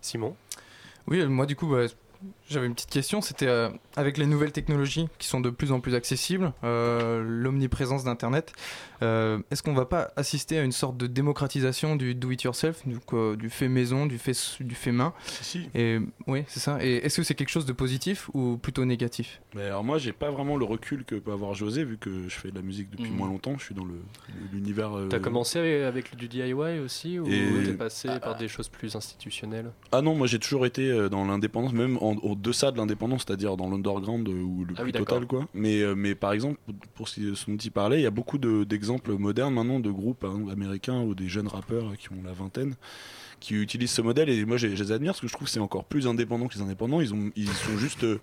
Simon? 0.00 0.36
Oui, 1.06 1.24
moi 1.26 1.46
du 1.46 1.56
coup, 1.56 1.66
bah, 1.66 1.86
j'avais 2.48 2.66
une 2.66 2.74
petite 2.74 2.90
question. 2.90 3.20
C'était 3.20 3.46
euh, 3.46 3.68
avec 3.96 4.18
les 4.18 4.26
nouvelles 4.26 4.52
technologies 4.52 5.08
qui 5.18 5.28
sont 5.28 5.40
de 5.40 5.50
plus 5.50 5.72
en 5.72 5.80
plus 5.80 5.94
accessibles, 5.94 6.52
euh, 6.64 7.22
l'omniprésence 7.26 8.04
d'Internet, 8.04 8.52
euh, 9.02 9.38
est-ce 9.50 9.62
qu'on 9.62 9.74
va 9.74 9.84
pas 9.86 10.12
assister 10.16 10.58
à 10.58 10.62
une 10.62 10.72
sorte 10.72 10.96
de 10.96 11.06
démocratisation 11.06 11.96
du 11.96 12.14
do-it-yourself, 12.14 12.86
donc, 12.86 13.12
euh, 13.12 13.36
du 13.36 13.50
fait 13.50 13.68
maison, 13.68 14.06
du 14.06 14.18
fait, 14.18 14.36
du 14.60 14.74
fait 14.74 14.92
main? 14.92 15.12
Si. 15.26 15.68
Et 15.74 15.98
oui, 16.26 16.44
c'est 16.46 16.60
ça. 16.60 16.78
Et 16.82 16.96
est-ce 17.04 17.16
que 17.18 17.22
c'est 17.22 17.34
quelque 17.34 17.48
chose 17.50 17.66
de 17.66 17.72
positif 17.72 18.30
ou 18.34 18.56
plutôt 18.56 18.84
négatif? 18.84 19.40
Mais 19.54 19.64
alors 19.64 19.84
moi, 19.84 19.98
j'ai 19.98 20.12
pas 20.12 20.30
vraiment 20.30 20.56
le 20.56 20.64
recul 20.64 21.04
que 21.04 21.16
peut 21.16 21.32
avoir 21.32 21.54
José, 21.54 21.84
vu 21.84 21.98
que 21.98 22.28
je 22.28 22.34
fais 22.34 22.50
de 22.50 22.56
la 22.56 22.62
musique 22.62 22.90
depuis 22.90 23.10
Mhm. 23.10 23.16
moins 23.16 23.28
longtemps. 23.28 23.56
Je 23.58 23.64
suis 23.64 23.74
dans 23.74 23.84
le 23.84 23.94
l'univers. 24.52 24.96
euh, 24.96 25.08
T'as 25.08 25.18
commencé 25.18 25.58
avec, 25.58 25.82
avec 25.82 26.16
du 26.16 26.28
DIY 26.28 26.52
aussi 26.78 27.18
ou 27.18 27.26
t'es 27.64 27.72
passé 27.74 28.08
par 28.22 28.36
des 28.36 28.48
choses 28.48 28.68
plus 28.68 28.96
institutionnelles? 28.96 29.70
Ah 29.92 30.00
non, 30.02 30.14
moi 30.14 30.26
j'ai 30.26 30.38
toujours 30.38 30.66
été 30.66 31.08
dans 31.10 31.24
l'indépendance, 31.24 31.72
même 31.72 31.98
en, 32.04 32.16
au 32.16 32.34
deçà 32.34 32.70
de 32.70 32.76
l'indépendance, 32.76 33.24
c'est-à-dire 33.26 33.56
dans 33.56 33.68
l'underground 33.70 34.28
euh, 34.28 34.32
ou 34.42 34.64
le 34.64 34.74
Ah 34.76 34.82
plus 34.82 34.86
oui, 34.86 34.92
total 34.92 35.26
quoi. 35.26 35.46
Mais, 35.54 35.80
euh, 35.82 35.94
mais 35.94 36.14
par 36.14 36.32
exemple, 36.32 36.58
pour 36.94 37.08
ce 37.08 37.20
dont 37.50 37.56
il 37.56 37.70
parlait, 37.70 37.98
il 38.00 38.02
y 38.02 38.06
a 38.06 38.10
beaucoup 38.10 38.38
de- 38.38 38.64
d'exemples 38.64 39.12
modernes 39.16 39.54
maintenant 39.54 39.80
de 39.80 39.90
groupes 39.90 40.24
exemple, 40.24 40.50
américains 40.50 41.00
ou 41.02 41.14
des 41.14 41.28
jeunes 41.28 41.48
rappeurs 41.48 41.90
euh, 41.90 41.94
qui 41.96 42.10
ont 42.12 42.22
la 42.24 42.32
vingtaine 42.32 42.74
qui 43.44 43.54
utilisent 43.54 43.90
ce 43.92 44.00
modèle 44.02 44.28
et 44.30 44.44
moi 44.46 44.56
je 44.56 44.68
je 44.74 44.82
les 44.82 44.90
admire 44.92 45.12
parce 45.12 45.20
que 45.20 45.28
je 45.28 45.32
trouve 45.34 45.46
que 45.46 45.52
c'est 45.52 45.60
encore 45.60 45.84
plus 45.84 46.06
indépendant 46.06 46.48
que 46.48 46.54
les 46.54 46.62
indépendants. 46.62 47.00
Ils 47.02 47.12
ont 47.12 47.30
ils 47.36 47.48
sont 47.48 47.76
juste 47.76 48.04
euh, 48.04 48.18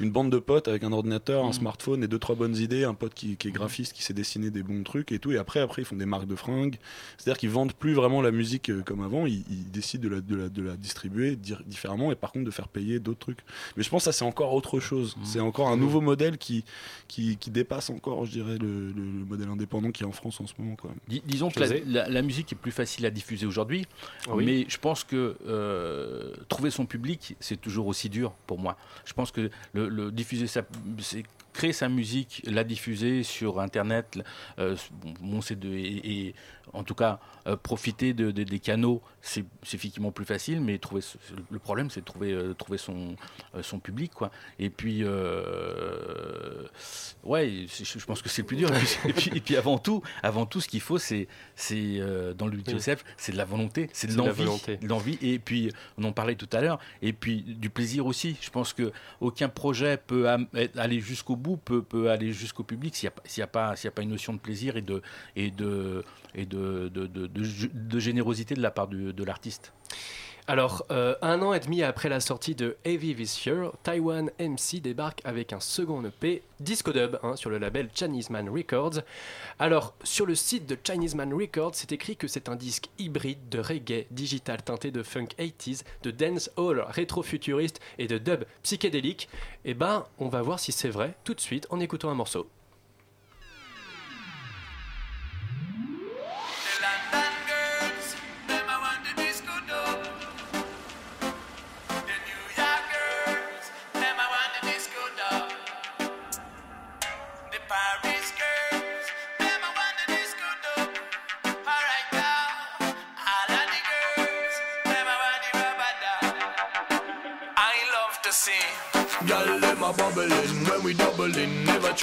une 0.00 0.10
bande 0.10 0.30
de 0.30 0.38
potes 0.38 0.66
avec 0.66 0.82
un 0.82 0.90
ordinateur 0.92 1.44
un 1.44 1.52
smartphone 1.52 2.02
et 2.02 2.08
deux 2.08 2.18
trois 2.18 2.34
bonnes 2.34 2.56
idées 2.56 2.82
un 2.84 2.94
pote 2.94 3.14
qui, 3.14 3.36
qui 3.36 3.48
est 3.48 3.52
graphiste 3.52 3.92
qui 3.92 4.02
sait 4.02 4.14
dessiner 4.14 4.50
des 4.50 4.62
bons 4.64 4.82
trucs 4.82 5.12
et 5.12 5.18
tout. 5.20 5.30
Et 5.30 5.38
après 5.38 5.60
après 5.60 5.82
ils 5.82 5.84
font 5.84 5.94
des 5.96 6.06
marques 6.06 6.26
de 6.26 6.34
fringues. 6.34 6.76
C'est 7.18 7.30
à 7.30 7.32
dire 7.34 7.38
qu'ils 7.38 7.50
vendent 7.50 7.72
plus 7.72 7.92
vraiment 7.94 8.20
la 8.20 8.32
musique 8.32 8.68
euh, 8.70 8.82
comme 8.82 9.00
avant. 9.02 9.26
Ils, 9.26 9.44
ils 9.48 9.70
décident 9.70 10.02
de 10.08 10.14
la, 10.16 10.20
de 10.20 10.34
la, 10.34 10.48
de 10.48 10.62
la 10.62 10.76
distribuer 10.76 11.36
dire 11.36 11.62
différemment 11.66 12.10
et 12.10 12.16
par 12.16 12.32
contre 12.32 12.46
de 12.46 12.50
faire 12.50 12.66
payer 12.68 12.98
d'autres 12.98 13.20
trucs. 13.20 13.38
Mais 13.76 13.84
je 13.84 13.90
pense 13.90 14.02
que 14.02 14.10
ça 14.10 14.12
c'est 14.12 14.24
encore 14.24 14.52
autre 14.54 14.80
chose. 14.80 15.16
C'est 15.22 15.40
encore 15.40 15.68
un 15.68 15.76
nouveau 15.76 16.00
modèle 16.00 16.36
qui, 16.36 16.64
qui 17.06 17.36
qui 17.36 17.50
dépasse 17.50 17.90
encore 17.90 18.24
je 18.24 18.32
dirais 18.32 18.58
le, 18.58 18.88
le- 18.88 19.04
le 19.20 19.24
modèle 19.24 19.48
indépendant 19.48 19.92
qui 19.92 20.02
est 20.02 20.06
en 20.06 20.12
France 20.12 20.40
en 20.40 20.46
ce 20.48 20.54
moment 20.58 20.74
quoi. 20.74 20.90
Dis- 21.08 21.22
disons 21.24 21.48
que 21.50 21.60
la, 21.60 21.66
José 21.66 21.84
la- 21.86 22.08
la 22.08 22.22
musique 22.22 22.52
est 22.52 22.56
plus 22.56 22.72
facile 22.72 23.06
à 23.06 23.10
diffuser 23.10 23.46
aujourd'hui, 23.46 23.86
Oui. 24.32 24.44
mais 24.44 24.63
je 24.68 24.78
pense 24.78 25.04
que 25.04 25.36
euh, 25.46 26.32
trouver 26.48 26.70
son 26.70 26.86
public, 26.86 27.36
c'est 27.40 27.60
toujours 27.60 27.86
aussi 27.86 28.08
dur 28.08 28.32
pour 28.46 28.58
moi. 28.58 28.76
Je 29.04 29.12
pense 29.12 29.30
que 29.30 29.50
le, 29.72 30.10
diffuser 30.10 30.46
sa, 30.46 30.62
créer 31.54 31.72
sa 31.72 31.88
musique, 31.88 32.42
la 32.44 32.64
diffuser 32.64 33.22
sur 33.22 33.60
Internet, 33.60 34.18
euh, 34.58 34.76
bon, 35.22 35.40
c'est 35.40 35.58
de, 35.58 35.68
et, 35.72 36.26
et 36.28 36.34
en 36.72 36.82
tout 36.82 36.94
cas 36.94 37.20
euh, 37.46 37.56
profiter 37.56 38.12
de, 38.12 38.30
de- 38.30 38.42
des 38.42 38.58
canaux, 38.58 39.00
c'est 39.22 39.44
effectivement 39.72 40.10
plus 40.12 40.24
facile, 40.26 40.60
mais 40.60 40.78
trouver 40.78 41.02
le 41.50 41.58
problème, 41.58 41.88
c'est 41.90 42.00
de 42.00 42.04
trouver, 42.04 42.32
euh, 42.32 42.54
trouver 42.54 42.78
son, 42.78 43.16
son 43.62 43.78
public, 43.78 44.12
quoi. 44.12 44.30
Et 44.58 44.68
puis, 44.70 45.04
ouais, 47.24 47.66
je 47.68 48.04
pense 48.04 48.22
que 48.22 48.28
c'est 48.28 48.42
le 48.42 48.46
plus 48.46 48.56
dur. 48.56 48.70
Et 48.74 48.78
puis, 48.78 48.98
et 49.08 49.12
puis, 49.12 49.30
et 49.36 49.40
puis 49.40 49.56
avant 49.56 49.78
tout, 49.78 50.02
avant 50.22 50.46
tout, 50.46 50.60
ce 50.60 50.68
qu'il 50.68 50.80
faut, 50.80 50.98
c'est, 50.98 51.28
dans 52.36 52.46
le 52.46 52.58
yourself, 52.72 53.04
c'est 53.16 53.32
de 53.32 53.36
la 53.36 53.44
volonté, 53.44 53.88
c'est 53.92 54.06
de 54.08 54.88
l'envie. 54.88 55.18
Et 55.22 55.38
puis, 55.38 55.70
on 55.98 56.04
en 56.04 56.12
parlait 56.12 56.34
tout 56.36 56.48
à 56.52 56.60
l'heure. 56.60 56.78
Et 57.02 57.12
puis 57.12 57.42
du 57.42 57.70
plaisir 57.70 58.06
aussi. 58.06 58.36
Je 58.40 58.50
pense 58.50 58.72
que 58.72 58.92
aucun 59.20 59.48
projet 59.48 59.96
peut 59.96 60.26
aller 60.76 61.00
jusqu'au 61.00 61.36
bout, 61.36 61.43
peut, 61.56 62.10
aller 62.10 62.32
jusqu'au 62.32 62.64
public 62.64 62.96
s'il 62.96 63.10
n'y 63.36 63.42
a, 63.42 63.44
a 63.44 63.46
pas, 63.46 63.72
a 63.72 63.90
pas 63.90 64.02
une 64.02 64.10
notion 64.10 64.32
de 64.32 64.38
plaisir 64.38 64.76
et 64.76 64.82
de 64.82 66.04
générosité 67.98 68.54
de 68.54 68.62
la 68.62 68.70
part 68.70 68.88
de 68.88 69.24
l'artiste. 69.24 69.72
Alors, 70.46 70.84
euh, 70.90 71.14
un 71.22 71.40
an 71.40 71.54
et 71.54 71.60
demi 71.60 71.82
après 71.82 72.10
la 72.10 72.20
sortie 72.20 72.54
de 72.54 72.76
Heavy 72.84 73.14
This 73.14 73.46
Year, 73.46 73.72
Taiwan 73.82 74.30
MC 74.38 74.78
débarque 74.78 75.22
avec 75.24 75.54
un 75.54 75.60
second 75.60 76.04
EP, 76.04 76.42
Disco 76.60 76.92
Dub, 76.92 77.18
hein, 77.22 77.34
sur 77.34 77.48
le 77.48 77.56
label 77.56 77.88
Chinese 77.94 78.28
Man 78.28 78.50
Records. 78.50 79.00
Alors, 79.58 79.94
sur 80.02 80.26
le 80.26 80.34
site 80.34 80.66
de 80.66 80.76
Chinese 80.84 81.14
Man 81.14 81.32
Records, 81.32 81.74
c'est 81.76 81.92
écrit 81.92 82.16
que 82.16 82.28
c'est 82.28 82.50
un 82.50 82.56
disque 82.56 82.90
hybride 82.98 83.48
de 83.48 83.58
reggae 83.58 84.06
digital 84.10 84.62
teinté 84.62 84.90
de 84.90 85.02
funk 85.02 85.28
80s, 85.38 85.82
de 86.02 86.10
dance 86.10 86.50
hall 86.56 86.84
rétro-futuriste 86.88 87.80
et 87.96 88.06
de 88.06 88.18
dub 88.18 88.44
psychédélique. 88.62 89.30
Et 89.64 89.72
ben, 89.72 90.04
on 90.18 90.28
va 90.28 90.42
voir 90.42 90.60
si 90.60 90.72
c'est 90.72 90.90
vrai 90.90 91.14
tout 91.24 91.32
de 91.32 91.40
suite 91.40 91.66
en 91.70 91.80
écoutant 91.80 92.10
un 92.10 92.14
morceau. 92.14 92.46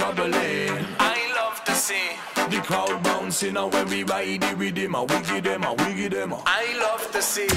Troubling. 0.02 0.86
I 1.00 1.18
love 1.36 1.64
to 1.66 1.74
see 1.76 2.10
the 2.50 2.60
crowd 2.64 3.04
bouncing 3.04 3.56
and 3.56 3.72
when 3.72 3.88
we 3.88 4.04
ride 4.04 4.44
it 4.44 4.58
with 4.58 4.76
them, 4.76 4.96
a 4.96 5.04
wiggy 5.04 5.40
them, 5.42 5.64
a 5.64 5.74
wiggy 5.74 6.08
them. 6.08 6.34
I 6.46 6.64
love 6.80 7.12
to 7.12 7.22
see 7.22 7.50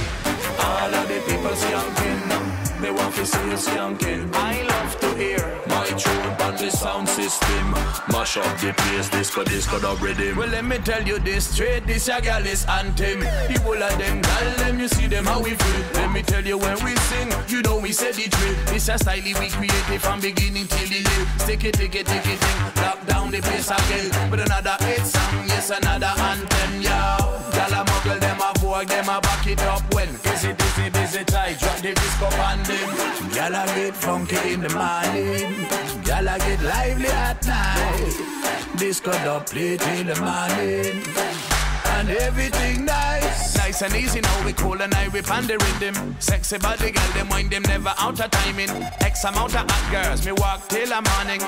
all 0.61 0.95
of 0.95 1.09
the 1.09 1.21
people 1.27 1.57
skanking. 1.63 2.64
They 2.85 2.91
want 2.91 3.15
to 3.15 3.25
see 3.25 3.49
you 3.49 3.57
skanking. 3.57 4.29
I 4.35 4.61
love 4.61 5.01
to 5.01 5.09
hear 5.17 5.41
my 5.69 5.87
tune 5.97 6.29
on 6.45 6.55
the 6.61 6.71
sound 6.71 7.09
system. 7.09 7.71
Mash 8.13 8.37
up 8.37 8.61
the 8.61 8.75
place, 8.77 9.09
disco, 9.09 9.43
disco, 9.43 9.81
dub 9.81 10.03
rhythm. 10.03 10.37
Well, 10.37 10.51
let 10.51 10.67
me 10.67 10.77
tell 10.77 11.03
you 11.03 11.19
this 11.19 11.49
straight, 11.49 11.87
this 11.87 12.09
a 12.09 12.21
gal 12.21 12.45
is 12.45 12.67
anthem. 12.67 13.21
The 13.21 13.59
whole 13.65 13.83
of 13.83 13.97
them 13.97 14.21
gal, 14.21 14.51
them 14.59 14.79
you 14.79 14.89
see 14.89 15.07
them 15.07 15.25
how 15.25 15.41
we 15.41 15.55
feel. 15.55 15.81
Let 15.95 16.13
me 16.13 16.21
tell 16.21 16.45
you 16.45 16.59
when 16.59 16.77
we 16.85 16.95
sing, 17.09 17.33
you 17.49 17.63
know 17.63 17.79
we 17.79 17.91
said 17.91 18.17
the 18.17 18.29
drill. 18.29 18.77
It's 18.77 18.87
a 18.91 18.99
style 18.99 19.17
we 19.17 19.49
created 19.49 20.03
from 20.03 20.21
beginning 20.21 20.67
till 20.67 20.87
the 20.87 21.01
end. 21.09 21.41
Stick 21.41 21.65
it, 21.65 21.73
take 21.73 21.95
it, 21.95 22.07
take 22.07 22.27
it, 22.27 22.39
thing. 22.39 22.85
Lock 22.85 23.07
down 23.07 23.31
the 23.31 23.41
place 23.41 23.71
again 23.71 24.31
with 24.31 24.41
another 24.41 24.77
hit 24.85 25.07
song, 25.07 25.49
yes 25.49 25.71
another 25.71 26.13
anthem, 26.21 26.83
yo. 26.83 27.01
Gal 27.57 27.81
a 27.81 27.85
muggle 27.89 28.21
them 28.21 28.41
a 28.45 28.53
vogue, 28.61 28.89
them 28.89 29.09
a 29.09 29.21
back 29.23 29.47
it 29.47 29.63
up 29.63 29.83
when 29.95 30.13
busy, 30.21 30.53
busy, 30.53 30.91
busy 30.91 31.25
the 31.85 31.93
disco 31.93 32.27
on 32.41 32.63
them. 32.63 33.31
Gal 33.35 33.55
a 33.55 33.67
get 33.77 33.95
funky 33.95 34.55
in 34.55 34.61
the 34.63 34.71
morning. 34.71 35.69
Gal 36.03 36.29
a 36.29 36.39
get 36.39 36.63
lively 36.63 37.09
at 37.09 37.47
night. 37.47 38.79
Disco 38.79 39.13
dub 39.13 39.47
play 39.47 39.77
till 39.77 40.05
the 40.05 40.17
morning. 40.19 41.54
And 41.97 42.11
everything 42.11 42.85
nice. 42.85 43.57
Nice 43.57 43.83
and 43.83 43.95
easy 43.95 44.21
now 44.21 44.45
we 44.45 44.53
cool 44.53 44.81
and 44.83 44.93
I 44.95 45.09
whip 45.09 45.31
on 45.31 45.47
the 45.47 45.57
rhythm. 45.59 46.17
Sexy 46.19 46.59
body 46.59 46.91
girl, 46.91 47.13
them 47.15 47.29
wind 47.29 47.51
them 47.51 47.63
never 47.63 47.95
out 47.99 48.21
of 48.21 48.31
timing. 48.31 48.71
X 49.01 49.25
amount 49.25 49.55
of 49.55 49.71
hot 49.71 49.93
girls, 49.93 50.27
me 50.27 50.33
walk 50.33 50.69
till 50.69 50.87
the 50.87 51.01
morning. 51.11 51.41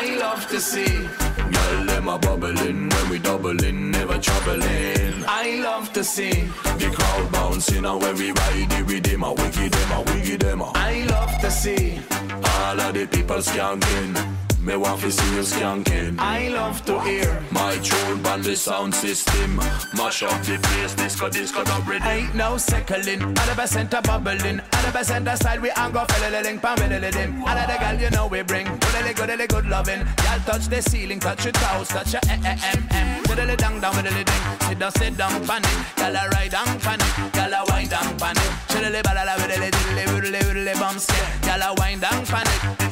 I 0.00 0.16
love 0.20 0.46
to 0.48 0.60
see. 0.60 1.08
Girl, 1.54 1.84
them 1.86 2.08
a 2.08 2.18
bubbling 2.18 2.88
when 2.88 3.08
we 3.08 3.18
doubling, 3.18 3.90
never 3.90 4.18
troubling. 4.18 5.24
I 5.26 5.60
love 5.62 5.92
to 5.92 6.04
see 6.04 6.48
the 6.78 6.92
crowd 6.94 7.32
bouncing 7.32 7.84
and 7.84 8.02
when 8.02 8.16
we 8.16 8.32
ride 8.32 8.72
it 8.72 8.86
with 8.86 9.04
them, 9.04 9.22
a 9.22 9.32
wiggy 9.32 9.68
them, 9.68 9.92
a 9.92 10.02
wiggy 10.12 10.36
them. 10.36 10.62
I 10.62 11.04
love 11.08 11.40
to 11.40 11.50
see 11.50 12.00
all 12.10 12.80
of 12.80 12.94
the 12.94 13.06
people 13.06 13.36
skanking. 13.36 14.43
Me 14.64 14.76
want 14.76 14.98
to 15.02 15.12
see 15.12 15.34
you 15.34 15.42
skanking. 15.42 16.18
I 16.18 16.48
love 16.48 16.82
to 16.86 16.98
hear 17.02 17.44
my 17.50 17.76
tune 17.76 18.24
on 18.24 18.40
the 18.40 18.56
sound 18.56 18.94
system. 18.94 19.56
Mash 19.94 20.22
up 20.22 20.40
the 20.42 20.58
place, 20.58 20.94
disco, 20.94 21.28
disco, 21.28 21.62
dub 21.64 21.86
rhythm. 21.86 22.08
Ain't 22.08 22.34
no 22.34 22.56
seconding, 22.56 23.20
out 23.22 23.50
of 23.50 23.58
a 23.58 23.68
center 23.68 24.00
bubbling, 24.00 24.60
out 24.60 24.88
of 24.88 24.94
a 24.96 25.04
center 25.04 25.36
side 25.36 25.60
we 25.60 25.68
hang 25.76 25.92
go 25.92 26.06
fiddling, 26.06 26.58
pam 26.58 26.78
fiddling. 26.78 27.44
Out 27.46 27.58
of 27.58 27.66
the 27.66 27.76
gal 27.78 28.00
you 28.00 28.08
know 28.08 28.26
we 28.26 28.40
bring, 28.40 28.64
goodly, 28.64 29.12
goodly, 29.12 29.46
good 29.46 29.66
loving. 29.66 30.02
Gal 30.16 30.40
touch 30.46 30.66
the 30.68 30.80
ceiling, 30.80 31.20
touch 31.20 31.44
your 31.44 31.52
toes, 31.52 31.88
touch 31.88 32.14
your 32.14 32.22
eh 32.30 32.40
eh 32.44 32.56
em 32.72 32.88
em. 32.90 33.22
Fiddly 33.24 33.56
dang 33.58 33.80
down, 33.80 34.02
ding. 34.02 34.24
Sit 34.66 34.78
down, 34.78 34.92
sit 34.92 35.16
down, 35.18 35.46
pan 35.46 35.62
it. 35.62 35.96
Gal 35.96 36.16
a 36.16 36.28
ride 36.30 36.54
and 36.54 36.80
pan 36.80 37.00
it, 37.00 37.32
gal 37.34 37.52
a 37.52 37.64
wind 37.68 37.92
and 37.92 38.18
pan 38.18 38.36
it. 38.38 39.04
Balala, 39.04 39.36
fiddly 39.36 39.70
diddly, 39.70 40.04
widdly, 40.14 40.38
widdly, 40.38 40.72
bum 40.80 40.98
scare. 40.98 41.38
Gal 41.42 41.60
a 41.60 41.74
wind 41.74 42.02
and 42.02 42.26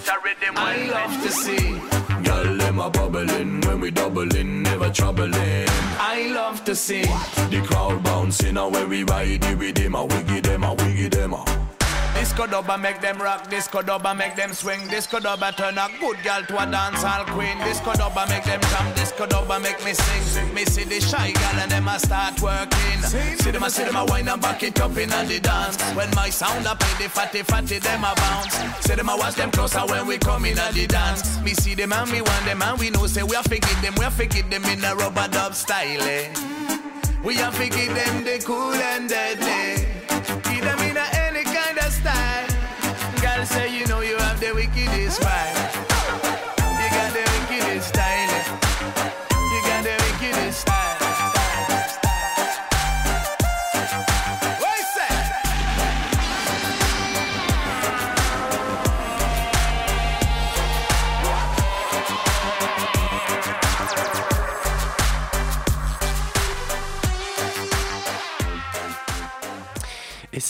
it. 0.02 0.08
It's 0.08 0.10
a 0.10 0.20
rhythm 0.24 0.54
I 0.56 0.86
love 0.90 1.22
to 1.22 1.30
see. 1.30 1.80
Girl, 2.24 2.56
them 2.56 2.78
a 2.78 2.90
bubbling 2.90 3.60
when 3.62 3.80
we 3.80 3.90
doubling, 3.90 4.62
never 4.62 4.90
troubling. 4.90 5.66
I 5.98 6.30
love 6.34 6.64
to 6.64 6.74
see 6.74 7.02
the 7.02 7.62
crowd 7.66 8.02
bouncing 8.02 8.56
and 8.56 8.74
when 8.74 8.88
we 8.88 9.04
ride 9.04 9.44
it 9.44 9.58
with 9.58 9.74
them, 9.76 9.94
a 9.94 10.04
wiggy 10.04 10.40
them, 10.40 10.64
a 10.64 10.74
wiggy 10.74 11.08
them. 11.08 11.34
a. 11.34 11.61
Disco 12.22 12.46
dubba 12.46 12.80
make 12.80 13.00
them 13.00 13.18
rock, 13.18 13.50
disco 13.50 13.82
dubba 13.82 14.16
make 14.16 14.36
them 14.36 14.52
swing, 14.52 14.86
disco 14.86 15.18
dubba 15.18 15.50
turn 15.56 15.76
a 15.76 15.88
good 15.98 16.16
girl 16.22 16.40
to 16.46 16.54
a 16.54 16.66
dancehall 16.70 17.26
queen. 17.26 17.58
Disco 17.64 17.90
dubba 17.94 18.28
make 18.28 18.44
them 18.44 18.60
jump, 18.60 18.94
disco 18.94 19.26
dubba 19.26 19.60
make 19.60 19.84
me 19.84 19.92
sing. 19.92 20.54
Me 20.54 20.64
see 20.64 20.84
the 20.84 21.00
shy 21.00 21.32
girl 21.32 21.60
and 21.60 21.68
them 21.68 21.88
a 21.88 21.98
start 21.98 22.40
working. 22.40 23.02
See 23.02 23.50
them 23.50 23.64
a 23.64 23.68
see 23.68 23.82
them 23.82 23.96
a 23.96 24.04
wind 24.04 24.28
and 24.28 24.40
back 24.40 24.62
it 24.62 24.80
up 24.80 24.96
in 24.96 25.08
the 25.08 25.40
dance. 25.42 25.82
When 25.96 26.08
my 26.14 26.30
sound 26.30 26.64
a 26.64 26.76
play, 26.76 27.06
the 27.06 27.10
fatty 27.10 27.42
fatty 27.42 27.80
them 27.80 28.04
a 28.04 28.14
bounce. 28.14 28.54
See 28.86 28.94
them 28.94 29.08
a 29.08 29.16
watch 29.16 29.34
them 29.34 29.50
closer 29.50 29.80
when 29.80 30.06
we 30.06 30.16
come 30.16 30.44
in 30.44 30.54
the 30.54 30.86
dance. 30.86 31.42
Me 31.42 31.54
see 31.54 31.74
them 31.74 31.92
and 31.92 32.08
me 32.08 32.20
want 32.20 32.44
them 32.44 32.62
and 32.62 32.78
we 32.78 32.90
know 32.90 33.08
say 33.08 33.24
we 33.24 33.34
a 33.34 33.42
forget 33.42 33.82
them, 33.82 33.94
we 33.98 34.04
a 34.04 34.10
forget 34.12 34.48
them 34.48 34.64
in 34.66 34.84
a 34.84 34.94
rubber 34.94 35.26
dub 35.26 35.56
style. 35.56 36.00
Eh? 36.02 36.32
We 37.24 37.40
a 37.40 37.50
forget 37.50 37.92
them 37.96 38.22
the 38.22 38.40
cool 38.46 38.74
and 38.74 39.08
deadly. 39.08 40.01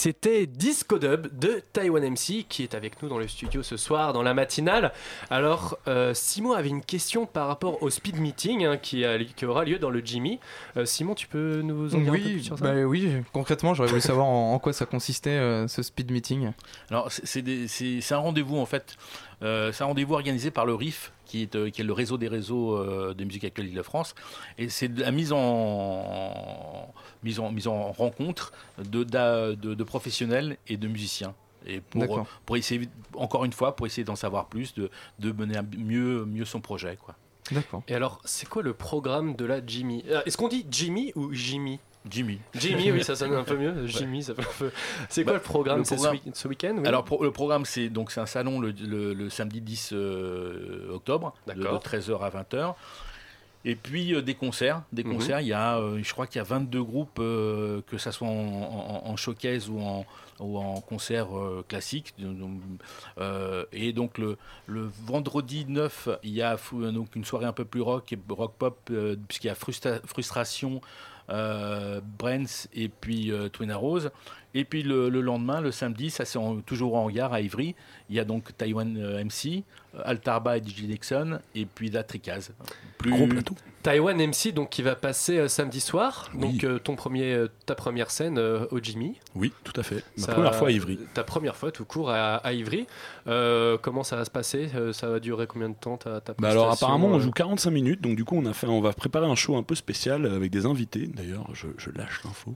C'était 0.03 0.47
Disco 0.47 0.99
Dub 0.99 1.27
de 1.39 1.61
Taiwan 1.71 2.03
MC 2.11 2.45
qui 2.49 2.61
est 2.63 2.75
avec 2.75 3.01
nous 3.01 3.07
dans 3.07 3.17
le 3.17 3.25
studio 3.29 3.63
ce 3.63 3.77
soir, 3.77 4.11
dans 4.11 4.21
la 4.21 4.33
matinale. 4.33 4.91
Alors, 5.29 5.77
euh, 5.87 6.13
Simon 6.13 6.51
avait 6.51 6.67
une 6.67 6.83
question 6.83 7.25
par 7.25 7.47
rapport 7.47 7.81
au 7.81 7.89
speed 7.89 8.19
meeting 8.19 8.65
hein, 8.65 8.75
qui, 8.75 9.05
a- 9.05 9.17
qui 9.23 9.45
aura 9.45 9.63
lieu 9.63 9.79
dans 9.79 9.89
le 9.89 10.01
Jimmy. 10.03 10.41
Euh, 10.75 10.83
Simon, 10.83 11.15
tu 11.15 11.27
peux 11.27 11.61
nous 11.61 11.95
en 11.95 11.99
dire 11.99 11.99
un 11.99 12.03
peu 12.03 12.11
Oui, 12.11 12.21
plus 12.33 12.43
sur 12.43 12.59
ça 12.59 12.65
bah 12.65 12.75
oui, 12.81 13.09
concrètement, 13.31 13.73
j'aurais 13.73 13.87
voulu 13.87 14.01
savoir 14.01 14.25
en, 14.25 14.53
en 14.53 14.59
quoi 14.59 14.73
ça 14.73 14.85
consistait 14.85 15.29
euh, 15.29 15.69
ce 15.69 15.81
speed 15.81 16.11
meeting. 16.11 16.51
Alors, 16.89 17.09
c'est- 17.09 17.25
c'est 17.25 17.41
des- 17.41 17.69
c'est 17.69 18.01
c'est 18.01 18.13
un 18.13 18.17
rendez-vous 18.17 18.57
en 18.57 18.65
fait. 18.65 18.97
Euh, 19.41 19.71
c'est 19.71 19.83
un 19.83 19.87
rendez-vous 19.87 20.15
organisé 20.15 20.51
par 20.51 20.65
le 20.65 20.73
RIF, 20.75 21.11
qui 21.25 21.41
est, 21.43 21.55
euh, 21.55 21.69
qui 21.69 21.79
est 21.81 21.83
le 21.85 21.93
réseau 21.93 22.17
des 22.17 22.27
réseaux 22.27 22.75
euh, 22.77 23.13
de 23.13 23.23
musique 23.23 23.43
actuelle 23.45 23.67
d'Île-de-France. 23.67 24.15
Et 24.57 24.67
c'est 24.69 24.87
de 24.89 25.01
la 25.01 25.11
mise 25.11 25.31
en, 25.33 26.93
mise 27.23 27.39
en, 27.39 27.51
mise 27.51 27.67
en 27.67 27.91
rencontre 27.91 28.51
de, 28.77 29.03
de, 29.03 29.55
de 29.73 29.83
professionnels 29.83 30.57
et 30.67 30.77
de 30.77 30.87
musiciens. 30.87 31.33
Et 31.65 31.79
pour, 31.79 32.01
D'accord. 32.01 32.27
pour 32.45 32.57
essayer, 32.57 32.89
encore 33.15 33.45
une 33.45 33.53
fois, 33.53 33.75
pour 33.75 33.85
essayer 33.87 34.03
d'en 34.03 34.17
savoir 34.17 34.47
plus, 34.47 34.73
de, 34.73 34.89
de 35.19 35.31
mener 35.31 35.59
mieux, 35.77 36.25
mieux 36.25 36.45
son 36.45 36.59
projet. 36.59 36.97
Quoi. 37.01 37.15
D'accord. 37.51 37.83
Et 37.87 37.95
alors, 37.95 38.19
c'est 38.25 38.47
quoi 38.49 38.63
le 38.63 38.73
programme 38.73 39.35
de 39.35 39.45
la 39.45 39.65
Jimmy? 39.65 40.03
Euh, 40.09 40.21
Est-ce 40.25 40.35
qu'on 40.37 40.49
dit 40.49 40.65
Jimmy 40.69 41.13
ou 41.15 41.31
Jimmy? 41.33 41.79
Jimmy. 42.09 42.41
Jimmy, 42.53 42.91
oui, 42.91 43.01
ça 43.01 43.15
sonne 43.15 43.33
un 43.33 43.45
peu 43.45 43.55
mieux. 43.55 43.87
Jimmy, 43.87 44.23
ça 44.23 44.35
fait 44.35 44.41
un 44.41 44.51
peu. 44.59 44.71
C'est 45.07 45.23
quoi 45.23 45.31
Bah, 45.33 45.37
le 45.37 45.43
programme? 45.43 45.77
le 45.79 45.83
C'est 45.85 45.95
programme- 45.95 46.17
ce, 46.17 46.25
week- 46.25 46.35
ce 46.35 46.47
week-end 46.49 46.75
oui? 46.79 46.85
Alors 46.87 47.05
le 47.21 47.31
programme 47.31 47.63
c'est 47.63 47.87
donc 47.87 48.11
c'est 48.11 48.19
un 48.19 48.25
salon 48.25 48.59
le, 48.59 48.71
le- 48.71 49.13
le 49.13 49.29
samedi 49.29 49.61
10 49.61 49.91
euh, 49.93 50.89
octobre 50.93 51.33
de, 51.47 51.53
D'accord. 51.53 51.81
13h 51.81 52.19
à 52.21 52.29
20h. 52.29 52.75
Et 53.65 53.75
puis 53.75 54.13
euh, 54.13 54.21
des 54.21 54.33
concerts, 54.35 54.81
des 54.91 55.03
Mhm. 55.05 55.13
concerts, 55.13 55.39
il 55.41 55.47
y 55.47 55.53
a 55.53 55.77
euh, 55.77 55.99
je 56.03 56.11
crois 56.11 56.27
qu'il 56.27 56.37
y 56.37 56.41
a 56.41 56.43
22 56.43 56.83
groupes 56.83 57.17
euh, 57.19 57.81
que 57.87 57.97
ça 57.97 58.11
soit 58.11 58.27
en, 58.27 58.31
en- 58.31 59.01
en 59.09 59.15
showcase 59.15 59.69
ou 59.69 59.79
en 59.79 60.05
ou 60.39 60.57
en 60.57 60.81
concert 60.81 61.27
classique 61.69 62.13
et 63.71 63.93
donc 63.93 64.17
le, 64.17 64.37
le 64.65 64.89
vendredi 65.05 65.63
9 65.67 66.09
il 66.23 66.31
y 66.31 66.41
a 66.41 66.57
donc 66.91 67.15
une 67.15 67.23
soirée 67.23 67.45
un 67.45 67.53
peu 67.53 67.65
plus 67.65 67.81
rock 67.81 68.11
et 68.11 68.19
rock 68.29 68.53
pop 68.57 68.91
puisqu'il 69.27 69.47
y 69.47 69.49
a 69.51 69.53
Frustra- 69.53 70.01
frustration 70.05 70.81
Brents 71.29 72.67
et 72.73 72.89
puis 72.89 73.31
Twin 73.53 73.71
Arrows. 73.71 74.09
Et 74.55 74.65
puis 74.65 74.83
le, 74.83 75.09
le 75.09 75.21
lendemain, 75.21 75.61
le 75.61 75.71
samedi, 75.71 76.09
ça 76.09 76.25
c'est 76.25 76.39
toujours 76.65 76.95
en 76.95 77.09
gare 77.09 77.33
à 77.33 77.41
Ivry. 77.41 77.75
Il 78.09 78.15
y 78.15 78.19
a 78.19 78.25
donc 78.25 78.55
Taiwan 78.57 78.95
euh, 78.97 79.23
MC, 79.23 79.63
euh, 79.95 80.01
Altarba 80.03 80.57
et 80.57 80.61
DJ 80.61 80.83
Dixon, 80.83 81.39
et 81.55 81.65
puis 81.65 81.89
Datricaz. 81.89 82.51
Plus... 82.97 83.11
Gros 83.11 83.27
plateau. 83.27 83.55
Taiwan 83.81 84.15
MC 84.17 84.53
donc 84.53 84.69
qui 84.69 84.81
va 84.81 84.95
passer 84.95 85.37
euh, 85.39 85.47
samedi 85.49 85.81
soir. 85.81 86.29
Donc 86.35 86.63
euh, 86.63 86.79
ton 86.79 86.95
premier, 86.95 87.33
euh, 87.33 87.47
ta 87.65 87.75
première 87.75 88.11
scène 88.11 88.37
euh, 88.37 88.65
au 88.71 88.79
Jimmy. 88.81 89.19
Oui, 89.35 89.51
tout 89.63 89.73
à 89.77 89.83
fait. 89.83 90.03
Ma 90.17 90.23
Ça- 90.23 90.33
première 90.33 90.55
fois 90.55 90.67
à 90.69 90.71
Ivry. 90.71 90.99
Ta 91.13 91.23
première 91.23 91.55
fois 91.57 91.71
tout 91.71 91.83
court 91.85 92.09
à, 92.11 92.35
à 92.35 92.53
Ivry. 92.53 92.85
Euh, 93.27 93.77
comment 93.81 94.03
ça 94.03 94.15
va 94.15 94.23
se 94.25 94.29
passer 94.31 94.69
Euh, 94.75 94.93
Ça 94.93 95.09
va 95.09 95.19
durer 95.19 95.47
combien 95.47 95.69
de 95.69 95.75
temps 95.75 95.97
ta, 95.97 96.21
ta 96.21 96.33
Bah 96.37 96.49
alors 96.49 96.71
apparemment 96.71 97.07
on 97.07 97.19
joue 97.19 97.31
45 97.31 97.71
minutes 97.71 98.01
donc 98.01 98.15
du 98.15 98.23
coup 98.25 98.35
on 98.37 98.45
a 98.45 98.53
fait 98.53 98.67
on 98.67 98.81
va 98.81 98.93
préparer 98.93 99.25
un 99.25 99.35
show 99.35 99.55
un 99.57 99.63
peu 99.63 99.75
spécial 99.75 100.25
avec 100.25 100.51
des 100.51 100.65
invités 100.65 101.07
d'ailleurs 101.07 101.47
je, 101.53 101.67
je 101.77 101.89
lâche 101.91 102.21
l'info 102.25 102.55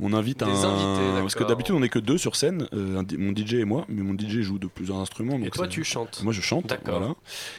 on 0.00 0.12
invite 0.12 0.40
Des 0.40 0.44
un 0.46 0.50
invités, 0.50 1.20
parce 1.20 1.34
que 1.38 1.44
d'habitude 1.44 1.74
on 1.74 1.82
est 1.82 1.88
que 1.88 1.98
deux 1.98 2.18
sur 2.18 2.36
scène 2.36 2.68
euh, 2.72 3.02
mon 3.18 3.34
DJ 3.34 3.54
et 3.54 3.64
moi 3.64 3.84
mais 3.88 4.02
mon 4.02 4.14
DJ 4.18 4.40
joue 4.40 4.58
de 4.58 4.66
plusieurs 4.66 4.98
instruments 4.98 5.36
Et 5.36 5.42
donc 5.44 5.50
toi 5.52 5.64
c'est- 5.66 5.70
tu 5.70 5.84
chantes. 5.84 6.22
moi 6.22 6.32
je 6.32 6.40
chante 6.40 6.66
D'accord. 6.66 6.98
voilà 6.98 7.14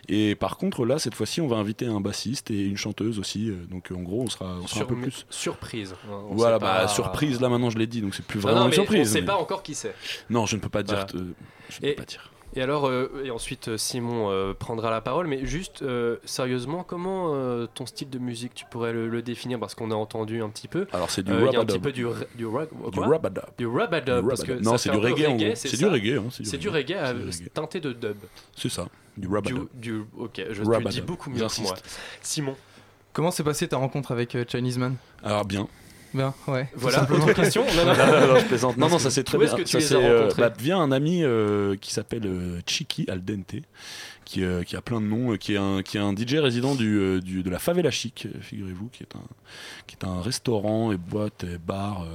et 0.08 0.36
par 0.36 0.58
contre 0.58 0.86
là 0.86 1.00
cette 1.00 1.16
fois-ci 1.16 1.42
on 1.42 1.48
va 1.48 1.58
inviter 1.58 1.86
un 1.86 2.02
bassiste 2.02 2.52
et 2.52 2.66
une 2.66 2.78
chanteuse 2.78 3.20
aussi 3.20 3.50
euh, 3.50 3.56
donc 3.70 3.90
en 3.96 4.02
gros 4.02 4.22
on 4.22 4.30
sera, 4.30 4.58
on 4.62 4.68
sera 4.68 4.82
un 4.82 4.86
peu 4.86 4.96
plus 4.96 5.26
Surprise. 5.30 5.96
on 6.10 6.36
voilà 6.36 6.56
sait 6.58 6.60
pas- 6.62 6.82
bah 6.84 6.88
surprise 6.88 7.42
là 7.42 7.50
maintenant 7.50 7.70
je 7.70 7.78
l'ai 7.78 7.88
dit 7.88 8.02
donc 8.02 8.16
c'est 8.16 8.26
plus 8.26 8.40
vraiment 8.40 8.58
non, 8.60 8.64
une 8.66 8.70
mais 8.70 8.76
surprise 8.76 9.10
On 9.10 9.14
sait 9.14 9.22
mais- 9.22 9.28
pas 9.28 9.38
encore 9.38 9.64
qui 9.64 9.76
c'est. 9.76 9.94
non 10.30 10.46
je 10.46 10.56
ne 10.56 10.62
peux 10.62 10.70
pas 10.70 10.84
dire 10.84 11.06
Voilà. 11.12 11.26
euh, 11.26 11.34
je 11.70 11.82
ne 11.82 11.88
Et- 11.88 11.94
peux 11.94 12.02
pas 12.02 12.06
dire 12.06 12.32
Et 12.60 12.62
alors, 12.62 12.88
euh, 12.88 13.24
et 13.24 13.32
ensuite 13.32 13.70
euh, 13.70 13.78
Simon 13.78 14.30
euh, 14.30 14.54
prendra 14.54 14.92
la 14.92 15.00
parole, 15.00 15.28
mais 15.28 15.46
juste 15.46 15.82
euh, 15.82 16.18
sérieusement, 16.26 16.84
comment 16.84 17.34
euh, 17.34 17.68
ton 17.74 17.86
style 17.86 18.10
de 18.10 18.20
musique 18.20 18.54
tu 18.54 18.66
pourrais 18.70 18.92
le, 18.92 19.08
le 19.08 19.22
définir? 19.22 19.62
Parce 19.62 19.76
qu'on 19.76 19.92
a 19.92 19.96
entendu 19.96 20.42
un 20.42 20.50
petit 20.50 20.68
peu. 20.68 20.86
alors 20.92 21.10
c'est 21.10 21.24
du 21.24 21.32
Euh, 21.32 21.46
Il 21.50 21.54
y 21.54 21.56
a 21.56 21.62
un 21.62 21.66
petit 21.66 21.80
peu 21.80 21.94
du, 21.94 22.06
ra- 22.06 22.16
du, 22.36 22.46
ra- 22.46 22.66
du. 22.66 23.00
Du 23.58 23.66
rub-a-dub, 23.66 24.22
Du 24.24 24.28
parce 24.28 24.44
que 24.44 24.52
non 24.62 24.78
c'est 24.78 24.90
du 24.92 24.98
reggae 24.98 25.38
gros. 25.38 25.52
c'est 25.56 25.78
du 25.78 25.86
reggae 25.88 26.18
hein, 26.18 26.26
C'est 26.32 26.58
du 26.58 26.68
reggae, 26.68 26.92
à- 26.98 27.14
du 27.14 27.22
reggae. 27.30 27.50
teinté 27.54 27.80
de 27.80 27.94
dub. 27.94 28.18
c'est 28.58 28.68
ça 28.70 28.88
du 29.16 29.28
Du, 29.28 29.34
rub-a-dub. 29.34 29.68
du, 29.76 30.04
ok, 30.18 30.42
je 30.52 30.62
te 30.64 30.88
dis 30.90 31.00
beaucoup 31.02 31.30
mieux 31.30 31.48
que 31.48 31.62
moi. 31.62 31.76
Simon, 32.22 32.56
Comment 33.14 33.32
s'est 33.32 33.44
passée 33.44 33.70
ta 33.70 33.78
rencontre 33.78 34.12
avec 34.12 34.36
euh, 34.36 34.44
Chinese 34.46 34.78
Man? 34.78 34.96
Alors 35.24 35.46
bien 35.46 35.68
Ben 36.14 36.34
ouais. 36.48 36.68
voilà, 36.76 37.00
simplement. 37.00 37.26
autre 37.26 37.34
question 37.42 37.66
Non, 37.76 37.86
non, 37.86 37.94
Non, 37.96 38.08
non, 38.08 38.28
non, 38.34 38.40
je 38.40 38.46
plaisante. 38.46 38.78
Non, 38.78 38.90
Non, 38.90 39.00
ça 39.00 39.12
c'est 39.12 39.24
très 39.24 39.38
bien. 39.38 39.48
Ça, 39.48 39.80
c'est, 39.80 39.96
euh, 39.96 40.30
bah, 40.38 40.52
via 40.58 40.78
un 40.78 40.92
ami 40.92 41.24
euh, 41.24 41.76
qui 41.80 41.94
s'appelle 41.94 42.26
euh, 42.26 42.62
Chiki 42.66 43.06
Aldente, 43.10 43.56
qui, 44.30 44.44
euh, 44.44 44.62
qui 44.62 44.76
a 44.76 44.82
plein 44.82 45.02
de 45.02 45.08
noms, 45.08 45.32
euh, 45.34 45.38
qui 45.38 45.54
est 45.54 45.58
un, 45.58 45.82
qui 45.82 45.98
est 45.98 46.00
un 46.00 46.14
DJ 46.16 46.36
résident 46.36 46.76
du, 46.76 47.00
euh, 47.00 47.20
du- 47.20 47.42
de 47.42 47.50
la 47.50 47.58
Favela 47.58 47.90
Chic, 47.90 48.28
figurez-vous, 48.42 48.90
qui 48.90 49.02
est 49.02 49.16
un, 49.16 49.24
qui 49.88 49.96
est 49.96 50.06
un 50.06 50.22
restaurant 50.22 50.92
et 50.92 50.98
boîte 50.98 51.46
et 51.46 51.58
bar 51.58 52.06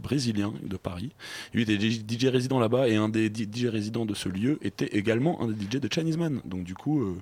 brésilien 0.00 0.52
de 0.62 0.76
Paris. 0.76 1.10
Lui 1.52 1.62
était 1.62 1.78
DJ 1.78 2.26
résident 2.26 2.58
là-bas 2.60 2.88
et 2.88 2.96
un 2.96 3.08
des 3.08 3.26
DJ 3.28 3.66
résidents 3.66 4.06
de 4.06 4.14
ce 4.14 4.28
lieu 4.28 4.58
était 4.62 4.86
également 4.96 5.42
un 5.42 5.48
des 5.48 5.54
DJ 5.64 5.80
de 5.80 5.88
Chinese 5.92 6.16
Man. 6.16 6.40
Donc 6.44 6.64
du 6.64 6.74
coup, 6.74 7.16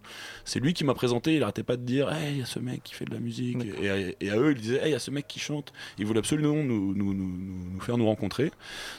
c'est 0.44 0.60
lui 0.60 0.74
qui 0.74 0.84
m'a 0.84 0.94
présenté. 0.94 1.34
Il 1.36 1.42
arrêtait 1.42 1.62
pas 1.62 1.76
de 1.76 1.82
dire, 1.82 2.12
hey, 2.12 2.34
il 2.34 2.38
y 2.40 2.42
a 2.42 2.46
ce 2.46 2.58
mec 2.58 2.82
qui 2.84 2.94
fait 2.94 3.04
de 3.04 3.12
la 3.14 3.20
musique. 3.20 3.58
Et, 3.82 3.90
à- 3.90 3.98
et 3.98 4.30
eux, 4.30 4.52
il 4.52 4.60
disait, 4.60 4.76
hey, 4.82 4.88
il 4.88 4.92
y 4.92 4.94
a 4.94 4.98
ce 4.98 5.10
mec 5.10 5.26
qui 5.26 5.38
chante. 5.40 5.72
Il 5.98 6.06
voulait 6.06 6.18
absolument 6.20 6.54
nous, 6.62 6.94
nous, 6.94 7.14
nous, 7.14 7.14
nous- 7.14 7.70
nous 7.74 7.80
faire 7.80 7.98
nous 7.98 8.06
rencontrer. 8.06 8.50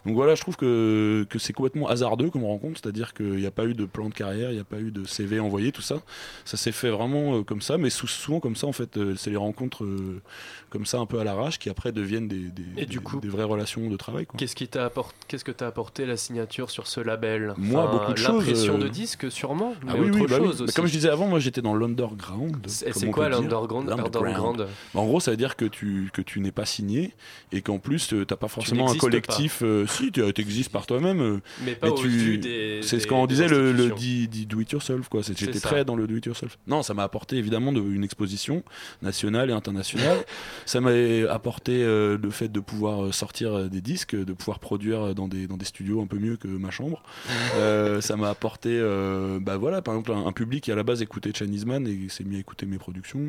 Donc 0.05 0.15
voilà, 0.15 0.35
je 0.35 0.41
trouve 0.41 0.55
que, 0.57 1.25
que 1.29 1.39
c'est 1.39 1.53
complètement 1.53 1.87
hasardeux 1.89 2.29
comme 2.29 2.43
rencontre, 2.43 2.79
c'est-à-dire 2.83 3.13
qu'il 3.13 3.35
n'y 3.35 3.45
a 3.45 3.51
pas 3.51 3.65
eu 3.65 3.73
de 3.73 3.85
plan 3.85 4.09
de 4.09 4.13
carrière, 4.13 4.51
il 4.51 4.55
n'y 4.55 4.59
a 4.59 4.63
pas 4.65 4.78
eu 4.79 4.91
de 4.91 5.05
CV 5.05 5.39
envoyé, 5.39 5.71
tout 5.71 5.81
ça. 5.81 6.01
Ça 6.45 6.57
s'est 6.57 6.71
fait 6.71 6.89
vraiment 6.89 7.37
euh, 7.37 7.43
comme 7.43 7.61
ça, 7.61 7.77
mais 7.77 7.89
sou- 7.89 8.07
souvent 8.07 8.39
comme 8.39 8.55
ça, 8.55 8.67
en 8.67 8.71
fait, 8.73 8.97
euh, 8.97 9.15
c'est 9.17 9.29
les 9.29 9.35
rencontres 9.37 9.83
euh, 9.83 10.21
comme 10.69 10.85
ça, 10.85 10.99
un 10.99 11.05
peu 11.05 11.19
à 11.19 11.23
l'arrache, 11.23 11.57
qui 11.59 11.69
après 11.69 11.91
deviennent 11.91 12.27
des, 12.27 12.37
des, 12.39 12.63
Et 12.77 12.85
du 12.85 12.97
des- 12.97 13.03
coup, 13.03 13.19
des 13.19 13.27
vraies 13.29 13.43
relations 13.43 13.89
de 13.89 13.97
travail. 13.97 14.27
Qu'est-ce 14.37 14.55
qui 14.55 14.67
t'a 14.67 14.85
apporté, 14.85 15.15
qu'est-ce 15.27 15.43
que 15.43 15.51
t'a 15.51 15.67
apporté 15.67 16.05
la 16.05 16.17
signature 16.17 16.69
sur 16.69 16.87
ce 16.87 16.99
label? 16.99 17.53
Moi, 17.57 17.87
beaucoup 17.87 18.11
de 18.13 18.17
choses, 18.17 18.45
L'impression 18.47 18.77
de 18.77 18.87
disque, 18.87 19.31
sûrement, 19.31 19.73
Ah 19.87 19.93
mais 19.93 19.99
oui, 19.99 20.09
autre 20.09 20.19
oui, 20.21 20.25
bah 20.29 20.37
chose 20.37 20.57
Mais 20.59 20.63
aussi. 20.65 20.73
comme 20.75 20.85
je 20.87 20.91
disais 20.91 21.09
avant, 21.09 21.27
moi 21.27 21.39
j'étais 21.39 21.61
dans 21.61 21.75
l'underground. 21.75 22.57
C'est- 22.67 22.91
c'est 22.93 23.09
quoi 23.09 23.29
l'underground- 23.29 23.89
underground? 23.91 24.67
Bah, 24.93 24.99
En 25.01 25.05
gros, 25.05 25.19
ça 25.19 25.31
veut 25.31 25.37
dire 25.37 25.55
que 25.55 25.65
tu, 25.65 26.09
que 26.13 26.21
tu 26.21 26.39
n'es 26.39 26.51
pas 26.51 26.65
signé 26.65 27.13
et 27.51 27.61
qu'en 27.61 27.79
plus, 27.79 28.07
tu 28.07 28.25
t'as 28.25 28.35
pas 28.35 28.47
forcément 28.47 28.91
un 28.91 28.95
collectif. 28.95 29.61
euh, 29.63 29.85
si, 29.87 30.11
tu 30.11 30.21
existes 30.37 30.71
par 30.71 30.85
toi-même. 30.85 31.41
Mais 31.65 31.75
pas 31.75 31.89
au 31.89 31.95
vu 31.95 32.37
des- 32.37 32.81
C'est 32.83 32.99
ce 32.99 33.07
qu'on 33.07 33.25
disait 33.25 33.47
le, 33.47 33.71
le 33.71 33.85
institutions. 33.91 33.95
di- 33.95 34.27
di- 34.27 34.45
do 34.45 34.59
it 34.61 34.68
yourself. 34.71 35.07
quoi. 35.09 35.21
J'étais 35.21 35.59
très 35.59 35.85
dans 35.85 35.95
le 35.95 36.07
do 36.07 36.15
it 36.17 36.25
yourself. 36.25 36.57
Non, 36.67 36.83
ça 36.83 36.93
m'a 36.93 37.03
apporté 37.03 37.37
évidemment 37.37 37.71
de- 37.71 37.79
une 37.81 38.03
exposition 38.03 38.63
nationale 39.01 39.49
et 39.49 39.53
internationale. 39.53 40.17
ça 40.65 40.81
m'a 40.81 40.91
apporté 41.29 41.83
euh, 41.83 42.17
le 42.21 42.29
fait 42.29 42.49
de 42.49 42.59
pouvoir 42.59 43.05
euh, 43.05 43.11
sortir 43.11 43.53
euh, 43.53 43.67
des 43.69 43.81
disques, 43.81 44.15
de 44.15 44.33
pouvoir 44.33 44.59
produire 44.59 45.13
dans 45.15 45.27
des, 45.27 45.47
dans 45.47 45.57
des 45.57 45.65
studios 45.65 46.01
un 46.01 46.07
peu 46.07 46.17
mieux 46.17 46.37
que 46.37 46.47
ma 46.47 46.71
chambre. 46.71 47.03
Euh, 47.55 47.99
ça 48.01 48.15
m'a 48.15 48.29
apporté, 48.29 48.69
euh, 48.71 49.39
bah 49.41 49.57
voilà, 49.57 49.81
par 49.81 49.93
exemple, 49.95 50.11
un, 50.11 50.25
un 50.27 50.31
public 50.31 50.63
qui 50.65 50.71
à 50.71 50.75
la 50.75 50.83
base 50.83 51.01
écoutait 51.01 51.31
Chinese 51.33 51.65
Man 51.65 51.87
et 51.87 52.07
s'est 52.09 52.23
mis 52.23 52.35
à 52.35 52.39
écouter 52.39 52.65
mes 52.65 52.77
productions. 52.77 53.19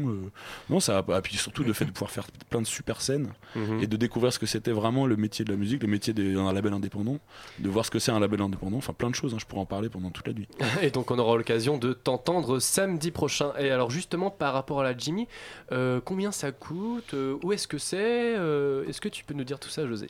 non, 0.68 0.78
ça 0.80 0.98
a, 0.98 1.20
puis 1.22 1.36
surtout 1.36 1.64
le 1.64 1.72
fait 1.72 1.84
de 1.84 1.90
pouvoir 1.90 2.10
faire 2.10 2.26
plein 2.50 2.60
de 2.60 2.66
super 2.66 3.00
scènes 3.00 3.28
Mhm. 3.56 3.80
et 3.82 3.86
de 3.86 3.96
découvrir 3.96 4.32
ce 4.32 4.38
que 4.38 4.46
c'était 4.46 4.70
vraiment 4.72 5.06
le 5.06 5.16
métier 5.16 5.44
de 5.44 5.50
la 5.50 5.56
musique, 5.56 5.82
le 5.82 5.88
métier 5.88 6.12
d'un 6.12 6.52
label 6.52 6.72
indépendant, 6.72 7.18
de 7.58 7.68
voir 7.68 7.84
ce 7.84 7.90
que 7.90 7.98
c'est 7.98 8.12
un 8.12 8.20
label 8.20 8.40
indépendant, 8.42 8.76
enfin 8.76 8.92
plein 8.92 9.10
de 9.10 9.14
choses, 9.14 9.34
hein, 9.34 9.38
je 9.40 9.46
pourrais 9.46 9.62
en 9.62 9.66
parler 9.66 9.88
pendant 9.88 10.10
toute 10.10 10.26
la 10.28 10.32
nuit. 10.34 10.46
Et 10.82 10.90
donc 10.90 11.10
on 11.10 11.18
aura 11.20 11.36
l'occasion 11.36 11.78
de 11.78 11.92
t'entendre 11.92 12.58
samedi 12.58 13.10
prochain. 13.10 13.52
Et 13.58 13.70
alors 13.70 13.90
justement 13.90 14.30
par 14.30 14.52
rapport 14.52 14.80
à 14.80 14.84
la 14.84 14.96
Jimmy, 14.96 15.28
euh, 15.72 16.00
combien 16.04 16.32
ça 16.32 16.52
coûte 16.52 17.14
Euh, 17.14 17.36
Où 17.42 17.52
est-ce 17.52 17.68
que 17.68 17.78
c'est 17.78 18.34
Euh, 18.36 18.84
Est-ce 18.88 19.00
que 19.00 19.08
tu 19.08 19.24
peux 19.24 19.34
nous 19.34 19.44
dire 19.44 19.58
tout 19.58 19.68
ça, 19.68 19.86
José? 19.86 20.08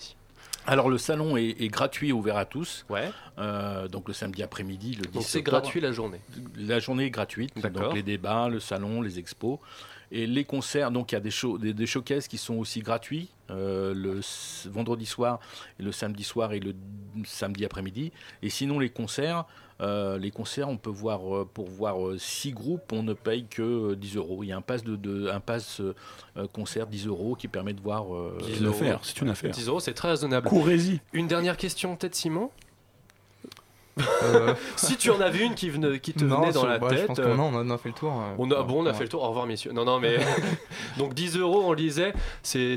Alors 0.67 0.89
le 0.91 0.99
salon 0.99 1.37
est, 1.37 1.57
est 1.61 1.69
gratuit, 1.69 2.13
ouvert 2.13 2.37
à 2.37 2.45
tous. 2.45 2.85
Ouais. 2.91 3.11
Euh, 3.39 3.89
donc 3.89 4.09
le 4.09 4.15
samedi 4.15 4.43
après-midi, 4.43 4.95
le 4.95 5.07
10 5.07 5.11
Donc 5.13 5.23
c'est 5.23 5.43
gratuit 5.43 5.81
la 5.81 5.91
journée. 5.93 6.21
La 6.57 6.79
journée 6.79 7.07
est 7.07 7.11
gratuite. 7.11 7.59
Donc 7.59 7.95
les 7.95 8.03
débats, 8.03 8.49
le 8.49 8.61
salon, 8.61 9.01
les 9.03 9.19
expos. 9.19 9.59
Et 10.13 10.27
les 10.27 10.45
concerts, 10.45 10.91
donc 10.91 11.13
il 11.13 11.15
y 11.15 11.19
a 11.19 11.21
des, 11.21 11.31
show, 11.31 11.57
des, 11.57 11.73
des 11.73 11.87
showcases 11.87 12.27
qui 12.27 12.37
sont 12.37 12.57
aussi 12.57 12.81
gratuits 12.81 13.29
euh, 13.49 13.95
le 13.95 14.21
vendredi 14.69 15.07
soir 15.07 15.39
et 15.79 15.85
le 15.85 15.93
samedi 15.93 16.25
soir 16.25 16.53
et 16.53 16.59
le 16.59 16.75
samedi 17.25 17.65
après-midi. 17.65 18.11
Et 18.43 18.51
sinon 18.51 18.81
les 18.81 18.91
concerts, 18.91 19.45
euh, 19.81 20.19
les 20.19 20.31
concerts, 20.31 20.69
on 20.69 20.77
peut 20.77 20.91
voir 20.91 21.35
euh, 21.35 21.49
pour 21.53 21.69
voir 21.69 22.07
euh, 22.07 22.19
six 22.19 22.53
groupes, 22.53 22.93
on 22.93 23.03
ne 23.03 23.13
paye 23.15 23.47
que 23.47 23.63
euh, 23.93 23.97
10 23.97 24.17
euros. 24.17 24.43
Il 24.45 24.49
y 24.49 24.53
a 24.53 24.57
un 24.57 24.61
pass 24.63 24.85
de, 24.85 24.97
de- 24.97 25.29
un 25.29 25.41
pass 25.41 25.81
euh, 25.81 25.95
euh, 26.37 26.47
concert 26.53 26.87
10 26.87 27.07
euros 27.07 27.35
qui 27.35 27.49
permet 27.49 27.73
de 27.73 27.81
voir. 27.81 28.15
euh, 28.15 28.37
10 28.45 28.61
une 28.61 28.67
euros. 28.67 28.77
c'est 29.03 29.21
une 29.21 29.29
affaire. 29.31 29.51
10 29.53 29.69
euros, 29.69 29.81
c'est 29.81 29.95
très 29.95 30.09
raisonnable. 30.11 30.49
Courez-y. 30.49 31.01
Une 31.13 31.27
dernière 31.29 31.57
question, 31.57 31.97
peut-être 31.97 32.15
Simon? 32.15 32.51
Euh, 33.99 34.55
Si 34.77 34.97
tu 34.97 35.11
en 35.11 35.21
avais 35.21 35.45
une 35.45 35.55
qui, 35.55 35.69
venait- 35.71 35.99
qui 36.01 36.13
te 36.13 36.25
non, 36.25 36.41
venait 36.41 36.53
dans 36.53 36.65
la 36.67 36.79
bah, 36.79 36.89
tête. 36.89 37.01
Je 37.01 37.07
pense 37.07 37.19
euh, 37.19 37.35
on 37.37 37.55
a- 37.57 37.63
on 37.65 37.71
a 37.71 37.79
fait 37.79 37.89
le 37.91 37.95
tour. 37.95 38.13
euh, 38.13 38.35
On 38.39 38.51
a, 38.51 38.63
bon, 38.63 38.83
on 38.83 38.87
a 38.87 38.91
ouais. 38.91 38.95
fait 38.97 39.03
le 39.05 39.09
tour. 39.09 39.23
Au 39.23 39.29
revoir, 39.29 39.47
messieurs. 39.47 39.73
Non, 39.73 39.85
non, 39.85 39.99
mais. 40.01 40.19
Donc 40.99 41.15
10 41.15 41.37
euros, 41.39 41.63
on 41.67 41.71
le 41.71 41.77
disait, 41.77 42.13
c'est 42.43 42.77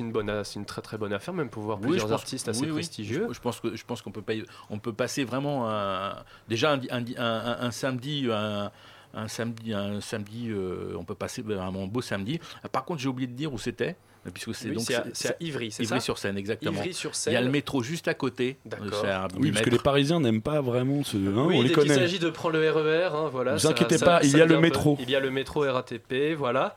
une, 0.00 0.12
bonne, 0.12 0.44
c'est 0.44 0.58
une 0.58 0.64
très 0.66 0.82
très 0.82 0.98
bonne 0.98 1.12
affaire, 1.12 1.34
même 1.34 1.48
pour 1.48 1.62
voir 1.62 1.78
Oui, 1.80 1.88
plusieurs 1.88 2.08
pense- 2.08 2.20
artistes 2.20 2.48
assez 2.48 2.62
oui, 2.66 2.72
prestigieux. 2.72 3.26
Je, 3.28 3.34
je 3.34 3.40
pense 3.40 3.60
que 3.60 3.74
je 3.76 3.84
pense 3.84 4.02
qu'on 4.02 4.12
peut 4.12 4.22
pas, 4.22 4.34
on 4.70 4.78
peut 4.78 4.92
passer 4.92 5.24
vraiment 5.24 5.68
un- 5.68 6.14
déjà 6.48 6.72
un, 6.72 6.80
un- 6.90 7.04
un- 7.18 7.56
un- 7.66 7.70
samedi. 7.70 8.28
Un, 8.30 8.70
un 9.14 9.28
samedi, 9.28 9.74
un 9.74 10.00
samedi, 10.00 10.48
euh, 10.48 10.94
on 10.98 11.04
peut 11.04 11.14
passer 11.14 11.42
vraiment 11.42 11.82
un 11.82 11.86
beau 11.86 12.00
samedi. 12.00 12.40
Par 12.72 12.86
contre, 12.86 13.02
j'ai 13.02 13.08
oublié 13.10 13.26
de 13.26 13.34
dire 13.34 13.52
où 13.52 13.58
c'était, 13.58 13.96
puisque 14.32 14.54
c'est 14.54 14.68
Oui, 14.68 14.74
donc 14.76 14.84
c'est 15.14 15.28
à- 15.30 15.36
Ivry, 15.40 15.70
c'est 15.72 15.84
ça 15.84 15.98
sur 16.00 16.18
Seine, 16.18 16.36
exactement. 16.38 16.72
Ivry-sur-Seine. 16.78 17.32
Il 17.32 17.34
y 17.34 17.38
a 17.38 17.40
le 17.40 17.50
métro 17.50 17.82
juste 17.82 18.06
à 18.08 18.14
côté. 18.14 18.56
D'accord. 18.64 19.00
C'est 19.00 19.08
à 19.10 19.26
Oui, 19.36 19.48
10 19.48 19.52
parce 19.52 19.64
que 19.64 19.70
les 19.70 19.78
Parisiens 19.78 20.20
n'aiment 20.20 20.42
pas 20.42 20.60
vraiment 20.60 21.02
ce. 21.02 21.16
hein, 21.16 21.44
oui, 21.46 21.56
on 21.58 21.62
les 21.62 21.68
dès 21.68 21.74
connaît. 21.74 21.94
s'agit 21.94 22.18
de 22.18 22.30
prendre 22.30 22.56
le 22.58 22.70
RER, 22.70 23.10
hein, 23.14 23.28
voilà. 23.32 23.54
Vous 23.54 23.58
ça- 23.60 23.70
inquiétez 23.70 23.98
ça- 23.98 24.04
pas, 24.06 24.20
il 24.22 24.36
y 24.36 24.40
a 24.40 24.46
le 24.46 24.54
peu- 24.56 24.60
métro. 24.60 24.96
Il 25.00 25.10
y 25.10 25.16
a 25.16 25.20
le 25.20 25.30
métro 25.30 25.60
RATP, 25.62 26.34
voilà. 26.36 26.76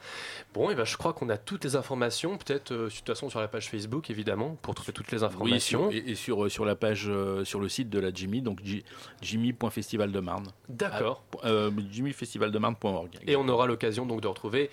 Bon, 0.54 0.70
et 0.70 0.76
ben, 0.76 0.86
je 0.86 0.96
crois 0.96 1.12
qu'on 1.14 1.28
a 1.30 1.38
toutes 1.38 1.66
les 1.66 1.76
informations, 1.76 2.38
peut-être 2.38 2.72
euh, 2.72 2.86
de 2.86 2.89
toute 2.89 3.06
façon 3.06 3.30
sur 3.30 3.41
la 3.41 3.50
page 3.50 3.70
Facebook, 3.70 4.10
évidemment, 4.10 4.58
pour 4.62 4.74
trouver 4.74 4.93
toutes 4.93 5.12
les 5.12 5.20
Oui, 5.20 5.26
informations. 5.26 5.91
sur- 5.91 6.00
et, 6.08 6.12
et 6.12 6.16
sur, 6.16 6.50
sur 6.50 6.64
la 6.66 6.76
page, 6.76 7.06
euh, 7.10 7.43
sur 7.43 7.60
le 7.60 7.68
site 7.68 7.89
de 7.89 8.00
la 8.00 8.12
Jimmy, 8.14 8.41
donc 8.41 8.60
J- 8.64 8.84
Jimmy.festival 9.22 10.12
de 10.14 10.20
Marne. 10.22 10.48
D'accord. 10.70 11.24
Ah, 11.43 11.48
euh, 11.50 11.72
jimmyfestivaldemarne.org. 11.91 13.10
Et 13.28 13.36
on 13.36 13.48
aura 13.50 13.68
l'occasion 13.68 14.06
donc 14.06 14.22
de 14.22 14.28
retrouver 14.28 14.70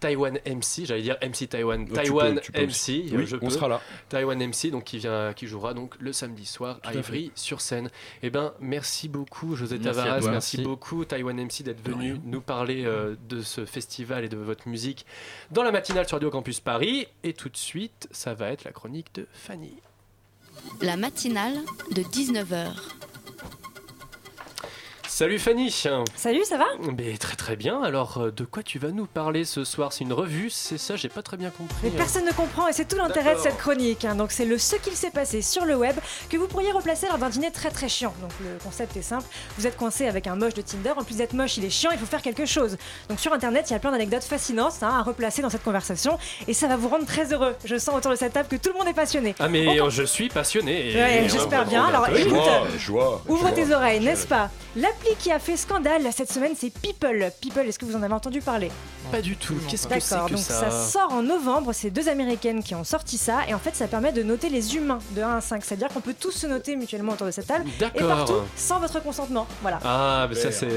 Taiwan 0.00 0.38
MC, 0.46 0.84
j'allais 0.84 1.02
dire 1.02 1.16
MC 1.22 1.48
Taiwan, 1.48 1.86
tu 1.86 1.92
Taiwan 1.92 2.34
peux, 2.36 2.40
tu 2.40 2.52
peux 2.52 2.62
MC, 2.66 2.88
euh, 3.12 3.16
Oui, 3.18 3.26
je 3.26 3.36
on 3.36 3.40
peux. 3.40 3.50
sera 3.50 3.68
là. 3.68 3.80
Taiwan 4.08 4.38
MC, 4.48 4.70
donc 4.70 4.84
qui 4.84 4.98
vient, 4.98 5.32
qui 5.34 5.46
jouera 5.46 5.74
donc 5.74 5.94
le 5.98 6.12
samedi 6.12 6.46
soir 6.46 6.78
à 6.82 6.90
Tout 6.92 6.98
à 6.98 7.00
Ivry 7.00 7.32
sur 7.34 7.60
scène. 7.60 7.90
Eh 8.22 8.30
ben, 8.30 8.52
merci 8.60 9.08
beaucoup 9.08 9.56
José 9.56 9.78
Tavares, 9.78 10.20
toi. 10.20 10.30
merci, 10.30 10.56
Merci. 10.58 10.62
beaucoup 10.62 11.04
Taiwan 11.04 11.36
MC 11.36 11.62
d'être 11.62 11.82
venu 11.82 12.20
nous 12.24 12.40
parler 12.40 12.84
euh, 12.84 13.16
de 13.28 13.40
ce 13.42 13.64
festival 13.64 14.24
et 14.24 14.28
de 14.28 14.36
votre 14.36 14.68
musique 14.68 15.04
dans 15.50 15.62
la 15.62 15.72
matinale 15.72 16.06
sur 16.06 16.16
Radio 16.16 16.30
Campus 16.30 16.60
Paris. 16.60 17.06
Et 17.24 17.32
tout 17.32 17.48
de 17.48 17.56
suite, 17.56 18.08
ça 18.10 18.34
va 18.34 18.50
être 18.50 18.64
la 18.64 18.72
chronique 18.72 19.14
de 19.14 19.26
Fanny. 19.32 19.74
La 20.80 20.96
matinale 20.96 21.56
de 21.92 22.02
19h. 22.02 22.68
Salut 25.10 25.38
Fanny 25.38 25.70
Salut, 26.16 26.44
ça 26.44 26.58
va? 26.58 26.66
Mais 26.96 27.16
très 27.16 27.34
très 27.34 27.56
bien, 27.56 27.82
alors 27.82 28.18
euh, 28.18 28.30
de 28.30 28.44
quoi 28.44 28.62
tu 28.62 28.78
vas 28.78 28.90
nous 28.90 29.06
parler 29.06 29.44
ce 29.46 29.64
soir? 29.64 29.92
C'est 29.92 30.04
une 30.04 30.12
revue, 30.12 30.50
c'est 30.50 30.76
ça? 30.76 30.96
J'ai 30.96 31.08
pas 31.08 31.22
très 31.22 31.38
bien 31.38 31.48
compris. 31.50 31.76
Mais 31.82 31.90
personne 31.90 32.26
ne 32.26 32.30
comprend 32.32 32.68
et 32.68 32.74
c'est 32.74 32.86
tout 32.86 32.96
l'intérêt 32.96 33.34
de 33.34 33.40
cette 33.40 33.56
chronique. 33.56 34.04
hein. 34.04 34.14
Donc 34.14 34.32
c'est 34.32 34.44
le 34.44 34.58
ce 34.58 34.76
qu'il 34.76 34.92
s'est 34.92 35.10
passé 35.10 35.40
sur 35.40 35.64
le 35.64 35.76
web 35.76 35.96
que 36.28 36.36
vous 36.36 36.46
pourriez 36.46 36.70
replacer 36.72 37.06
lors 37.08 37.16
d'un 37.16 37.30
dîner 37.30 37.50
très 37.50 37.70
très 37.70 37.88
chiant. 37.88 38.12
Donc 38.20 38.30
le 38.42 38.58
concept 38.62 38.96
est 38.98 39.02
simple. 39.02 39.24
Vous 39.56 39.66
êtes 39.66 39.76
coincé 39.78 40.06
avec 40.06 40.26
un 40.26 40.36
moche 40.36 40.52
de 40.54 40.60
Tinder. 40.62 40.92
En 40.96 41.04
plus 41.04 41.16
d'être 41.16 41.32
moche, 41.32 41.56
il 41.56 41.64
est 41.64 41.70
chiant. 41.70 41.90
Il 41.90 41.98
faut 41.98 42.06
faire 42.06 42.22
quelque 42.22 42.44
chose. 42.46 42.76
Donc 43.08 43.18
sur 43.18 43.32
internet, 43.32 43.64
il 43.70 43.72
y 43.72 43.76
a 43.76 43.80
plein 43.80 43.92
d'anecdotes 43.92 44.24
fascinantes 44.24 44.74
hein, 44.82 44.98
à 44.98 45.02
replacer 45.02 45.40
dans 45.40 45.50
cette 45.50 45.64
conversation 45.64 46.18
et 46.46 46.52
ça 46.52 46.68
va 46.68 46.76
vous 46.76 46.88
rendre 46.88 47.06
très 47.06 47.32
heureux. 47.32 47.56
Je 47.64 47.76
sens 47.78 47.96
autour 47.96 48.10
de 48.10 48.16
cette 48.16 48.34
table 48.34 48.48
que 48.48 48.56
tout 48.56 48.70
le 48.72 48.78
monde 48.78 48.88
est 48.88 48.92
passionné. 48.94 49.34
Ah 49.40 49.48
mais 49.48 49.80
On 49.80 49.88
je 49.88 50.02
suis 50.02 50.28
passionné. 50.28 50.90
et- 50.92 50.94
Ouais, 50.98 51.28
j'espère 51.28 51.64
bien. 51.64 51.86
Alors, 51.86 52.06
écoute, 52.10 52.38
Ouvre 53.26 53.50
tes 53.54 53.72
oreilles, 53.74 54.00
n'est-ce 54.00 54.26
pas? 54.26 54.50
L'appli 55.08 55.22
qui 55.22 55.32
a 55.32 55.38
fait 55.38 55.56
scandale 55.56 56.02
cette 56.12 56.30
semaine, 56.32 56.52
c'est 56.56 56.70
People. 56.70 57.30
People, 57.40 57.66
est-ce 57.66 57.78
que 57.78 57.84
vous 57.84 57.96
en 57.96 58.02
avez 58.02 58.12
entendu 58.14 58.40
parler 58.40 58.70
Pas 59.10 59.20
du 59.20 59.36
tout. 59.36 59.54
Qu'est-ce 59.68 59.86
que 59.86 60.00
c'est 60.00 60.10
D'accord, 60.14 60.28
que 60.28 60.34
donc 60.34 60.42
ça 60.42 60.70
sort 60.70 61.12
en 61.12 61.22
novembre, 61.22 61.72
c'est 61.72 61.90
deux 61.90 62.08
américaines 62.08 62.62
qui 62.62 62.74
ont 62.74 62.84
sorti 62.84 63.16
ça, 63.16 63.40
et 63.48 63.54
en 63.54 63.58
fait 63.58 63.74
ça 63.74 63.86
permet 63.88 64.12
de 64.12 64.22
noter 64.22 64.48
les 64.48 64.76
humains 64.76 64.98
de 65.12 65.22
1 65.22 65.36
à 65.36 65.40
5, 65.40 65.64
c'est-à-dire 65.64 65.88
qu'on 65.88 66.00
peut 66.00 66.14
tous 66.18 66.32
se 66.32 66.46
noter 66.46 66.76
mutuellement 66.76 67.12
autour 67.12 67.26
de 67.26 67.32
cette 67.32 67.46
table, 67.46 67.64
et 67.68 67.80
D'accord. 67.80 68.08
partout, 68.08 68.34
sans 68.56 68.80
votre 68.80 69.02
consentement. 69.02 69.46
Voilà. 69.62 69.78
Ah, 69.84 70.26
mais 70.28 70.34
ça 70.34 70.52
c'est. 70.52 70.68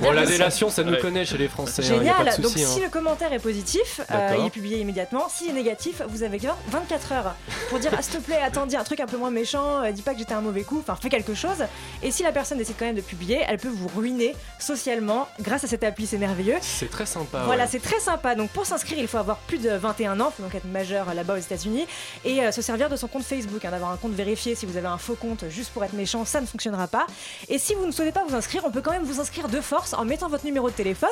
Bon, 0.00 0.10
la 0.12 0.26
délation, 0.26 0.70
ça 0.70 0.82
nous 0.82 0.92
Ouais. 0.92 1.00
connaît 1.00 1.24
chez 1.24 1.38
les 1.38 1.48
Français. 1.48 1.82
hein, 1.82 1.88
y 1.88 1.92
a 1.92 1.98
Génial, 1.98 2.24
pas 2.24 2.36
de 2.36 2.42
donc 2.42 2.52
souci, 2.52 2.64
si 2.64 2.78
hein. 2.80 2.82
le 2.84 2.90
commentaire 2.90 3.32
est 3.32 3.38
positif, 3.38 4.00
euh, 4.10 4.36
il 4.38 4.46
est 4.46 4.50
publié 4.50 4.80
immédiatement. 4.80 5.28
S'il 5.28 5.50
est 5.50 5.52
négatif, 5.52 6.02
vous 6.08 6.22
avez 6.22 6.38
que 6.38 6.46
24 6.70 7.12
heures 7.12 7.34
pour 7.70 7.78
dire 7.78 7.92
ah, 7.96 8.02
s'il 8.02 8.14
te 8.14 8.18
plaît, 8.24 8.40
attends, 8.42 8.66
dis 8.66 8.76
un 8.76 8.84
truc 8.84 9.00
un 9.00 9.06
peu 9.06 9.16
moins 9.16 9.30
méchant, 9.30 9.82
euh, 9.84 9.92
dis 9.92 10.02
pas 10.02 10.12
que 10.12 10.18
j'étais 10.18 10.34
un 10.34 10.40
mauvais 10.40 10.62
coup, 10.62 10.78
enfin 10.80 10.96
fais 11.00 11.08
quelque 11.08 11.34
chose. 11.34 11.64
Et 12.02 12.10
si 12.10 12.22
la 12.22 12.32
personne 12.32 12.58
décide 12.58 12.76
quand 12.78 12.86
même 12.86 12.94
de 12.96 13.00
publier, 13.00 13.42
elle 13.46 13.58
peut 13.58 13.65
vous 13.68 13.88
ruiner 13.96 14.34
socialement 14.58 15.28
grâce 15.40 15.64
à 15.64 15.66
cette 15.66 15.84
appli, 15.84 16.06
c'est 16.06 16.18
merveilleux. 16.18 16.56
C'est 16.60 16.90
très 16.90 17.06
sympa. 17.06 17.42
Voilà, 17.44 17.64
ouais. 17.64 17.68
c'est 17.70 17.80
très 17.80 18.00
sympa. 18.00 18.34
Donc 18.34 18.50
pour 18.50 18.66
s'inscrire, 18.66 18.98
il 18.98 19.08
faut 19.08 19.18
avoir 19.18 19.36
plus 19.38 19.58
de 19.58 19.70
21 19.70 20.18
ans, 20.20 20.30
il 20.32 20.36
faut 20.36 20.42
donc 20.42 20.54
être 20.54 20.64
majeur 20.66 21.14
là-bas 21.14 21.34
aux 21.34 21.38
États-Unis 21.38 21.86
et 22.24 22.40
euh, 22.42 22.52
se 22.52 22.62
servir 22.62 22.88
de 22.88 22.96
son 22.96 23.08
compte 23.08 23.22
Facebook, 23.24 23.64
hein, 23.64 23.70
d'avoir 23.70 23.90
un 23.92 23.96
compte 23.96 24.12
vérifié. 24.12 24.54
Si 24.54 24.66
vous 24.66 24.76
avez 24.76 24.86
un 24.88 24.98
faux 24.98 25.14
compte 25.14 25.44
juste 25.50 25.70
pour 25.72 25.84
être 25.84 25.92
méchant, 25.94 26.24
ça 26.24 26.40
ne 26.40 26.46
fonctionnera 26.46 26.88
pas. 26.88 27.06
Et 27.48 27.58
si 27.58 27.74
vous 27.74 27.86
ne 27.86 27.92
souhaitez 27.92 28.12
pas 28.12 28.24
vous 28.28 28.34
inscrire, 28.34 28.62
on 28.64 28.70
peut 28.70 28.80
quand 28.82 28.92
même 28.92 29.04
vous 29.04 29.20
inscrire 29.20 29.48
de 29.48 29.60
force 29.60 29.94
en 29.94 30.04
mettant 30.04 30.28
votre 30.28 30.44
numéro 30.44 30.68
de 30.70 30.74
téléphone, 30.74 31.08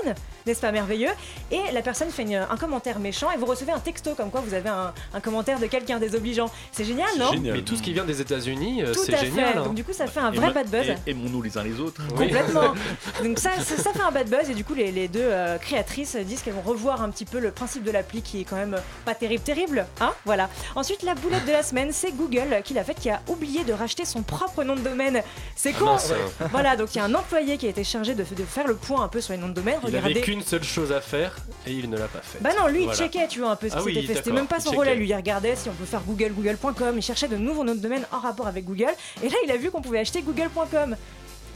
n'est-ce 0.46 0.60
pas 0.60 0.72
merveilleux? 0.72 1.10
Et 1.50 1.60
la 1.72 1.82
personne 1.82 2.10
fait 2.10 2.22
une- 2.22 2.34
un 2.34 2.56
commentaire 2.56 2.98
méchant 2.98 3.30
et 3.30 3.36
vous 3.38 3.46
recevez 3.46 3.72
un 3.72 3.78
texto 3.80 4.14
comme 4.14 4.30
quoi 4.30 4.40
vous 4.40 4.54
avez 4.54 4.68
un, 4.68 4.92
un 5.12 5.20
commentaire 5.20 5.58
de 5.60 5.66
quelqu'un 5.66 5.98
désobligeant. 5.98 6.50
C'est 6.72 6.84
génial, 6.84 7.08
non? 7.18 7.30
Mais 7.40 7.62
tout 7.62 7.76
ce 7.76 7.82
qui 7.82 7.92
vient 7.92 8.04
des 8.04 8.20
États-Unis, 8.20 8.82
euh, 8.82 8.92
c'est 8.94 9.14
à 9.14 9.18
génial. 9.24 9.52
fait. 9.52 9.58
hein. 9.58 9.62
Donc 9.64 9.74
du 9.74 9.84
coup, 9.84 9.92
ça 9.92 10.06
fait 10.06 10.20
un 10.20 10.32
Et 10.32 10.36
vrai 10.36 10.52
bad 10.52 10.68
buzz. 10.68 10.88
et- 11.06 11.10
Aimons-nous 11.10 11.42
les 11.42 11.56
uns 11.58 11.62
les 11.62 11.78
autres. 11.80 12.00
Complètement. 12.46 12.74
Donc 13.22 13.38
ça, 13.38 13.50
ça, 13.60 13.76
ça 13.76 13.92
fait 13.92 14.00
un 14.02 14.10
bad 14.10 14.28
buzz 14.28 14.50
et 14.50 14.54
du 14.54 14.64
coup 14.64 14.74
les, 14.74 14.90
les 14.92 15.08
deux 15.08 15.20
euh, 15.22 15.58
créatrices 15.58 16.16
disent 16.16 16.42
qu'elles 16.42 16.54
vont 16.54 16.60
revoir 16.62 17.02
un 17.02 17.10
petit 17.10 17.24
peu 17.24 17.38
le 17.38 17.50
principe 17.50 17.84
de 17.84 17.90
l'appli 17.90 18.22
qui 18.22 18.40
est 18.40 18.44
quand 18.44 18.56
même 18.56 18.76
pas 19.04 19.14
terrible 19.14 19.42
terrible, 19.42 19.86
hein 20.00 20.12
Voilà. 20.24 20.48
Ensuite 20.74 21.02
la 21.02 21.14
boulette 21.14 21.44
de 21.46 21.52
la 21.52 21.62
semaine, 21.62 21.90
c'est 21.92 22.12
Google 22.12 22.62
qui 22.64 22.74
l'a 22.74 22.84
fait 22.84 22.94
qui 22.94 23.10
a 23.10 23.20
oublié 23.28 23.64
de 23.64 23.72
racheter 23.72 24.04
son 24.04 24.22
propre 24.22 24.64
nom 24.64 24.74
de 24.76 24.80
domaine. 24.80 25.22
C'est 25.56 25.72
con. 25.72 25.86
mince. 25.86 26.12
Voilà, 26.50 26.76
donc 26.76 26.94
il 26.94 26.98
y 26.98 27.00
a 27.00 27.04
un 27.04 27.14
employé 27.14 27.56
qui 27.58 27.66
a 27.66 27.70
été 27.70 27.84
chargé 27.84 28.14
de, 28.14 28.22
de 28.22 28.44
faire 28.44 28.66
le 28.66 28.74
point 28.76 29.02
un 29.02 29.08
peu 29.08 29.20
sur 29.20 29.32
les 29.32 29.38
noms 29.38 29.48
de 29.48 29.54
domaine, 29.54 29.78
Il 29.82 29.88
avait 29.88 29.98
regarder 29.98 30.20
qu'une 30.20 30.42
seule 30.42 30.62
chose 30.64 30.92
à 30.92 31.00
faire 31.00 31.36
et 31.66 31.72
il 31.72 31.88
ne 31.90 31.96
l'a 31.96 32.08
pas 32.08 32.20
fait. 32.22 32.38
bah 32.40 32.50
non, 32.58 32.66
lui 32.68 32.84
Voilà. 32.84 32.92
il 32.94 32.98
checkait, 33.04 33.28
tu 33.28 33.40
vois, 33.40 33.50
un 33.50 33.56
peu 33.56 33.68
ce 33.68 33.74
qui 33.74 33.78
Ah 33.80 33.84
oui, 33.84 33.94
s'était 33.94 34.06
fait. 34.08 34.14
C'était 34.16 34.32
même 34.32 34.46
pas 34.46 34.60
son 34.60 34.70
rôle 34.72 34.88
à 34.88 34.94
lui. 34.94 35.08
Il 35.08 35.14
regardait 35.14 35.56
si 35.56 35.68
on 35.68 35.72
peut 35.72 35.84
faire 35.84 36.02
Google, 36.02 36.32
Google.com. 36.32 36.94
Il 36.96 37.02
cherchait 37.02 37.28
de 37.28 37.36
nouveaux 37.36 37.64
noms 37.64 37.74
de 37.74 37.80
domaine 37.80 38.04
en 38.12 38.18
rapport 38.18 38.46
avec 38.46 38.64
Google. 38.64 38.92
Et 39.22 39.28
là, 39.28 39.36
il 39.44 39.50
a 39.50 39.56
vu 39.56 39.70
qu'on 39.70 39.80
pouvait 39.82 40.00
acheter 40.00 40.22
Google.com. 40.22 40.96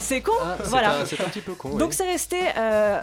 C'est 0.01 0.20
con, 0.20 0.32
Ah, 0.42 0.57
voilà. 0.64 1.05
c'est 1.07 1.20
un 1.20 1.24
petit 1.24 1.40
peu 1.40 1.55
con, 1.55 1.70
Donc 1.70 1.90
oui. 1.90 1.94
c'est 1.96 2.07
resté 2.07 2.36
euh, 2.57 3.01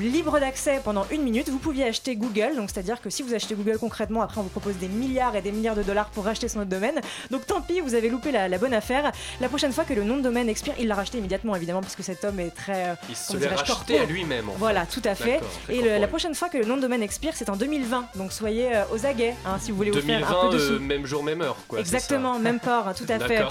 libre 0.00 0.38
d'accès 0.38 0.80
pendant 0.84 1.06
une 1.10 1.22
minute. 1.22 1.48
Vous 1.48 1.58
pouviez 1.58 1.84
acheter 1.84 2.14
Google, 2.16 2.56
donc 2.56 2.68
c'est-à-dire 2.72 3.00
que 3.00 3.08
si 3.10 3.22
vous 3.22 3.34
achetez 3.34 3.54
Google 3.54 3.78
concrètement, 3.78 4.20
après 4.22 4.38
on 4.38 4.42
vous 4.44 4.48
propose 4.50 4.76
des 4.76 4.88
milliards 4.88 5.34
et 5.34 5.40
des 5.42 5.50
milliards 5.50 5.74
de 5.76 5.82
dollars 5.82 6.10
pour 6.10 6.24
racheter 6.24 6.48
son 6.48 6.60
de 6.60 6.64
domaine. 6.66 7.00
Donc 7.30 7.46
tant 7.46 7.60
pis, 7.62 7.80
vous 7.80 7.94
avez 7.94 8.08
loupé 8.10 8.32
la, 8.32 8.48
la 8.48 8.58
bonne 8.58 8.74
affaire. 8.74 9.10
La 9.40 9.48
prochaine 9.48 9.72
fois 9.72 9.84
que 9.84 9.94
le 9.94 10.04
nom 10.04 10.16
de 10.16 10.22
domaine 10.22 10.48
expire, 10.48 10.74
il 10.78 10.88
l'a 10.88 10.94
racheté 10.94 11.18
immédiatement 11.18 11.56
évidemment 11.56 11.80
parce 11.80 11.96
que 11.96 12.02
cet 12.02 12.22
homme 12.24 12.38
est 12.38 12.50
très. 12.54 12.90
euh, 12.90 12.94
Il 13.08 13.16
se 13.16 13.36
l'est 13.36 13.48
racheté 13.48 13.98
à 13.98 14.04
lui-même. 14.04 14.48
en 14.50 14.54
Voilà, 14.58 14.86
tout 14.86 15.02
à 15.04 15.14
fait. 15.14 15.40
Et 15.68 15.80
le- 15.82 15.98
la 15.98 16.06
prochaine 16.08 16.34
fois 16.34 16.48
que 16.48 16.58
le 16.58 16.64
nom 16.64 16.76
de 16.76 16.82
domaine 16.82 17.02
expire, 17.02 17.32
c'est 17.34 17.48
en 17.48 17.56
2020. 17.56 18.04
Donc 18.16 18.32
soyez 18.32 18.76
euh, 18.76 18.82
aux 18.92 19.06
aguets 19.06 19.34
hein, 19.46 19.56
si 19.60 19.70
vous 19.70 19.78
voulez 19.78 19.90
vous 19.90 20.00
faire 20.00 20.16
un 20.30 20.48
2020, 20.48 20.50
peu 20.50 20.56
de 20.56 20.74
euh, 20.74 20.78
même 20.78 21.06
jour, 21.06 21.22
même 21.22 21.40
heure. 21.40 21.56
Quoi. 21.66 21.80
Exactement, 21.80 22.38
même 22.38 22.60
port, 22.60 22.86
tout 22.94 23.06
à 23.08 23.18
fait. 23.26 23.42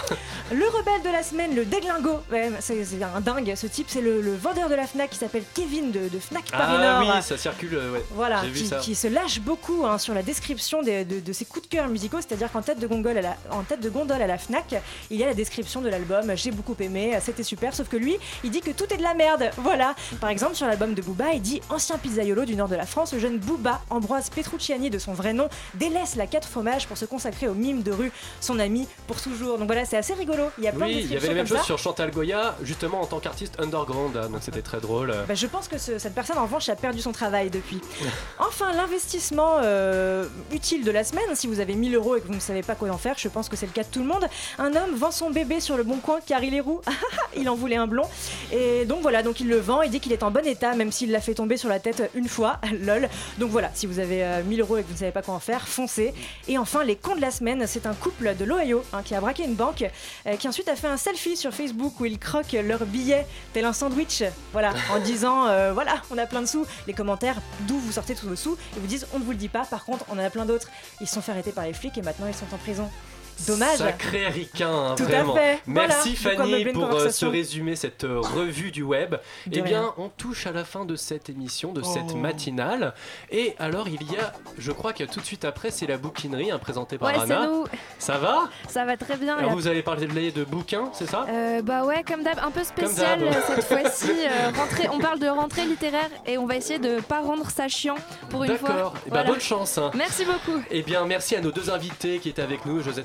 Le 0.53 0.67
rebelle 0.67 1.01
de 1.03 1.09
la 1.11 1.23
semaine, 1.23 1.55
le 1.55 1.65
déglingo, 1.65 2.19
Ouais, 2.31 2.49
c'est 2.61 2.83
un 3.15 3.21
dingue 3.21 3.53
ce 3.55 3.67
type, 3.67 3.87
c'est 3.89 4.01
le, 4.01 4.21
le 4.21 4.35
vendeur 4.35 4.69
de 4.69 4.75
la 4.75 4.85
FNAC 4.87 5.09
qui 5.11 5.17
s'appelle 5.17 5.43
Kevin 5.53 5.91
de, 5.91 6.07
de 6.09 6.19
FNAC 6.19 6.51
Paris 6.51 6.75
Ah 6.77 6.99
Nord. 7.01 7.15
oui, 7.15 7.21
ça 7.23 7.37
circule, 7.37 7.75
euh, 7.75 7.91
ouais. 7.93 8.03
Voilà, 8.11 8.41
qui, 8.53 8.67
ça. 8.67 8.77
qui 8.77 8.95
se 8.95 9.07
lâche 9.07 9.39
beaucoup 9.39 9.85
hein, 9.85 9.97
sur 9.97 10.13
la 10.13 10.23
description 10.23 10.81
des- 10.83 11.05
de, 11.05 11.19
de 11.19 11.33
ses 11.33 11.45
coups 11.45 11.67
de 11.67 11.75
cœur 11.75 11.87
musicaux, 11.87 12.17
c'est-à-dire 12.17 12.51
qu'en 12.51 12.61
tête 12.61 12.79
de 12.79 12.87
gondole 12.87 13.17
à 13.17 13.21
la, 13.21 13.37
en 13.51 13.63
tête 13.63 13.79
de 13.81 13.89
gondole 13.89 14.21
à 14.21 14.27
la 14.27 14.37
Fnac, 14.37 14.75
il 15.09 15.17
y 15.17 15.23
a 15.23 15.27
la 15.27 15.33
description 15.33 15.81
de 15.81 15.89
l'album. 15.89 16.31
J'ai 16.35 16.51
beaucoup 16.51 16.75
aimé, 16.79 17.17
c'était 17.21 17.43
super. 17.43 17.73
Sauf 17.75 17.87
que 17.89 17.97
lui, 17.97 18.17
il 18.43 18.51
dit 18.51 18.61
que 18.61 18.71
tout 18.71 18.91
est 18.93 18.97
de 18.97 19.03
la 19.03 19.13
merde. 19.13 19.49
Voilà. 19.57 19.95
Par 20.21 20.29
exemple, 20.29 20.55
sur 20.55 20.67
l'album 20.67 20.93
de 20.93 21.01
Booba, 21.01 21.33
il 21.33 21.41
dit 21.41 21.61
ancien 21.69 21.97
pizzaiolo 21.97 22.45
du 22.45 22.55
nord 22.55 22.67
de 22.69 22.75
la 22.75 22.85
France, 22.85 23.13
le 23.13 23.19
jeune 23.19 23.37
Booba 23.39 23.81
Ambroise 23.89 24.29
Petrucciani 24.29 24.89
de 24.89 24.99
son 24.99 25.13
vrai 25.13 25.33
nom 25.33 25.49
délaisse 25.75 26.15
la 26.15 26.27
4 26.27 26.47
fromage 26.47 26.87
pour 26.87 26.97
se 26.97 27.05
consacrer 27.05 27.47
au 27.47 27.53
mime 27.53 27.81
de 27.83 27.91
rue, 27.91 28.11
son 28.41 28.59
ami 28.59 28.87
pour 29.07 29.21
toujours. 29.21 29.57
Donc 29.57 29.67
voilà, 29.67 29.85
c'est 29.85 29.97
assez 29.97 30.13
rigolo. 30.13 30.45
Il 30.57 30.63
y 30.63 30.67
a 30.67 30.71
plein 30.71 30.87
de 30.87 30.91
il 30.91 31.11
y 31.11 31.15
avait 31.15 31.27
la 31.29 31.33
même 31.33 31.47
chose 31.47 31.57
ça. 31.59 31.63
sur 31.63 31.77
Chantal 31.79 32.11
Goya, 32.11 32.48
justement 32.63 33.01
en 33.01 33.05
tant 33.05 33.19
qu'artiste 33.19 33.59
underground, 33.59 34.15
hein, 34.17 34.29
donc 34.29 34.41
c'était 34.41 34.61
très 34.61 34.79
drôle. 34.79 35.13
Bah, 35.27 35.35
je 35.35 35.47
pense 35.47 35.67
que 35.67 35.77
ce- 35.77 35.97
cette 35.99 36.13
personne 36.15 36.37
en 36.37 36.43
revanche 36.43 36.69
a 36.69 36.75
perdu 36.75 37.01
son 37.01 37.11
travail 37.11 37.49
depuis. 37.49 37.81
Enfin, 38.39 38.71
l'investissement 38.73 39.57
euh, 39.63 40.25
utile 40.51 40.83
de 40.83 40.91
la 40.91 41.03
semaine, 41.03 41.23
si 41.35 41.47
vous 41.47 41.59
avez 41.59 41.75
1000 41.75 41.95
euros 41.95 42.15
et 42.15 42.21
que 42.21 42.27
vous 42.27 42.33
ne 42.33 42.39
savez 42.39 42.61
pas 42.63 42.75
quoi 42.75 42.89
en 42.89 42.97
faire, 42.97 43.15
je 43.17 43.27
pense 43.27 43.47
que 43.49 43.55
c'est 43.55 43.65
le 43.65 43.71
cas 43.71 43.83
de 43.83 43.89
tout 43.89 43.99
le 43.99 44.05
monde. 44.05 44.25
Un 44.57 44.75
homme 44.75 44.95
vend 44.95 45.11
son 45.11 45.29
bébé 45.29 45.59
sur 45.59 45.77
le 45.77 45.83
bon 45.83 45.97
coin 45.97 46.19
car 46.25 46.43
il 46.43 46.53
est 46.53 46.59
roux. 46.61 46.81
il 47.37 47.47
en 47.49 47.55
voulait 47.55 47.75
un 47.75 47.87
blond. 47.87 48.07
Et 48.51 48.85
donc 48.85 49.01
voilà, 49.01 49.23
donc 49.23 49.39
il 49.39 49.47
le 49.47 49.57
vend, 49.59 49.81
il 49.81 49.91
dit 49.91 49.99
qu'il 49.99 50.11
est 50.13 50.23
en 50.23 50.31
bon 50.31 50.45
état, 50.45 50.73
même 50.75 50.91
s'il 50.91 51.11
l'a 51.11 51.21
fait 51.21 51.33
tomber 51.35 51.57
sur 51.57 51.69
la 51.69 51.79
tête 51.79 52.09
une 52.15 52.27
fois. 52.27 52.57
Lol. 52.81 53.07
Donc 53.37 53.51
voilà, 53.51 53.69
si 53.73 53.85
vous 53.85 53.99
avez 53.99 54.23
euh, 54.23 54.43
1000 54.43 54.61
euros 54.61 54.77
et 54.77 54.81
que 54.81 54.87
vous 54.87 54.93
ne 54.93 54.99
savez 54.99 55.11
pas 55.11 55.21
quoi 55.21 55.33
en 55.35 55.39
faire, 55.39 55.67
foncez. 55.67 56.13
Et 56.47 56.57
enfin, 56.57 56.83
les 56.83 56.95
cons 56.95 57.15
de 57.15 57.21
la 57.21 57.31
semaine, 57.31 57.65
c'est 57.67 57.85
un 57.85 57.93
couple 57.93 58.35
de 58.35 58.45
l'Ohio 58.45 58.83
hein, 58.93 59.01
qui 59.03 59.15
a 59.15 59.21
braqué 59.21 59.43
une 59.43 59.55
banque, 59.55 59.83
euh, 60.27 60.35
qui 60.37 60.47
ensuite 60.47 60.69
a 60.69 60.75
fait 60.75 60.87
un 60.87 60.97
selfie 60.97 61.37
sur 61.37 61.53
Facebook 61.53 61.99
où 61.99 62.05
ils 62.05 62.19
croquent 62.39 62.61
leurs 62.63 62.85
billets 62.85 63.25
tel 63.53 63.65
un 63.65 63.73
sandwich. 63.73 64.23
Voilà, 64.51 64.73
en 64.91 64.99
disant 65.03 65.47
euh, 65.47 65.73
voilà, 65.73 66.01
on 66.11 66.17
a 66.17 66.25
plein 66.25 66.41
de 66.41 66.47
sous. 66.47 66.65
Les 66.87 66.93
commentaires 66.93 67.35
d'où 67.61 67.77
vous 67.77 67.91
sortez 67.91 68.15
tous 68.15 68.27
vos 68.27 68.35
sous, 68.35 68.57
ils 68.75 68.81
vous 68.81 68.87
disent 68.87 69.07
on 69.13 69.19
ne 69.19 69.23
vous 69.23 69.31
le 69.31 69.37
dit 69.37 69.49
pas. 69.49 69.65
Par 69.65 69.85
contre, 69.85 70.05
on 70.09 70.13
en 70.13 70.19
a 70.19 70.29
plein 70.29 70.45
d'autres. 70.45 70.69
Ils 71.01 71.07
se 71.07 71.15
sont 71.15 71.21
fait 71.21 71.31
arrêter 71.31 71.51
par 71.51 71.65
les 71.65 71.73
flics 71.73 71.97
et 71.97 72.01
maintenant 72.01 72.27
ils 72.27 72.33
sont 72.33 72.53
en 72.53 72.57
prison. 72.57 72.89
Dommage. 73.47 73.77
Sacré 73.77 74.27
ricain, 74.27 74.69
hein, 74.71 74.95
Tout 74.95 75.03
à 75.03 75.07
vraiment. 75.07 75.35
fait. 75.35 75.59
Voilà, 75.65 75.87
Merci 75.89 76.11
de 76.11 76.15
Fanny 76.17 76.65
pour 76.65 76.91
euh, 76.93 77.09
ce 77.09 77.25
résumé, 77.25 77.75
cette 77.75 78.03
euh, 78.03 78.19
revue 78.19 78.71
du 78.71 78.83
web. 78.83 79.15
De 79.47 79.57
eh 79.59 79.61
bien, 79.61 79.79
rien. 79.81 79.93
on 79.97 80.09
touche 80.09 80.45
à 80.47 80.51
la 80.51 80.63
fin 80.65 80.85
de 80.85 80.95
cette 80.95 81.29
émission, 81.29 81.71
de 81.73 81.81
cette 81.81 82.11
Oh. 82.13 82.15
matinale. 82.17 82.93
Et 83.31 83.55
alors, 83.59 83.87
il 83.87 84.01
y 84.11 84.17
a, 84.17 84.33
je 84.57 84.71
crois 84.71 84.93
que 84.93 85.03
tout 85.03 85.19
de 85.19 85.25
suite 85.25 85.45
après, 85.45 85.71
c'est 85.71 85.87
la 85.87 85.97
bouquinerie 85.97 86.51
hein, 86.51 86.59
présentée 86.59 86.97
par 86.97 87.09
Ouais, 87.09 87.19
Anna. 87.19 87.47
nous. 87.47 87.65
Ça 87.97 88.17
va? 88.17 88.49
Ça 88.67 88.85
va 88.85 88.97
très 88.97 89.17
bien. 89.17 89.37
Alors, 89.37 89.51
vous 89.51 89.67
allez 89.67 89.83
parler 89.83 90.31
de 90.31 90.43
bouquins, 90.43 90.89
c'est 90.93 91.07
ça? 91.09 91.25
Euh, 91.29 91.61
bah 91.61 91.85
ouais, 91.85 92.03
comme 92.07 92.23
d'hab, 92.23 92.39
un 92.39 92.51
peu 92.51 92.63
spécial 92.63 93.19
cette 93.47 93.63
fois-ci. 93.67 94.11
euh, 94.11 94.51
rentrée- 94.55 94.89
on 94.91 94.99
parle 94.99 95.19
de 95.19 95.27
rentrée 95.27 95.65
littéraire 95.65 96.09
et 96.25 96.37
on 96.37 96.45
va 96.45 96.55
essayer 96.55 96.79
de 96.79 96.99
pas 97.01 97.21
rendre 97.21 97.49
ça 97.49 97.67
chiant 97.67 97.95
pour 98.29 98.43
une 98.43 98.57
fois. 98.57 98.69
D'accord. 98.69 98.93
Ben, 98.93 98.99
Voilà. 99.09 99.23
bonne 99.31 99.41
chance. 99.41 99.77
hein. 99.77 99.91
Merci 99.95 100.25
beaucoup. 100.25 100.61
Eh 100.71 100.81
bien, 100.83 101.05
merci 101.05 101.35
à 101.35 101.41
nos 101.41 101.51
deux 101.51 101.69
invités 101.69 102.19
qui 102.19 102.29
étaient 102.29 102.41
avec 102.41 102.65
nous, 102.65 102.81
José 102.81 103.03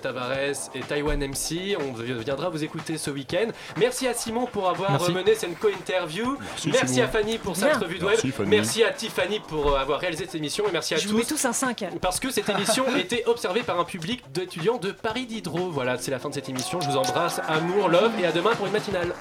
Et 0.74 0.80
Taiwan 0.80 1.18
MC. 1.20 1.76
On 1.78 1.92
viendra 1.92 2.48
vous 2.48 2.64
écouter 2.64 2.98
ce 2.98 3.10
week-end. 3.10 3.48
Merci 3.76 4.06
à 4.06 4.14
Simon 4.14 4.46
pour 4.46 4.68
avoir 4.68 4.90
Merci. 4.92 5.12
mené 5.12 5.34
cette 5.34 5.58
co-interview. 5.58 6.36
Merci, 6.66 7.00
à 7.00 7.08
Fanny 7.08 7.38
pour 7.38 7.56
cette 7.56 7.76
revue 7.76 7.98
de 7.98 8.04
web. 8.04 8.14
Merci, 8.14 8.30
Fanny. 8.30 8.50
Merci 8.50 8.84
à 8.84 8.90
Tiffany 8.92 9.40
pour 9.40 9.72
euh, 9.72 9.78
avoir 9.78 10.00
réalisé 10.00 10.24
cette 10.24 10.34
émission. 10.36 10.66
Et 10.68 10.72
merci 10.72 10.94
à 10.94 10.98
Je 10.98 11.08
vous 11.08 11.16
mets 11.16 11.22
tous. 11.22 11.34
tous 11.34 11.44
un 11.46 11.52
5. 11.52 11.84
Parce 12.00 12.20
que 12.20 12.30
cette 12.30 12.48
émission 12.48 12.84
était 12.96 13.24
observée 13.26 13.62
par 13.62 13.78
un 13.78 13.84
public 13.84 14.22
d'étudiants 14.32 14.78
de 14.78 14.92
Paris 14.92 15.26
Diderot. 15.26 15.70
Voilà, 15.70 15.98
c'est 15.98 16.10
la 16.10 16.18
fin 16.18 16.28
de 16.28 16.34
cette 16.34 16.48
émission. 16.48 16.80
Je 16.80 16.88
vous 16.90 16.96
embrasse, 16.96 17.40
amour, 17.48 17.88
love 17.88 18.12
et 18.20 18.26
à 18.26 18.32
demain 18.32 18.54
pour 18.54 18.66
une 18.66 18.72
matinale. 18.72 19.12